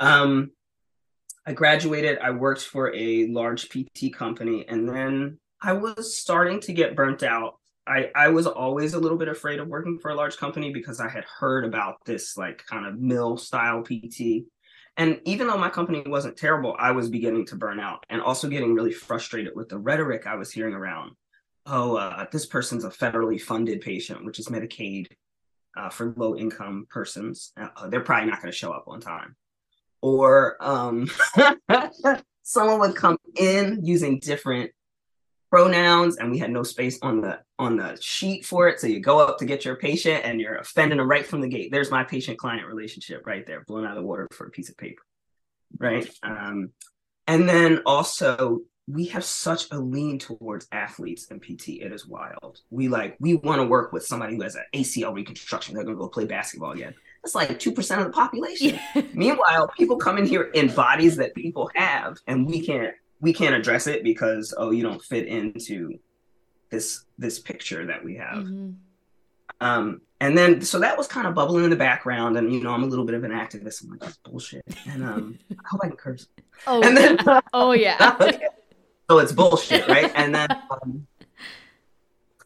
Um, 0.00 0.50
I 1.46 1.52
graduated, 1.52 2.18
I 2.18 2.32
worked 2.32 2.62
for 2.62 2.92
a 2.92 3.28
large 3.28 3.68
PT 3.68 4.12
company, 4.12 4.66
and 4.66 4.88
then 4.88 5.38
I 5.62 5.74
was 5.74 6.18
starting 6.18 6.58
to 6.62 6.72
get 6.72 6.96
burnt 6.96 7.22
out. 7.22 7.60
I, 7.86 8.10
I 8.16 8.28
was 8.30 8.48
always 8.48 8.94
a 8.94 8.98
little 8.98 9.16
bit 9.16 9.28
afraid 9.28 9.60
of 9.60 9.68
working 9.68 10.00
for 10.00 10.10
a 10.10 10.16
large 10.16 10.38
company 10.38 10.72
because 10.72 10.98
I 10.98 11.08
had 11.08 11.24
heard 11.24 11.64
about 11.64 12.04
this 12.04 12.36
like 12.36 12.66
kind 12.66 12.84
of 12.84 12.98
mill 12.98 13.36
style 13.36 13.84
PT. 13.84 14.46
And 14.96 15.20
even 15.24 15.46
though 15.46 15.56
my 15.56 15.70
company 15.70 16.02
wasn't 16.06 16.36
terrible, 16.36 16.76
I 16.78 16.90
was 16.90 17.08
beginning 17.08 17.46
to 17.46 17.56
burn 17.56 17.80
out 17.80 18.04
and 18.10 18.20
also 18.20 18.48
getting 18.48 18.74
really 18.74 18.92
frustrated 18.92 19.54
with 19.54 19.68
the 19.68 19.78
rhetoric 19.78 20.26
I 20.26 20.34
was 20.34 20.50
hearing 20.50 20.74
around. 20.74 21.12
Oh, 21.66 21.96
uh, 21.96 22.26
this 22.30 22.46
person's 22.46 22.84
a 22.84 22.90
federally 22.90 23.40
funded 23.40 23.80
patient, 23.80 24.24
which 24.24 24.38
is 24.38 24.48
Medicaid 24.48 25.06
uh, 25.76 25.88
for 25.88 26.12
low 26.16 26.36
income 26.36 26.86
persons. 26.90 27.52
Uh, 27.56 27.88
they're 27.88 28.00
probably 28.00 28.28
not 28.28 28.42
going 28.42 28.52
to 28.52 28.56
show 28.56 28.72
up 28.72 28.84
on 28.88 29.00
time 29.00 29.36
or 30.02 30.56
um, 30.60 31.08
someone 32.42 32.80
would 32.80 32.96
come 32.96 33.18
in 33.36 33.80
using 33.84 34.18
different 34.18 34.70
pronouns 35.50 36.16
and 36.16 36.30
we 36.30 36.38
had 36.38 36.50
no 36.50 36.62
space 36.62 36.98
on 37.02 37.20
the 37.20 37.40
on 37.58 37.76
the 37.76 37.98
sheet 38.00 38.44
for 38.44 38.68
it. 38.68 38.80
So 38.80 38.86
you 38.86 39.00
go 39.00 39.18
up 39.18 39.38
to 39.38 39.44
get 39.44 39.64
your 39.64 39.76
patient 39.76 40.24
and 40.24 40.40
you're 40.40 40.56
offending 40.56 40.98
them 40.98 41.10
right 41.10 41.26
from 41.26 41.40
the 41.40 41.48
gate. 41.48 41.70
There's 41.70 41.90
my 41.90 42.04
patient 42.04 42.38
client 42.38 42.66
relationship 42.66 43.26
right 43.26 43.46
there 43.46 43.64
blown 43.66 43.84
out 43.84 43.96
of 43.96 44.02
the 44.02 44.06
water 44.06 44.28
for 44.32 44.46
a 44.46 44.50
piece 44.50 44.68
of 44.68 44.76
paper 44.76 45.02
right? 45.78 46.08
Um, 46.22 46.70
and 47.26 47.48
then 47.48 47.80
also 47.86 48.60
we 48.86 49.06
have 49.06 49.24
such 49.24 49.70
a 49.70 49.78
lean 49.78 50.18
towards 50.18 50.66
athletes 50.72 51.26
in 51.30 51.38
pt 51.38 51.68
it 51.68 51.92
is 51.92 52.06
wild. 52.06 52.60
We 52.70 52.88
like 52.88 53.16
we 53.20 53.34
want 53.34 53.60
to 53.60 53.66
work 53.66 53.92
with 53.92 54.04
somebody 54.04 54.36
who 54.36 54.42
has 54.42 54.56
an 54.56 54.64
acl 54.74 55.14
reconstruction. 55.14 55.74
They're 55.74 55.84
going 55.84 55.96
to 55.96 56.00
go 56.00 56.08
play 56.08 56.24
basketball 56.24 56.72
again. 56.72 56.94
That's 57.22 57.34
like 57.34 57.50
2% 57.50 57.98
of 57.98 58.04
the 58.04 58.10
population. 58.10 58.78
Yeah. 58.94 59.02
Meanwhile, 59.12 59.68
people 59.76 59.98
come 59.98 60.16
in 60.16 60.26
here 60.26 60.44
in 60.54 60.74
bodies 60.74 61.16
that 61.16 61.34
people 61.34 61.70
have 61.74 62.16
and 62.26 62.46
we 62.46 62.64
can't 62.64 62.94
we 63.20 63.32
can't 63.32 63.54
address 63.54 63.86
it 63.86 64.02
because 64.02 64.54
oh 64.56 64.70
you 64.70 64.82
don't 64.82 65.02
fit 65.02 65.26
into 65.26 65.98
this 66.70 67.04
this 67.18 67.38
picture 67.38 67.86
that 67.86 68.04
we 68.04 68.16
have. 68.16 68.38
Mm-hmm. 68.38 68.70
Um 69.60 70.00
and 70.20 70.36
then 70.36 70.60
so 70.62 70.78
that 70.78 70.96
was 70.96 71.06
kind 71.06 71.26
of 71.26 71.34
bubbling 71.34 71.64
in 71.64 71.70
the 71.70 71.76
background 71.76 72.36
and 72.36 72.52
you 72.52 72.62
know 72.62 72.72
I'm 72.72 72.82
a 72.82 72.86
little 72.86 73.04
bit 73.04 73.14
of 73.14 73.24
an 73.24 73.32
activist. 73.32 73.84
I'm 73.84 73.90
like 73.90 74.00
that's 74.00 74.18
bullshit. 74.18 74.64
And 74.86 75.04
um 75.04 75.38
I 75.50 75.68
hope 75.68 75.80
I 75.82 75.88
can 75.88 75.96
curse. 75.96 76.26
Oh, 76.66 76.82
and 76.82 76.96
then 76.96 77.18
oh 77.52 77.72
yeah. 77.72 78.16
so 79.10 79.18
it's 79.18 79.32
bullshit, 79.32 79.86
right? 79.88 80.10
And 80.14 80.34
then 80.34 80.48
um, 80.70 81.06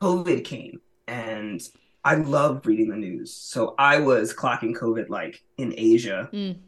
COVID 0.01 0.45
came 0.45 0.81
and 1.07 1.61
I 2.05 2.17
love 2.17 2.67
reading 2.67 2.91
the 2.91 2.97
news. 2.97 3.33
So 3.33 3.75
I 3.79 4.01
was 4.01 4.35
clocking 4.35 4.77
COVID 4.77 5.09
like 5.09 5.43
in 5.57 5.75
Asia. 5.77 6.29
Mm. 6.33 6.59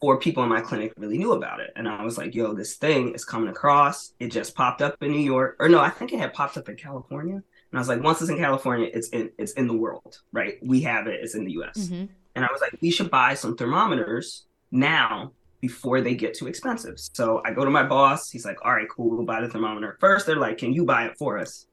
Four 0.00 0.18
people 0.18 0.42
in 0.42 0.48
my 0.48 0.60
clinic 0.60 0.92
really 0.96 1.18
knew 1.18 1.32
about 1.32 1.60
it. 1.60 1.72
And 1.74 1.88
I 1.88 2.04
was 2.04 2.16
like, 2.16 2.34
yo, 2.34 2.52
this 2.52 2.76
thing 2.76 3.14
is 3.14 3.24
coming 3.24 3.48
across. 3.48 4.12
It 4.20 4.30
just 4.30 4.54
popped 4.54 4.80
up 4.80 5.02
in 5.02 5.10
New 5.10 5.18
York. 5.18 5.56
Or 5.58 5.68
no, 5.68 5.80
I 5.80 5.90
think 5.90 6.12
it 6.12 6.20
had 6.20 6.32
popped 6.32 6.56
up 6.56 6.68
in 6.68 6.76
California. 6.76 7.34
And 7.34 7.78
I 7.78 7.78
was 7.78 7.88
like, 7.88 8.02
once 8.02 8.20
it's 8.20 8.30
in 8.30 8.38
California, 8.38 8.88
it's 8.92 9.08
in 9.08 9.30
it's 9.38 9.52
in 9.52 9.66
the 9.66 9.76
world, 9.76 10.20
right? 10.32 10.54
We 10.62 10.80
have 10.82 11.06
it, 11.06 11.20
it's 11.22 11.34
in 11.34 11.44
the 11.44 11.52
US. 11.60 11.78
Mm-hmm. 11.78 12.06
And 12.34 12.44
I 12.44 12.48
was 12.52 12.60
like, 12.60 12.76
we 12.80 12.90
should 12.90 13.10
buy 13.10 13.34
some 13.34 13.56
thermometers 13.56 14.46
now 14.70 15.32
before 15.60 16.00
they 16.00 16.14
get 16.14 16.34
too 16.34 16.46
expensive. 16.46 16.98
So 16.98 17.42
I 17.44 17.52
go 17.52 17.64
to 17.64 17.70
my 17.70 17.82
boss. 17.82 18.30
He's 18.30 18.44
like, 18.44 18.64
all 18.64 18.72
right, 18.72 18.88
cool, 18.88 19.10
we'll 19.10 19.26
buy 19.26 19.40
the 19.40 19.48
thermometer. 19.48 19.96
First, 20.00 20.26
they're 20.26 20.36
like, 20.36 20.58
can 20.58 20.72
you 20.72 20.84
buy 20.84 21.06
it 21.06 21.18
for 21.18 21.38
us? 21.38 21.66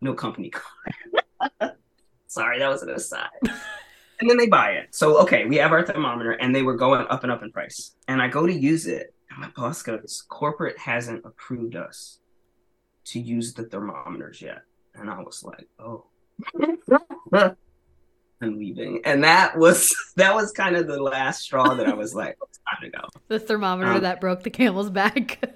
No 0.00 0.14
company 0.14 0.50
car. 0.50 1.72
Sorry, 2.26 2.58
that 2.58 2.68
was 2.68 2.82
an 2.82 2.90
aside. 2.90 3.28
and 4.22 4.30
then 4.30 4.36
they 4.36 4.46
buy 4.46 4.70
it. 4.70 4.94
So, 4.94 5.18
okay, 5.22 5.46
we 5.46 5.56
have 5.56 5.72
our 5.72 5.84
thermometer 5.84 6.30
and 6.30 6.54
they 6.54 6.62
were 6.62 6.76
going 6.76 7.04
up 7.10 7.24
and 7.24 7.32
up 7.32 7.42
in 7.42 7.50
price. 7.50 7.96
And 8.06 8.22
I 8.22 8.28
go 8.28 8.46
to 8.46 8.52
use 8.52 8.86
it. 8.86 9.12
And 9.28 9.40
my 9.40 9.48
boss 9.56 9.82
goes, 9.82 10.24
corporate 10.28 10.78
hasn't 10.78 11.24
approved 11.24 11.74
us 11.74 12.20
to 13.06 13.18
use 13.18 13.52
the 13.52 13.64
thermometers 13.64 14.40
yet. 14.40 14.62
And 14.94 15.10
I 15.10 15.20
was 15.20 15.42
like, 15.42 15.66
oh. 15.80 16.06
I'm 18.40 18.58
leaving. 18.58 19.00
And 19.04 19.24
that 19.24 19.58
was 19.58 19.92
that 20.16 20.32
was 20.36 20.52
kind 20.52 20.76
of 20.76 20.86
the 20.86 21.02
last 21.02 21.42
straw 21.42 21.74
that 21.74 21.88
I 21.88 21.94
was 21.94 22.14
like, 22.14 22.38
it's 22.48 22.60
time 22.70 22.88
to 22.88 22.96
go. 22.96 23.08
The 23.26 23.40
thermometer 23.40 23.90
um, 23.90 24.02
that 24.02 24.20
broke 24.20 24.44
the 24.44 24.50
camel's 24.50 24.90
back. 24.90 25.42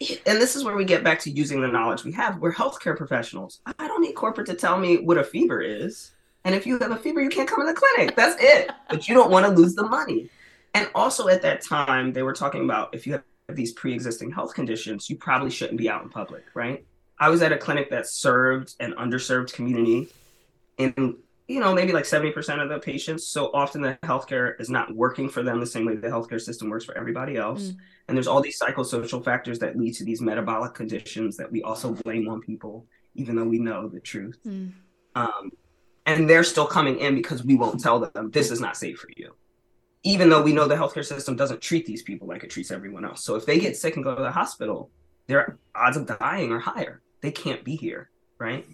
and 0.00 0.20
this 0.26 0.56
is 0.56 0.62
where 0.62 0.76
we 0.76 0.84
get 0.84 1.02
back 1.02 1.20
to 1.20 1.30
using 1.30 1.62
the 1.62 1.68
knowledge 1.68 2.04
we 2.04 2.12
have. 2.12 2.38
We're 2.38 2.52
healthcare 2.52 2.98
professionals. 2.98 3.62
I 3.64 3.88
don't 3.88 4.02
need 4.02 4.12
corporate 4.12 4.48
to 4.48 4.54
tell 4.54 4.78
me 4.78 4.98
what 4.98 5.16
a 5.16 5.24
fever 5.24 5.62
is. 5.62 6.12
And 6.46 6.54
if 6.54 6.64
you 6.64 6.78
have 6.78 6.92
a 6.92 6.96
fever, 6.96 7.20
you 7.20 7.28
can't 7.28 7.48
come 7.48 7.60
in 7.60 7.66
the 7.66 7.74
clinic. 7.74 8.14
That's 8.14 8.40
it. 8.40 8.70
but 8.88 9.08
you 9.08 9.14
don't 9.16 9.32
want 9.32 9.46
to 9.46 9.52
lose 9.52 9.74
the 9.74 9.82
money. 9.82 10.30
And 10.74 10.88
also 10.94 11.26
at 11.26 11.42
that 11.42 11.60
time, 11.60 12.12
they 12.12 12.22
were 12.22 12.32
talking 12.32 12.62
about 12.62 12.94
if 12.94 13.04
you 13.04 13.14
have 13.14 13.24
these 13.48 13.72
pre-existing 13.72 14.30
health 14.30 14.54
conditions, 14.54 15.10
you 15.10 15.16
probably 15.16 15.50
shouldn't 15.50 15.76
be 15.76 15.90
out 15.90 16.04
in 16.04 16.08
public, 16.08 16.44
right? 16.54 16.86
I 17.18 17.30
was 17.30 17.42
at 17.42 17.50
a 17.50 17.58
clinic 17.58 17.90
that 17.90 18.06
served 18.06 18.74
an 18.78 18.92
underserved 18.92 19.52
community 19.54 20.08
in 20.78 21.16
you 21.48 21.60
know 21.60 21.74
maybe 21.74 21.92
like 21.92 22.04
70% 22.04 22.62
of 22.62 22.68
the 22.68 22.78
patients 22.78 23.26
so 23.28 23.50
often 23.54 23.80
the 23.80 23.98
healthcare 24.02 24.60
is 24.60 24.68
not 24.68 24.94
working 24.94 25.28
for 25.28 25.42
them 25.42 25.60
the 25.60 25.66
same 25.66 25.86
way 25.86 25.94
the 25.94 26.08
healthcare 26.08 26.40
system 26.40 26.68
works 26.68 26.84
for 26.84 26.98
everybody 26.98 27.36
else 27.36 27.68
mm. 27.68 27.76
and 28.08 28.16
there's 28.16 28.26
all 28.26 28.40
these 28.40 28.58
psychosocial 28.58 29.24
factors 29.24 29.60
that 29.60 29.78
lead 29.78 29.94
to 29.94 30.04
these 30.04 30.20
metabolic 30.20 30.74
conditions 30.74 31.36
that 31.36 31.50
we 31.50 31.62
also 31.62 31.92
blame 32.04 32.28
on 32.28 32.40
people 32.40 32.84
even 33.14 33.36
though 33.36 33.44
we 33.44 33.60
know 33.60 33.88
the 33.88 34.00
truth 34.00 34.38
mm. 34.44 34.72
um, 35.14 35.52
and 36.06 36.28
they're 36.28 36.44
still 36.44 36.66
coming 36.66 36.98
in 36.98 37.14
because 37.14 37.44
we 37.44 37.56
won't 37.56 37.80
tell 37.80 38.00
them 38.00 38.30
this 38.30 38.50
is 38.50 38.60
not 38.60 38.76
safe 38.76 38.98
for 38.98 39.08
you 39.16 39.34
even 40.02 40.28
though 40.28 40.42
we 40.42 40.52
know 40.52 40.68
the 40.68 40.74
healthcare 40.74 41.04
system 41.04 41.36
doesn't 41.36 41.60
treat 41.60 41.84
these 41.84 42.02
people 42.02 42.28
like 42.28 42.44
it 42.44 42.50
treats 42.50 42.70
everyone 42.70 43.04
else 43.04 43.24
so 43.24 43.34
if 43.34 43.44
they 43.44 43.58
get 43.58 43.76
sick 43.76 43.96
and 43.96 44.04
go 44.04 44.14
to 44.14 44.22
the 44.22 44.30
hospital 44.30 44.90
their 45.26 45.58
odds 45.74 45.96
of 45.96 46.06
dying 46.18 46.52
are 46.52 46.60
higher 46.60 47.02
they 47.20 47.30
can't 47.30 47.64
be 47.64 47.76
here 47.76 48.10
right 48.38 48.64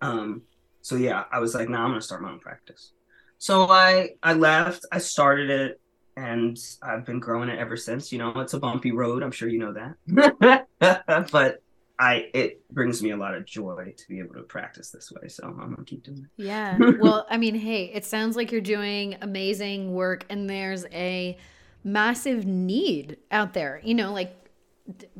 um, 0.00 0.42
so 0.82 0.96
yeah, 0.96 1.24
I 1.32 1.40
was 1.40 1.54
like, 1.54 1.68
now 1.68 1.78
nah, 1.78 1.84
I'm 1.84 1.90
gonna 1.90 2.00
start 2.00 2.22
my 2.22 2.30
own 2.30 2.38
practice. 2.38 2.92
So 3.38 3.68
I 3.68 4.10
I 4.22 4.34
left, 4.34 4.86
I 4.92 4.98
started 4.98 5.50
it, 5.50 5.80
and 6.16 6.56
I've 6.82 7.04
been 7.04 7.20
growing 7.20 7.48
it 7.48 7.58
ever 7.58 7.76
since. 7.76 8.12
You 8.12 8.18
know, 8.18 8.30
it's 8.40 8.54
a 8.54 8.60
bumpy 8.60 8.92
road. 8.92 9.22
I'm 9.22 9.32
sure 9.32 9.48
you 9.48 9.58
know 9.58 9.74
that, 9.74 10.66
but 11.32 11.62
I 11.98 12.28
it 12.34 12.68
brings 12.70 13.02
me 13.02 13.10
a 13.10 13.16
lot 13.16 13.34
of 13.34 13.46
joy 13.46 13.94
to 13.96 14.08
be 14.08 14.18
able 14.18 14.34
to 14.34 14.42
practice 14.42 14.90
this 14.90 15.10
way. 15.10 15.28
So 15.28 15.44
I'm 15.44 15.56
gonna 15.58 15.84
keep 15.84 16.02
doing 16.02 16.26
it. 16.36 16.42
Yeah. 16.42 16.78
well, 17.00 17.26
I 17.30 17.36
mean, 17.36 17.54
hey, 17.54 17.86
it 17.86 18.04
sounds 18.04 18.36
like 18.36 18.52
you're 18.52 18.60
doing 18.60 19.16
amazing 19.22 19.94
work, 19.94 20.26
and 20.28 20.48
there's 20.48 20.84
a 20.86 21.38
massive 21.84 22.44
need 22.44 23.16
out 23.30 23.54
there. 23.54 23.80
You 23.82 23.94
know, 23.94 24.12
like 24.12 24.34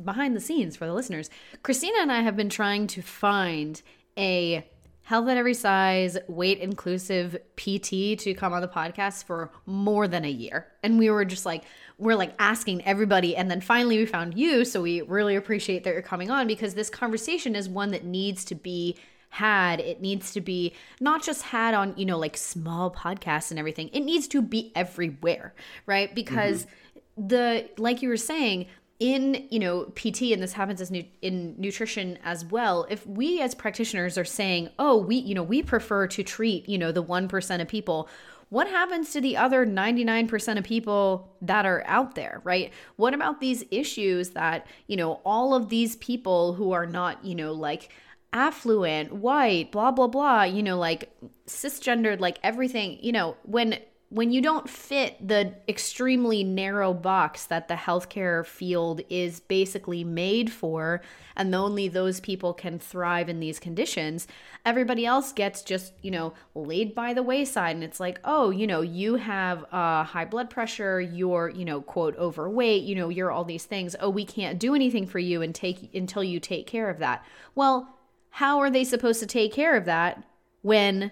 behind 0.03 0.35
the 0.35 0.41
scenes 0.41 0.75
for 0.75 0.85
the 0.85 0.93
listeners, 0.93 1.29
Christina 1.63 1.97
and 2.01 2.11
I 2.11 2.21
have 2.21 2.37
been 2.37 2.49
trying 2.49 2.87
to 2.87 3.01
find 3.01 3.81
a 4.17 4.67
health 5.07 5.29
at 5.29 5.37
every 5.37 5.53
size, 5.53 6.17
weight 6.27 6.59
inclusive 6.59 7.37
PT 7.55 8.19
to 8.19 8.33
come 8.37 8.51
on 8.51 8.59
the 8.59 8.67
podcast 8.67 9.23
for 9.23 9.49
more 9.65 10.05
than 10.05 10.25
a 10.25 10.29
year. 10.29 10.67
And 10.83 10.99
we 10.99 11.09
were 11.09 11.23
just 11.23 11.45
like, 11.45 11.63
we're 11.97 12.17
like 12.17 12.33
asking 12.39 12.83
everybody. 12.85 13.33
And 13.33 13.49
then 13.49 13.61
finally 13.61 13.99
we 13.99 14.05
found 14.05 14.37
you. 14.37 14.65
So 14.65 14.81
we 14.81 14.99
really 15.03 15.37
appreciate 15.37 15.85
that 15.85 15.93
you're 15.93 16.01
coming 16.01 16.29
on 16.29 16.45
because 16.45 16.73
this 16.73 16.89
conversation 16.89 17.55
is 17.55 17.69
one 17.69 17.91
that 17.91 18.03
needs 18.03 18.43
to 18.45 18.55
be 18.55 18.97
had. 19.29 19.79
It 19.79 20.01
needs 20.01 20.33
to 20.33 20.41
be 20.41 20.75
not 20.99 21.23
just 21.23 21.41
had 21.41 21.73
on, 21.73 21.93
you 21.95 22.05
know, 22.05 22.17
like 22.17 22.35
small 22.35 22.91
podcasts 22.91 23.49
and 23.49 23.57
everything. 23.57 23.89
It 23.93 24.01
needs 24.01 24.27
to 24.27 24.41
be 24.41 24.73
everywhere, 24.75 25.55
right? 25.85 26.13
Because 26.13 26.65
mm-hmm. 26.65 27.27
the, 27.29 27.69
like 27.77 28.01
you 28.01 28.09
were 28.09 28.17
saying, 28.17 28.67
in 28.99 29.47
you 29.51 29.59
know 29.59 29.83
pt 29.95 30.33
and 30.33 30.41
this 30.41 30.53
happens 30.53 30.81
as 30.81 30.89
nu- 30.89 31.03
in 31.21 31.53
nutrition 31.59 32.17
as 32.23 32.43
well 32.45 32.87
if 32.89 33.05
we 33.05 33.39
as 33.41 33.53
practitioners 33.53 34.17
are 34.17 34.25
saying 34.25 34.69
oh 34.79 34.97
we 34.97 35.15
you 35.17 35.35
know 35.35 35.43
we 35.43 35.61
prefer 35.61 36.07
to 36.07 36.23
treat 36.23 36.67
you 36.67 36.77
know 36.77 36.91
the 36.91 37.03
1% 37.03 37.61
of 37.61 37.67
people 37.67 38.09
what 38.49 38.67
happens 38.67 39.11
to 39.11 39.19
the 39.19 39.35
other 39.35 39.65
99% 39.65 40.57
of 40.57 40.63
people 40.63 41.35
that 41.41 41.65
are 41.65 41.83
out 41.85 42.15
there 42.15 42.41
right? 42.43 42.71
What 42.95 43.13
about 43.13 43.41
these 43.41 43.63
issues 43.71 44.31
that 44.31 44.67
you 44.87 44.95
know 44.95 45.19
all 45.25 45.53
of 45.53 45.69
these 45.69 45.95
people 45.97 46.53
who 46.53 46.71
are 46.71 46.85
not 46.85 47.23
you 47.25 47.35
know 47.35 47.53
like 47.53 47.91
affluent 48.33 49.13
white 49.13 49.71
blah 49.71 49.91
blah 49.91 50.07
blah 50.07 50.43
you 50.43 50.61
know 50.61 50.77
like 50.77 51.11
cisgendered 51.47 52.19
like 52.19 52.37
everything 52.43 52.99
you 53.01 53.11
know 53.11 53.37
when 53.43 53.79
when 54.09 54.31
you 54.31 54.39
don't 54.41 54.69
fit 54.69 55.15
the 55.27 55.53
extremely 55.67 56.41
narrow 56.41 56.93
box 56.93 57.45
that 57.47 57.67
the 57.67 57.73
healthcare 57.73 58.45
field 58.45 59.01
is 59.09 59.41
basically 59.41 60.01
made 60.05 60.49
for, 60.49 61.01
and 61.35 61.53
only 61.53 61.89
those 61.89 62.21
people 62.21 62.53
can 62.53 62.79
thrive 62.79 63.27
in 63.27 63.41
these 63.41 63.59
conditions, 63.59 64.25
everybody 64.65 65.05
else 65.05 65.33
gets 65.33 65.61
just, 65.61 65.91
you 66.01 66.09
know, 66.09 66.33
laid 66.55 66.95
by 66.95 67.13
the 67.13 67.21
wayside. 67.21 67.75
And 67.75 67.83
it's 67.83 67.99
like, 67.99 68.21
oh, 68.23 68.49
you 68.49 68.65
know, 68.65 68.79
you 68.79 69.15
have 69.15 69.65
uh, 69.73 70.05
high 70.05 70.25
blood 70.25 70.49
pressure, 70.49 71.01
you're, 71.01 71.49
you 71.49 71.65
know, 71.65 71.81
quote, 71.81 72.15
overweight, 72.17 72.83
you 72.83 72.95
know, 72.95 73.09
you're 73.09 73.31
all 73.31 73.43
these 73.43 73.65
things. 73.65 73.93
Oh, 73.99 74.09
we 74.09 74.23
can't 74.23 74.57
do 74.57 74.73
anything 74.73 75.05
for 75.05 75.19
you 75.19 75.41
and 75.41 75.53
take 75.53 75.93
until 75.93 76.23
you 76.23 76.39
take 76.39 76.65
care 76.65 76.89
of 76.89 76.99
that. 76.99 77.25
Well, 77.55 77.93
how 78.29 78.59
are 78.59 78.69
they 78.69 78.85
supposed 78.85 79.19
to 79.19 79.27
take 79.27 79.51
care 79.51 79.75
of 79.75 79.83
that 79.83 80.23
when 80.61 81.11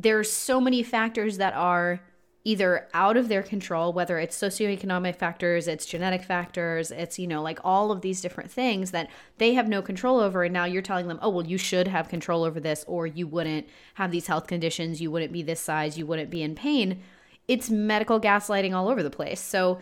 there's 0.00 0.30
so 0.30 0.60
many 0.60 0.82
factors 0.82 1.38
that 1.38 1.54
are 1.54 2.00
either 2.44 2.88
out 2.94 3.16
of 3.16 3.28
their 3.28 3.42
control 3.42 3.92
whether 3.92 4.18
it's 4.18 4.40
socioeconomic 4.40 5.16
factors 5.16 5.66
it's 5.66 5.84
genetic 5.84 6.22
factors 6.22 6.90
it's 6.92 7.18
you 7.18 7.26
know 7.26 7.42
like 7.42 7.58
all 7.64 7.90
of 7.90 8.00
these 8.00 8.20
different 8.20 8.50
things 8.50 8.92
that 8.92 9.10
they 9.38 9.54
have 9.54 9.68
no 9.68 9.82
control 9.82 10.20
over 10.20 10.44
and 10.44 10.52
now 10.52 10.64
you're 10.64 10.80
telling 10.80 11.08
them 11.08 11.18
oh 11.20 11.28
well 11.28 11.46
you 11.46 11.58
should 11.58 11.88
have 11.88 12.08
control 12.08 12.44
over 12.44 12.60
this 12.60 12.84
or 12.86 13.06
you 13.06 13.26
wouldn't 13.26 13.66
have 13.94 14.12
these 14.12 14.28
health 14.28 14.46
conditions 14.46 15.00
you 15.00 15.10
wouldn't 15.10 15.32
be 15.32 15.42
this 15.42 15.60
size 15.60 15.98
you 15.98 16.06
wouldn't 16.06 16.30
be 16.30 16.42
in 16.42 16.54
pain. 16.54 17.02
It's 17.48 17.70
medical 17.70 18.20
gaslighting 18.20 18.74
all 18.74 18.88
over 18.88 19.02
the 19.02 19.10
place. 19.10 19.40
So 19.40 19.78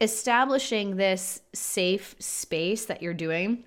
establishing 0.00 0.96
this 0.96 1.40
safe 1.54 2.16
space 2.18 2.86
that 2.86 3.02
you're 3.02 3.14
doing 3.14 3.64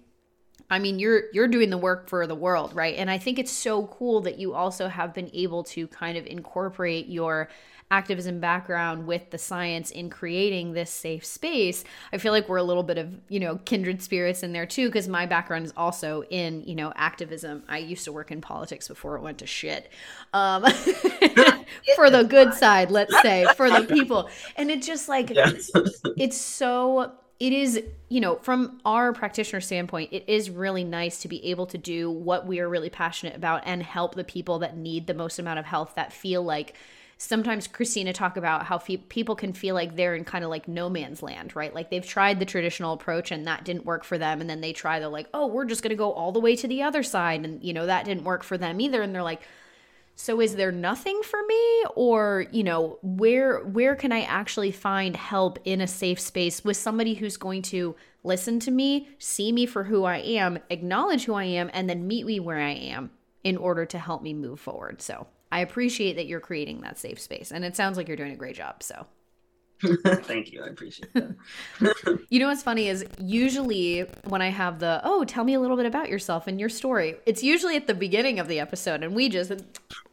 I 0.69 0.80
mean, 0.80 0.99
you're 0.99 1.23
you're 1.32 1.47
doing 1.47 1.69
the 1.69 1.78
work 1.78 2.10
for 2.10 2.25
the 2.25 2.36
world, 2.36 2.75
right? 2.75 2.95
And 2.95 3.10
I 3.10 3.17
think 3.17 3.38
it's 3.38 3.51
so 3.51 3.88
cool 3.88 4.21
that 4.21 4.39
you 4.39 4.54
also 4.54 4.88
have 4.88 5.13
been 5.13 5.30
able 5.34 5.63
to 5.65 5.88
kind 5.88 6.17
of 6.17 6.25
incorporate 6.25 7.08
your 7.08 7.49
activism 7.91 8.39
background 8.39 9.06
with 9.06 9.30
the 9.30 9.38
science 9.38 9.91
in 9.91 10.10
creating 10.10 10.73
this 10.73 10.89
safe 10.89 11.23
space. 11.23 11.84
I 12.12 12.17
feel 12.17 12.32
like 12.32 12.49
we're 12.49 12.58
a 12.58 12.63
little 12.63 12.82
bit 12.82 12.97
of 12.97 13.13
you 13.30 13.39
know 13.39 13.58
kindred 13.58 14.01
spirits 14.01 14.41
in 14.41 14.54
there 14.54 14.65
too 14.65 14.88
because 14.88 15.08
my 15.08 15.28
background 15.28 15.65
is 15.65 15.73
also 15.78 16.23
in 16.23 16.63
you 16.63 16.73
know 16.73 16.91
activism. 16.95 17.63
I 17.67 17.78
used 17.78 18.04
to 18.06 18.12
work 18.12 18.32
in 18.32 18.41
politics 18.41 18.88
before 18.88 19.15
it 19.17 19.21
went 19.21 19.38
to 19.39 19.45
shit. 19.45 19.91
Um, 20.34 20.63
for 21.95 22.10
the 22.10 22.23
good 22.23 22.54
side 22.54 22.89
let's 22.89 23.21
say 23.21 23.45
for 23.56 23.69
the 23.69 23.86
people. 23.86 24.30
And 24.56 24.71
it's 24.71 24.88
just 24.88 25.08
like 25.08 25.32
it's 25.36 26.38
so 26.38 27.13
it 27.39 27.52
is, 27.52 27.82
you 28.08 28.21
know, 28.21 28.38
from 28.38 28.80
our 28.86 29.12
practitioner 29.12 29.60
standpoint, 29.60 30.13
it 30.13 30.24
is 30.28 30.50
really 30.50 30.84
nice 30.84 31.19
to 31.19 31.28
be 31.28 31.45
able 31.48 31.65
to 31.67 31.78
do 31.78 32.10
what 32.10 32.48
we 32.48 32.60
are 32.60 32.69
really 32.69 32.89
passionate 32.89 33.36
about 33.36 33.63
and 33.65 33.84
help 33.84 34.15
the 34.15 34.24
people 34.24 34.60
that 34.60 34.78
need 34.78 35.08
the 35.08 35.13
most 35.13 35.38
amount 35.38 35.60
of 35.60 35.65
health 35.65 35.93
that 35.95 36.13
feel 36.13 36.41
like 36.41 36.76
sometimes 37.17 37.67
Christina 37.67 38.13
talk 38.13 38.38
about 38.38 38.65
how 38.65 38.78
fe- 38.78 38.98
people 38.98 39.36
can 39.36 39.54
feel 39.54 39.76
like 39.76 39.95
they're 39.95 40.15
in 40.15 40.24
kind 40.24 40.43
of 40.43 40.50
like 40.50 40.67
no 40.67 40.89
man's 40.89 41.21
land, 41.21 41.56
right? 41.56 41.74
Like 41.74 41.89
they've 41.89 42.06
tried 42.06 42.39
the 42.39 42.45
traditional 42.45 42.93
approach 42.93 43.32
and 43.32 43.48
that 43.48 43.65
didn't 43.65 43.86
work 43.86 44.04
for 44.04 44.17
them 44.17 44.40
and 44.42 44.50
then 44.50 44.62
they 44.62 44.73
try 44.73 45.00
the 45.00 45.10
like, 45.10 45.27
"Oh, 45.33 45.48
we're 45.48 45.65
just 45.65 45.81
going 45.81 45.92
to 45.92 45.96
go 45.96 46.12
all 46.12 46.31
the 46.31 46.40
way 46.40 46.56
to 46.56 46.67
the 46.67 46.83
other 46.83 47.04
side." 47.04 47.46
And 47.46 47.63
you 47.63 47.73
know, 47.73 47.86
that 47.86 48.06
didn't 48.06 48.23
work 48.23 48.44
for 48.44 48.58
them 48.58 48.79
either 48.81 49.02
and 49.02 49.13
they're 49.13 49.23
like, 49.23 49.42
so 50.16 50.40
is 50.40 50.56
there 50.56 50.72
nothing 50.72 51.22
for 51.24 51.40
me 51.46 51.84
or, 51.96 52.46
you 52.52 52.63
know, 52.63 53.00
where 53.02 53.60
where 53.60 53.96
can 53.96 54.12
I 54.12 54.22
actually 54.22 54.72
find 54.72 55.16
help 55.16 55.60
in 55.66 55.82
a 55.82 55.88
safe 55.88 56.20
space 56.20 56.63
with 56.63 56.78
somebody 56.78 57.16
who's 57.16 57.36
going 57.36 57.62
to 57.63 57.96
listen 58.24 58.60
to 58.62 58.72
me, 58.72 59.10
see 59.20 59.52
me 59.52 59.66
for 59.66 59.84
who 59.84 60.06
I 60.06 60.18
am, 60.18 60.60
acknowledge 60.70 61.26
who 61.26 61.34
I 61.34 61.44
am 61.44 61.70
and 61.74 61.90
then 61.90 62.08
meet 62.08 62.26
me 62.26 62.40
where 62.40 62.60
I 62.60 62.72
am 62.72 63.12
in 63.44 63.58
order 63.58 63.86
to 63.86 64.00
help 64.00 64.24
me 64.24 64.34
move 64.34 64.60
forward. 64.60 65.02
So, 65.02 65.28
I 65.52 65.60
appreciate 65.60 66.16
that 66.16 66.26
you're 66.26 66.40
creating 66.40 66.82
that 66.82 66.98
safe 66.98 67.20
space 67.20 67.52
and 67.52 67.63
it 67.63 67.76
sounds 67.76 67.98
like 67.98 68.08
you're 68.08 68.18
doing 68.18 68.32
a 68.32 68.38
great 68.38 68.56
job. 68.56 68.84
So, 68.84 69.06
Thank 70.23 70.52
you. 70.52 70.63
I 70.63 70.67
appreciate 70.67 71.13
that. 71.13 71.36
you 72.30 72.40
know 72.40 72.48
what's 72.48 72.63
funny 72.63 72.88
is 72.88 73.06
usually 73.19 74.02
when 74.26 74.42
I 74.42 74.50
have 74.50 74.80
the, 74.80 75.02
oh, 75.04 75.26
tell 75.26 75.44
me 75.44 75.54
a 75.54 75.60
little 75.60 75.78
bit 75.78 75.86
about 75.86 76.10
yourself 76.10 76.48
and 76.48 76.60
your 76.60 76.69
story, 76.69 77.15
it's 77.26 77.44
usually 77.44 77.76
at 77.76 77.88
the 77.88 77.94
beginning 77.94 78.40
of 78.40 78.48
the 78.48 78.60
episode 78.60 79.04
and 79.04 79.13
we 79.13 79.30
just 79.30 79.52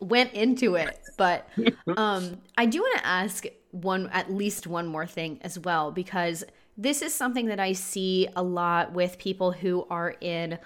went 0.00 0.32
into 0.32 0.74
it. 0.74 0.98
But 1.16 1.48
um, 1.96 2.40
I 2.58 2.66
do 2.66 2.80
want 2.80 2.98
to 2.98 3.06
ask 3.06 3.44
one, 3.70 4.08
at 4.12 4.32
least 4.32 4.66
one 4.66 4.86
more 4.86 5.06
thing 5.06 5.38
as 5.42 5.58
well, 5.58 5.92
because 5.92 6.44
this 6.76 7.02
is 7.02 7.14
something 7.14 7.46
that 7.46 7.60
I 7.60 7.72
see 7.72 8.28
a 8.34 8.42
lot 8.42 8.92
with 8.92 9.18
people 9.18 9.52
who 9.52 9.86
are 9.90 10.16
in 10.20 10.58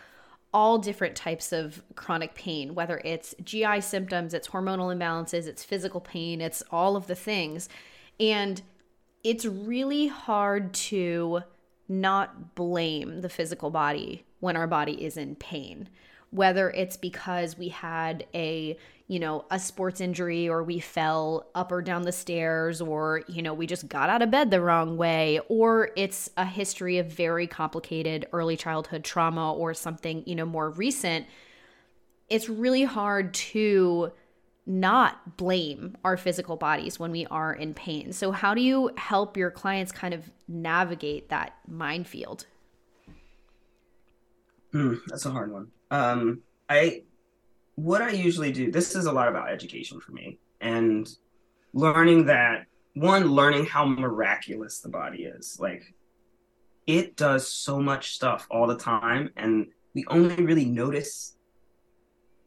all 0.55 0.79
different 0.79 1.15
types 1.15 1.53
of 1.53 1.83
chronic 1.97 2.35
pain, 2.35 2.75
whether 2.75 3.03
it's 3.05 3.35
GI 3.45 3.83
symptoms, 3.83 4.33
it's 4.33 4.49
hormonal 4.49 4.97
imbalances, 4.97 5.47
it's 5.47 5.63
physical 5.63 6.01
pain, 6.01 6.41
it's 6.41 6.63
all 6.71 6.97
of 6.97 7.09
the 7.09 7.15
things. 7.15 7.69
And 8.19 8.63
it's 9.27 9.45
really 9.45 10.07
hard 10.07 10.73
to 10.73 11.41
not 11.89 12.55
blame 12.55 13.23
the 13.23 13.29
physical 13.29 13.71
body 13.71 14.25
when 14.39 14.55
our 14.57 14.69
body 14.69 15.05
is 15.05 15.17
in 15.17 15.35
pain 15.35 15.89
whether 16.31 16.71
it's 16.71 16.97
because 16.97 17.59
we 17.59 17.69
had 17.69 18.25
a 18.35 18.77
you 19.09 19.19
know 19.19 19.45
a 19.51 19.59
sports 19.59 20.01
injury 20.01 20.49
or 20.49 20.63
we 20.63 20.79
fell 20.79 21.49
up 21.57 21.73
or 21.73 21.83
down 21.83 22.03
the 22.03 22.13
stairs 22.13 22.81
or 22.81 23.23
you 23.27 23.43
know 23.43 23.53
we 23.53 23.67
just 23.67 23.89
got 23.89 24.09
out 24.09 24.23
of 24.23 24.31
bed 24.31 24.51
the 24.51 24.61
wrong 24.61 24.97
way 24.97 25.41
or 25.49 25.91
it's 25.97 26.31
a 26.37 26.45
history 26.45 26.99
of 26.99 27.07
very 27.07 27.49
complicated 27.49 28.27
early 28.33 28.57
childhood 28.57 29.03
trauma 29.03 29.53
or 29.53 29.75
something 29.75 30.23
you 30.25 30.37
know 30.37 30.47
more 30.47 30.71
recent 30.71 31.27
it's 32.29 32.49
really 32.49 32.85
hard 32.85 33.35
to 33.35 34.13
not 34.67 35.37
blame 35.37 35.97
our 36.05 36.17
physical 36.17 36.57
bodies 36.57 36.99
when 36.99 37.13
we 37.13 37.25
are 37.27 37.53
in 37.53 37.73
pain. 37.73 38.13
So, 38.13 38.33
how 38.33 38.55
do 38.55 38.61
you 38.61 38.91
help 38.97 39.37
your 39.37 39.51
clients 39.51 39.93
kind 39.93 40.13
of 40.13 40.29
navigate 40.49 41.29
that 41.29 41.55
minefield? 41.69 42.47
Mm, 44.75 44.99
that's 45.07 45.25
a 45.25 45.31
hard 45.31 45.53
one. 45.53 45.69
Um, 45.91 46.43
I 46.69 47.05
what 47.77 48.03
I 48.03 48.11
usually 48.11 48.53
do. 48.53 48.73
This 48.73 48.97
is 48.97 49.07
a 49.07 49.13
lot 49.13 49.29
about 49.29 49.51
education 49.51 50.01
for 50.01 50.13
me 50.13 50.39
and 50.61 51.09
learning 51.73 52.27
that 52.27 52.67
one, 52.95 53.27
learning 53.27 53.67
how 53.67 53.85
miraculous 53.87 54.81
the 54.81 54.89
body 54.89 55.25
is. 55.25 55.59
Like, 55.61 55.95
it 56.87 57.17
does 57.17 57.47
so 57.47 57.81
much 57.81 58.15
stuff 58.15 58.47
all 58.51 58.67
the 58.67 58.79
time, 58.79 59.31
and 59.37 59.69
we 59.95 60.05
only 60.09 60.43
really 60.43 60.65
notice 60.65 61.37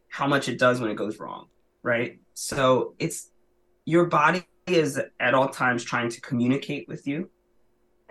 how 0.10 0.28
much 0.28 0.50
it 0.50 0.58
does 0.58 0.82
when 0.82 0.90
it 0.90 0.96
goes 0.96 1.20
wrong 1.20 1.48
right? 1.84 2.20
So 2.34 2.96
it's 3.00 3.32
your 3.86 4.06
body 4.06 4.46
is 4.68 5.00
at 5.20 5.34
all 5.34 5.50
times 5.50 5.84
trying 5.84 6.10
to 6.10 6.22
communicate 6.22 6.88
with 6.88 7.08
you. 7.08 7.30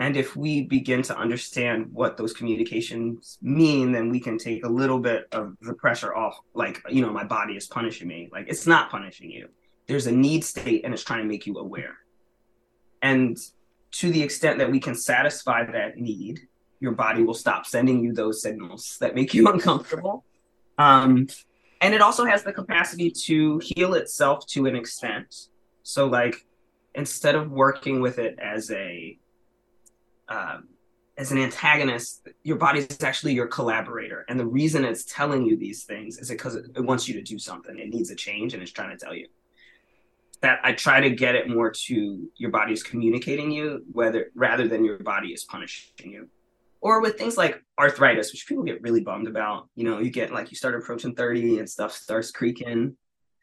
And 0.00 0.16
if 0.16 0.36
we 0.36 0.62
begin 0.62 1.02
to 1.02 1.16
understand 1.16 1.92
what 1.92 2.16
those 2.16 2.32
communications 2.32 3.38
mean, 3.42 3.90
then 3.90 4.10
we 4.10 4.20
can 4.20 4.38
take 4.38 4.64
a 4.64 4.68
little 4.68 5.00
bit 5.00 5.26
of 5.32 5.56
the 5.60 5.74
pressure 5.74 6.14
off. 6.14 6.38
Like, 6.54 6.80
you 6.88 7.02
know, 7.02 7.12
my 7.12 7.24
body 7.24 7.56
is 7.56 7.66
punishing 7.66 8.06
me. 8.06 8.28
Like, 8.30 8.46
it's 8.48 8.66
not 8.66 8.90
punishing 8.90 9.30
you. 9.30 9.48
There's 9.88 10.06
a 10.06 10.12
need 10.12 10.44
state 10.44 10.84
and 10.84 10.94
it's 10.94 11.02
trying 11.02 11.22
to 11.22 11.28
make 11.28 11.46
you 11.46 11.58
aware. 11.58 11.96
And 13.02 13.36
to 13.92 14.10
the 14.10 14.22
extent 14.22 14.58
that 14.58 14.70
we 14.70 14.78
can 14.78 14.94
satisfy 14.94 15.64
that 15.64 15.96
need, 15.96 16.40
your 16.78 16.92
body 16.92 17.24
will 17.24 17.34
stop 17.34 17.66
sending 17.66 18.00
you 18.00 18.12
those 18.12 18.40
signals 18.40 18.98
that 19.00 19.16
make 19.16 19.34
you 19.34 19.48
uncomfortable. 19.52 20.24
Um, 20.76 21.26
and 21.80 21.94
it 21.94 22.00
also 22.00 22.24
has 22.24 22.42
the 22.42 22.52
capacity 22.52 23.10
to 23.10 23.58
heal 23.58 23.94
itself 23.94 24.46
to 24.48 24.66
an 24.66 24.74
extent. 24.74 25.48
So 25.82 26.06
like 26.06 26.44
instead 26.94 27.34
of 27.34 27.50
working 27.50 28.00
with 28.00 28.18
it 28.18 28.38
as 28.38 28.70
a 28.70 29.18
um, 30.28 30.68
as 31.16 31.32
an 31.32 31.38
antagonist 31.38 32.28
your 32.42 32.56
body 32.56 32.80
is 32.80 33.02
actually 33.02 33.32
your 33.32 33.46
collaborator. 33.46 34.24
And 34.28 34.38
the 34.38 34.46
reason 34.46 34.84
it's 34.84 35.04
telling 35.04 35.44
you 35.44 35.56
these 35.56 35.84
things 35.84 36.18
is 36.18 36.28
because 36.28 36.54
it, 36.54 36.66
it 36.76 36.80
wants 36.80 37.08
you 37.08 37.14
to 37.14 37.22
do 37.22 37.38
something. 37.38 37.78
It 37.78 37.88
needs 37.88 38.10
a 38.10 38.14
change 38.14 38.54
and 38.54 38.62
it's 38.62 38.72
trying 38.72 38.96
to 38.96 39.04
tell 39.04 39.14
you. 39.14 39.28
That 40.40 40.60
i 40.62 40.72
try 40.72 41.00
to 41.00 41.10
get 41.10 41.34
it 41.34 41.48
more 41.48 41.70
to 41.70 42.30
your 42.36 42.50
body 42.50 42.72
is 42.72 42.82
communicating 42.84 43.50
you 43.50 43.84
whether 43.90 44.30
rather 44.36 44.68
than 44.68 44.84
your 44.84 44.98
body 44.98 45.28
is 45.32 45.42
punishing 45.44 46.12
you 46.12 46.28
or 46.80 47.00
with 47.00 47.18
things 47.18 47.36
like 47.36 47.62
arthritis, 47.78 48.32
which 48.32 48.46
people 48.46 48.64
get 48.64 48.82
really 48.82 49.00
bummed 49.00 49.28
about. 49.28 49.68
You 49.74 49.84
know, 49.84 49.98
you 49.98 50.10
get 50.10 50.32
like 50.32 50.50
you 50.50 50.56
start 50.56 50.74
approaching 50.74 51.14
30 51.14 51.58
and 51.58 51.68
stuff 51.68 51.92
starts 51.92 52.30
creaking. 52.30 52.96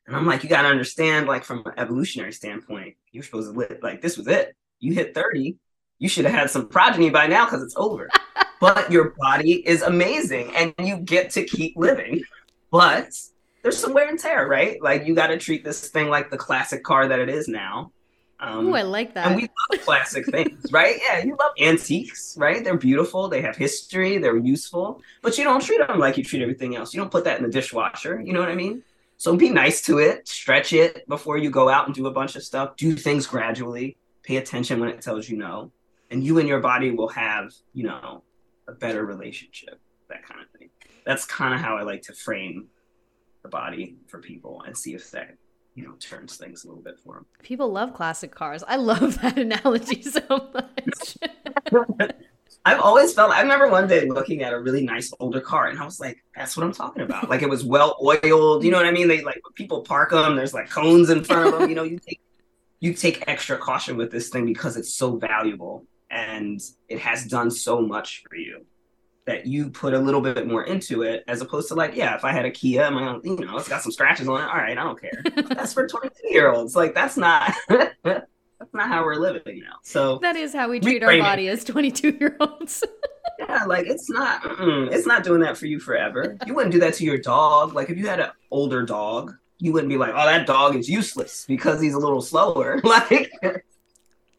And 0.08 0.16
I'm 0.16 0.26
like, 0.26 0.44
you 0.44 0.50
gotta 0.50 0.68
understand, 0.68 1.28
like 1.28 1.44
from 1.44 1.64
an 1.66 1.74
evolutionary 1.78 2.34
standpoint, 2.34 2.96
you're 3.12 3.24
supposed 3.24 3.52
to 3.52 3.58
live 3.58 3.80
like 3.82 4.02
this 4.02 4.18
was 4.18 4.28
it. 4.28 4.56
You 4.80 4.94
hit 4.94 5.16
30, 5.16 5.58
you 6.00 6.10
should 6.10 6.26
have 6.26 6.34
had 6.34 6.50
some 6.50 6.68
progeny 6.68 7.10
by 7.10 7.28
now 7.28 7.46
because 7.46 7.64
it's 7.64 7.76
over. 7.78 8.10
but 8.60 8.92
your 8.92 9.14
body 9.18 9.68
is 9.68 9.82
amazing 9.82 10.56
and 10.56 10.74
you 10.80 10.98
get 10.98 11.32
to 11.32 11.44
keep 11.44 11.76
living. 11.76 12.22
But 12.72 13.14
there's 13.64 13.78
some 13.78 13.94
wear 13.94 14.08
and 14.08 14.20
tear, 14.20 14.48
right? 14.48 14.82
Like 14.82 15.06
you 15.06 15.16
gotta 15.16 15.38
treat 15.38 15.64
this 15.64 15.90
thing 15.90 16.10
like 16.10 16.30
the 16.30 16.38
classic 16.38 16.84
car 16.84 17.08
that 17.08 17.20
it 17.20 17.30
is 17.30 17.48
now. 17.48 17.92
Um, 18.40 18.74
I 18.74 18.82
like 18.82 19.14
that. 19.14 19.28
And 19.28 19.36
we 19.38 19.44
love 19.44 19.82
classic 19.86 20.26
things, 20.26 20.72
right? 20.72 21.00
Yeah, 21.08 21.24
you 21.24 21.38
love 21.40 21.54
antiques, 21.60 22.36
right? 22.38 22.64
They're 22.64 22.78
beautiful, 22.78 23.30
they 23.30 23.42
have 23.42 23.56
history, 23.56 24.18
they're 24.18 24.38
useful, 24.38 25.02
but 25.22 25.38
you 25.38 25.44
don't 25.44 25.62
treat 25.62 25.86
them 25.86 26.00
like 26.00 26.18
you 26.18 26.24
treat 26.24 26.42
everything 26.42 26.76
else. 26.76 26.94
You 26.94 27.00
don't 27.00 27.12
put 27.12 27.24
that 27.24 27.38
in 27.38 27.44
the 27.44 27.52
dishwasher. 27.52 28.22
You 28.22 28.34
know 28.34 28.42
what 28.42 28.50
I 28.50 28.56
mean? 28.56 28.84
So 29.18 29.36
be 29.38 29.50
nice 29.50 29.82
to 29.84 30.00
it, 30.00 30.28
stretch 30.28 30.74
it 30.74 31.08
before 31.08 31.38
you 31.38 31.50
go 31.50 31.70
out 31.70 31.86
and 31.86 31.96
do 31.96 32.08
a 32.08 32.12
bunch 32.12 32.36
of 32.36 32.44
stuff. 32.44 32.76
Do 32.76 32.96
things 32.96 33.26
gradually. 33.26 33.98
Pay 34.24 34.38
attention 34.38 34.80
when 34.80 34.90
it 34.90 35.02
tells 35.02 35.30
you 35.30 35.38
no, 35.38 35.72
and 36.12 36.24
you 36.24 36.40
and 36.40 36.48
your 36.48 36.60
body 36.60 36.92
will 36.92 37.10
have, 37.10 37.54
you 37.74 37.84
know, 37.84 38.24
a 38.68 38.74
better 38.74 39.06
relationship. 39.06 39.80
That 40.10 40.24
kind 40.24 40.42
of 40.42 40.50
thing. 40.60 40.70
That's 41.06 41.26
kind 41.26 41.54
of 41.54 41.62
how 41.62 41.78
I 41.78 41.84
like 41.84 42.02
to 42.04 42.14
frame 42.14 42.68
the 43.44 43.50
body 43.50 43.96
for 44.08 44.20
people 44.20 44.64
and 44.66 44.76
see 44.76 44.96
if 44.96 45.12
that 45.12 45.36
you 45.76 45.84
know 45.84 45.93
turns 45.99 46.38
things 46.38 46.63
a 46.63 46.67
little 46.67 46.82
bit 46.82 46.99
for 46.99 47.15
them. 47.15 47.26
People 47.43 47.71
love 47.71 47.93
classic 47.93 48.34
cars. 48.34 48.63
I 48.67 48.78
love 48.78 49.19
that 49.21 49.38
analogy 49.38 50.01
so 50.01 50.21
much. 50.53 51.17
I've 52.67 52.80
always 52.80 53.13
felt. 53.13 53.32
I 53.32 53.41
remember 53.41 53.69
one 53.69 53.88
day 53.88 54.09
looking 54.09 54.41
at 54.41 54.51
a 54.51 54.59
really 54.59 54.84
nice 54.84 55.13
older 55.19 55.39
car, 55.39 55.67
and 55.67 55.80
I 55.80 55.86
was 55.86 55.99
like, 55.99 56.23
"That's 56.36 56.57
what 56.57 56.65
I'm 56.65 56.73
talking 56.73 57.03
about." 57.03 57.30
Like 57.30 57.43
it 57.43 57.49
was 57.49 57.63
well 57.63 57.97
oiled. 58.01 58.63
You 58.63 58.71
know 58.71 58.78
what 58.78 58.88
I 58.88 58.91
mean? 58.91 59.07
They 59.07 59.21
like 59.21 59.39
people 59.53 59.82
park 59.82 60.09
them. 60.09 60.36
There's 60.36 60.53
like 60.53 60.69
cones 60.69 61.11
in 61.11 61.23
front 61.23 61.53
of 61.53 61.59
them. 61.59 61.69
You 61.69 61.76
know, 61.76 61.84
you 61.84 61.99
take 61.99 62.21
you 62.80 62.93
take 62.93 63.23
extra 63.28 63.57
caution 63.57 63.97
with 63.97 64.11
this 64.11 64.30
thing 64.30 64.45
because 64.45 64.78
it's 64.78 64.93
so 64.93 65.17
valuable 65.17 65.86
and 66.09 66.61
it 66.88 66.99
has 66.99 67.26
done 67.26 67.49
so 67.49 67.82
much 67.82 68.23
for 68.30 68.36
you 68.36 68.65
that 69.26 69.47
you 69.47 69.69
put 69.69 69.93
a 69.93 69.99
little 69.99 70.21
bit 70.21 70.47
more 70.47 70.63
into 70.63 71.01
it 71.01 71.23
as 71.28 71.41
opposed 71.41 71.67
to 71.69 71.76
like, 71.76 71.95
yeah, 71.95 72.15
if 72.15 72.23
I 72.23 72.32
had 72.32 72.45
a 72.45 72.51
Kia, 72.51 72.89
my 72.91 73.07
own, 73.07 73.21
you 73.23 73.36
know, 73.38 73.57
it's 73.57 73.67
got 73.67 73.82
some 73.82 73.91
scratches 73.91 74.28
on 74.28 74.41
it. 74.41 74.45
All 74.45 74.55
right, 74.55 74.78
I 74.78 74.84
don't 74.84 74.99
care. 74.99 75.23
that's 75.49 75.73
for 75.73 75.88
22 75.88 76.13
year 76.30 76.51
olds. 76.51 76.76
Like 76.76 76.93
that's 76.93 77.17
not 77.17 77.53
that's 77.67 78.73
not 78.73 78.88
how 78.88 79.03
we're 79.03 79.15
living 79.15 79.59
now. 79.59 79.78
So 79.84 80.19
that 80.19 80.36
is 80.36 80.53
how 80.53 80.69
we 80.69 80.80
treat 80.80 81.03
our 81.03 81.17
body 81.17 81.47
as 81.49 81.63
22 81.63 82.17
year 82.19 82.38
olds. 82.39 82.84
yeah, 83.39 83.65
like 83.65 83.88
it's 83.88 84.09
not 84.09 84.41
it's 84.59 85.07
not 85.07 85.23
doing 85.23 85.41
that 85.41 85.57
for 85.57 85.65
you 85.65 85.80
forever. 85.80 86.38
You 86.45 86.53
wouldn't 86.53 86.73
do 86.73 86.80
that 86.82 86.93
to 86.95 87.03
your 87.03 87.17
dog. 87.17 87.73
Like 87.73 87.89
if 87.89 87.97
you 87.97 88.07
had 88.07 88.19
an 88.19 88.30
older 88.51 88.84
dog, 88.84 89.34
you 89.57 89.73
wouldn't 89.73 89.89
be 89.89 89.97
like, 89.97 90.11
oh, 90.13 90.26
that 90.26 90.45
dog 90.45 90.76
is 90.76 90.88
useless 90.88 91.45
because 91.47 91.82
he's 91.82 91.95
a 91.95 91.99
little 91.99 92.21
slower. 92.21 92.80
Like 92.84 93.32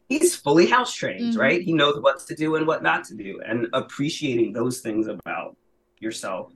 he's 0.07 0.35
fully 0.35 0.67
house 0.67 0.93
trained, 0.93 1.31
mm-hmm. 1.33 1.39
right? 1.39 1.61
He 1.61 1.73
knows 1.73 2.01
what 2.01 2.19
to 2.27 2.35
do 2.35 2.55
and 2.55 2.65
what 2.65 2.83
not 2.83 3.03
to 3.05 3.15
do, 3.15 3.41
and 3.45 3.67
appreciating 3.73 4.53
those 4.53 4.79
things 4.79 5.07
about 5.07 5.55
yourself, 5.99 6.51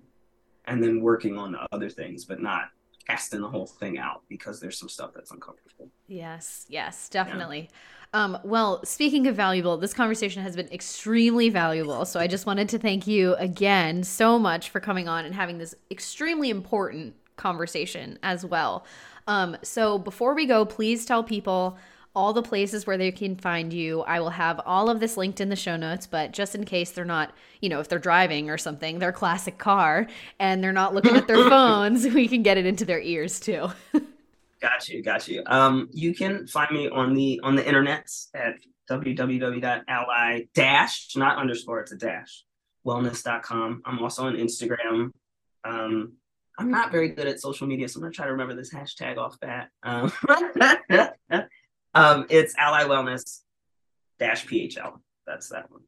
and 0.66 0.84
then 0.84 1.02
working 1.02 1.38
on 1.38 1.52
the 1.52 1.68
other 1.72 1.89
things, 1.89 2.26
but 2.26 2.41
not 2.41 2.70
casting 3.08 3.41
the 3.41 3.49
whole 3.49 3.66
thing 3.66 3.97
out 3.97 4.22
because 4.30 4.60
there's 4.60 4.78
some 4.78 4.89
stuff 4.89 5.12
that's 5.14 5.32
uncomfortable. 5.32 5.89
Yes, 6.08 6.66
yes, 6.70 7.10
definitely. 7.10 7.70
Yeah. 7.70 7.78
Um, 8.14 8.38
well, 8.43 8.84
speaking 8.84 9.28
of 9.28 9.36
valuable, 9.36 9.78
this 9.78 9.93
conversation 9.93 10.43
has 10.43 10.56
been 10.56 10.68
extremely 10.68 11.49
valuable. 11.49 12.04
So 12.06 12.20
I 12.20 12.28
just 12.28 12.45
wanted 12.45 12.68
to 12.70 12.78
thank 12.78 13.08
you 13.08 13.36
again 13.36 14.04
so 14.04 14.38
much 14.38 14.70
for 14.70 14.82
coming 14.82 15.08
on 15.08 15.26
and 15.26 15.34
having 15.34 15.58
this 15.58 15.74
extremely 15.89 16.49
important 16.49 17.16
conversation 17.38 18.20
as 18.22 18.45
well. 18.45 18.86
Um, 19.28 19.56
so 19.62 19.97
before 19.97 20.36
we 20.36 20.45
go, 20.45 20.66
please 20.66 21.06
tell 21.06 21.24
people 21.24 21.78
all 22.16 22.34
the 22.34 22.41
places 22.41 22.86
where 22.86 22.97
they 22.97 23.12
can 23.12 23.36
find 23.36 23.72
you. 23.72 24.01
I 24.01 24.20
will 24.20 24.32
have 24.32 24.59
all 24.66 24.89
of 24.89 24.99
this 24.99 25.16
linked 25.16 25.39
in 25.39 25.49
the 25.49 25.55
show 25.55 25.78
notes, 25.78 26.07
but 26.07 26.34
just 26.34 26.55
in 26.55 26.66
case 26.66 26.91
they're 26.91 27.05
not, 27.05 27.34
you 27.62 27.70
know, 27.70 27.80
if 27.80 27.88
they're 27.88 27.99
driving 27.99 28.49
or 28.49 28.57
something, 28.57 28.99
their 28.99 29.14
classic 29.14 29.57
car, 29.57 30.07
and 30.39 30.64
they're 30.64 30.74
not 30.74 30.93
looking 30.93 31.16
at 31.16 31.28
their 31.28 31.38
phones, 31.49 32.05
we 32.07 32.28
can 32.28 32.43
get 32.43 32.57
it 32.57 32.66
into 32.66 32.84
their 32.84 32.99
ears 32.99 33.39
too. 33.39 33.70
got 34.62 34.89
you, 34.89 35.01
got 35.01 35.28
you. 35.28 35.43
Um, 35.45 35.89
you 35.91 36.14
can 36.14 36.47
find 36.47 36.72
me 36.72 36.89
on 36.89 37.14
the 37.14 37.39
on 37.43 37.55
the 37.55 37.66
internet 37.66 38.09
at 38.34 38.55
www.ally 38.89 40.41
dash, 40.53 41.16
not 41.16 41.38
underscore, 41.38 41.80
it's 41.80 41.93
a 41.93 41.97
dash, 41.97 42.43
wellness.com. 42.86 43.82
I'm 43.86 43.99
also 43.99 44.26
on 44.26 44.36
Instagram. 44.36 45.12
Um, 45.64 46.14
I'm 46.59 46.70
not 46.70 46.91
very 46.91 47.09
good 47.09 47.28
at 47.28 47.39
social 47.39 47.68
media, 47.68 47.88
so 47.88 47.97
I'm 47.97 48.01
gonna 48.03 48.14
try 48.14 48.26
to 48.26 48.32
remember 48.34 48.53
this 48.53 48.74
hashtag 48.74 49.18
off 49.18 49.39
bat. 49.39 49.70
Um, 49.84 50.12
Um, 51.94 52.26
it's 52.30 52.56
Ally 52.58 52.84
Wellness. 52.84 53.42
dash 54.20 54.46
PHL. 54.46 55.00
That's 55.26 55.50
that 55.50 55.70
one. 55.72 55.82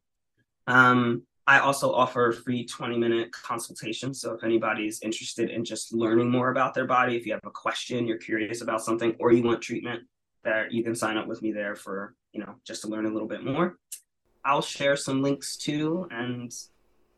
Um, 0.68 1.24
I 1.46 1.60
also 1.60 1.92
offer 1.92 2.32
free 2.32 2.66
20 2.66 2.98
minute 2.98 3.32
consultation. 3.32 4.14
So 4.14 4.34
if 4.34 4.44
anybody's 4.44 5.02
interested 5.02 5.50
in 5.50 5.66
just 5.66 5.94
learning 5.94 6.30
more 6.30 6.52
about 6.52 6.74
their 6.74 6.86
body, 6.86 7.18
if 7.18 7.26
you 7.26 7.34
have 7.34 7.42
a 7.46 7.52
question, 7.52 8.08
you're 8.08 8.18
curious 8.18 8.62
about 8.62 8.82
something, 8.82 9.16
or 9.20 9.34
you 9.34 9.44
want 9.44 9.62
treatment, 9.62 10.04
that 10.44 10.72
you 10.72 10.84
can 10.84 10.96
sign 10.96 11.18
up 11.18 11.28
with 11.28 11.42
me 11.42 11.52
there 11.52 11.76
for, 11.76 12.16
you 12.32 12.40
know, 12.40 12.56
just 12.66 12.82
to 12.84 12.88
learn 12.88 13.06
a 13.06 13.10
little 13.10 13.28
bit 13.28 13.44
more. 13.44 13.78
I'll 14.46 14.62
share 14.62 14.96
some 14.96 15.22
links 15.22 15.58
too, 15.58 16.08
and 16.12 16.54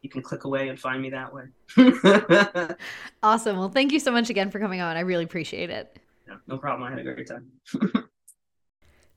you 0.01 0.09
can 0.09 0.21
click 0.21 0.43
away 0.43 0.69
and 0.69 0.79
find 0.79 1.01
me 1.01 1.11
that 1.11 1.31
way. 1.33 1.45
awesome. 3.23 3.57
Well, 3.57 3.69
thank 3.69 3.91
you 3.91 3.99
so 3.99 4.11
much 4.11 4.29
again 4.29 4.51
for 4.51 4.59
coming 4.59 4.81
on. 4.81 4.97
I 4.97 5.01
really 5.01 5.23
appreciate 5.23 5.69
it. 5.69 5.99
Yeah, 6.27 6.35
no 6.47 6.57
problem. 6.57 6.87
I 6.87 6.91
had 6.91 6.99
a 6.99 7.03
great 7.03 7.27
time. 7.27 7.51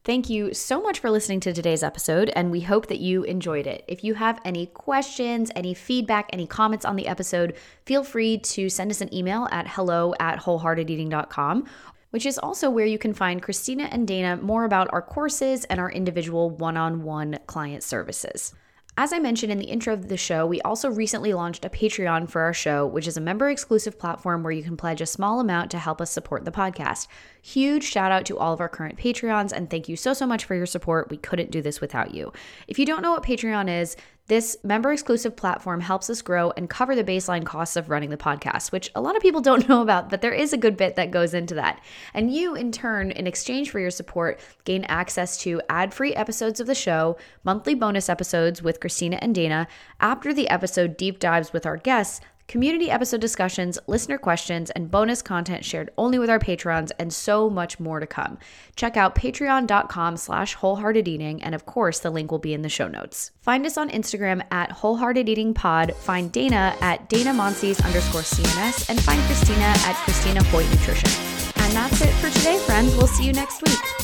Thank 0.08 0.30
you 0.30 0.54
so 0.54 0.80
much 0.80 1.00
for 1.00 1.10
listening 1.10 1.40
to 1.40 1.52
today's 1.52 1.82
episode, 1.82 2.30
and 2.34 2.50
we 2.50 2.62
hope 2.62 2.86
that 2.86 2.98
you 2.98 3.24
enjoyed 3.24 3.66
it. 3.66 3.84
If 3.86 4.02
you 4.02 4.14
have 4.14 4.40
any 4.42 4.64
questions, 4.64 5.52
any 5.54 5.74
feedback, 5.74 6.30
any 6.32 6.46
comments 6.46 6.86
on 6.86 6.96
the 6.96 7.06
episode, 7.06 7.56
feel 7.84 8.02
free 8.02 8.38
to 8.38 8.70
send 8.70 8.90
us 8.90 9.02
an 9.02 9.12
email 9.14 9.48
at 9.52 9.68
hello 9.68 10.14
at 10.18 10.38
wholeheartedeating.com, 10.38 11.66
which 12.08 12.24
is 12.24 12.38
also 12.38 12.70
where 12.70 12.86
you 12.86 12.96
can 12.96 13.12
find 13.12 13.42
Christina 13.42 13.82
and 13.92 14.08
Dana 14.08 14.38
more 14.38 14.64
about 14.64 14.88
our 14.94 15.02
courses 15.02 15.64
and 15.64 15.78
our 15.78 15.92
individual 15.92 16.48
one 16.48 16.78
on 16.78 17.02
one 17.02 17.38
client 17.46 17.82
services. 17.82 18.54
As 19.00 19.12
I 19.12 19.20
mentioned 19.20 19.52
in 19.52 19.58
the 19.58 19.66
intro 19.66 19.94
of 19.94 20.08
the 20.08 20.16
show, 20.16 20.44
we 20.44 20.60
also 20.62 20.90
recently 20.90 21.32
launched 21.32 21.64
a 21.64 21.70
Patreon 21.70 22.28
for 22.28 22.40
our 22.40 22.52
show, 22.52 22.84
which 22.84 23.06
is 23.06 23.16
a 23.16 23.20
member 23.20 23.48
exclusive 23.48 23.96
platform 23.96 24.42
where 24.42 24.50
you 24.50 24.64
can 24.64 24.76
pledge 24.76 25.00
a 25.00 25.06
small 25.06 25.38
amount 25.38 25.70
to 25.70 25.78
help 25.78 26.00
us 26.00 26.10
support 26.10 26.44
the 26.44 26.50
podcast. 26.50 27.06
Huge 27.40 27.84
shout 27.84 28.10
out 28.10 28.26
to 28.26 28.36
all 28.36 28.52
of 28.52 28.60
our 28.60 28.68
current 28.68 28.98
Patreons, 28.98 29.52
and 29.52 29.70
thank 29.70 29.88
you 29.88 29.94
so, 29.94 30.14
so 30.14 30.26
much 30.26 30.44
for 30.44 30.56
your 30.56 30.66
support. 30.66 31.10
We 31.10 31.16
couldn't 31.16 31.52
do 31.52 31.62
this 31.62 31.80
without 31.80 32.12
you. 32.12 32.32
If 32.66 32.76
you 32.76 32.86
don't 32.86 33.00
know 33.00 33.12
what 33.12 33.22
Patreon 33.22 33.70
is, 33.80 33.96
this 34.28 34.58
member 34.62 34.92
exclusive 34.92 35.34
platform 35.36 35.80
helps 35.80 36.10
us 36.10 36.22
grow 36.22 36.52
and 36.56 36.68
cover 36.68 36.94
the 36.94 37.02
baseline 37.02 37.44
costs 37.44 37.76
of 37.76 37.88
running 37.88 38.10
the 38.10 38.16
podcast, 38.16 38.72
which 38.72 38.90
a 38.94 39.00
lot 39.00 39.16
of 39.16 39.22
people 39.22 39.40
don't 39.48 39.68
know 39.68 39.82
about, 39.82 40.10
but 40.10 40.20
there 40.20 40.32
is 40.32 40.52
a 40.52 40.58
good 40.58 40.76
bit 40.76 40.96
that 40.96 41.10
goes 41.10 41.34
into 41.34 41.54
that. 41.54 41.80
And 42.14 42.32
you, 42.32 42.54
in 42.54 42.70
turn, 42.70 43.10
in 43.10 43.26
exchange 43.26 43.70
for 43.70 43.80
your 43.80 43.90
support, 43.90 44.38
gain 44.64 44.84
access 44.84 45.38
to 45.38 45.62
ad 45.68 45.92
free 45.94 46.14
episodes 46.14 46.60
of 46.60 46.66
the 46.66 46.74
show, 46.74 47.16
monthly 47.42 47.74
bonus 47.74 48.08
episodes 48.08 48.62
with 48.62 48.80
Christina 48.80 49.18
and 49.22 49.34
Dana, 49.34 49.66
after 50.00 50.32
the 50.32 50.48
episode 50.48 50.96
deep 50.96 51.18
dives 51.18 51.52
with 51.52 51.64
our 51.64 51.78
guests 51.78 52.20
community 52.48 52.90
episode 52.90 53.20
discussions, 53.20 53.78
listener 53.86 54.18
questions, 54.18 54.70
and 54.70 54.90
bonus 54.90 55.22
content 55.22 55.64
shared 55.64 55.90
only 55.96 56.18
with 56.18 56.28
our 56.28 56.40
patrons, 56.40 56.90
and 56.98 57.12
so 57.12 57.48
much 57.48 57.78
more 57.78 58.00
to 58.00 58.06
come. 58.06 58.38
Check 58.74 58.96
out 58.96 59.14
patreon.com 59.14 60.16
slash 60.16 60.56
wholeheartedeating, 60.56 61.38
and 61.42 61.54
of 61.54 61.66
course, 61.66 62.00
the 62.00 62.10
link 62.10 62.32
will 62.32 62.38
be 62.38 62.54
in 62.54 62.62
the 62.62 62.68
show 62.68 62.88
notes. 62.88 63.30
Find 63.40 63.64
us 63.64 63.76
on 63.76 63.90
Instagram 63.90 64.42
at 64.50 64.70
wholeheartedeatingpod, 64.70 65.94
find 65.94 66.32
Dana 66.32 66.74
at 66.80 67.08
Dana 67.08 67.30
underscore 67.30 68.22
CNS, 68.22 68.88
and 68.88 69.00
find 69.00 69.20
Christina 69.22 69.60
at 69.62 69.94
Christina 70.04 70.42
Hoyt 70.44 70.68
Nutrition. 70.70 71.10
And 71.56 71.72
that's 71.74 72.00
it 72.00 72.12
for 72.14 72.30
today, 72.30 72.58
friends. 72.58 72.96
We'll 72.96 73.06
see 73.06 73.24
you 73.24 73.32
next 73.32 73.62
week. 73.62 73.97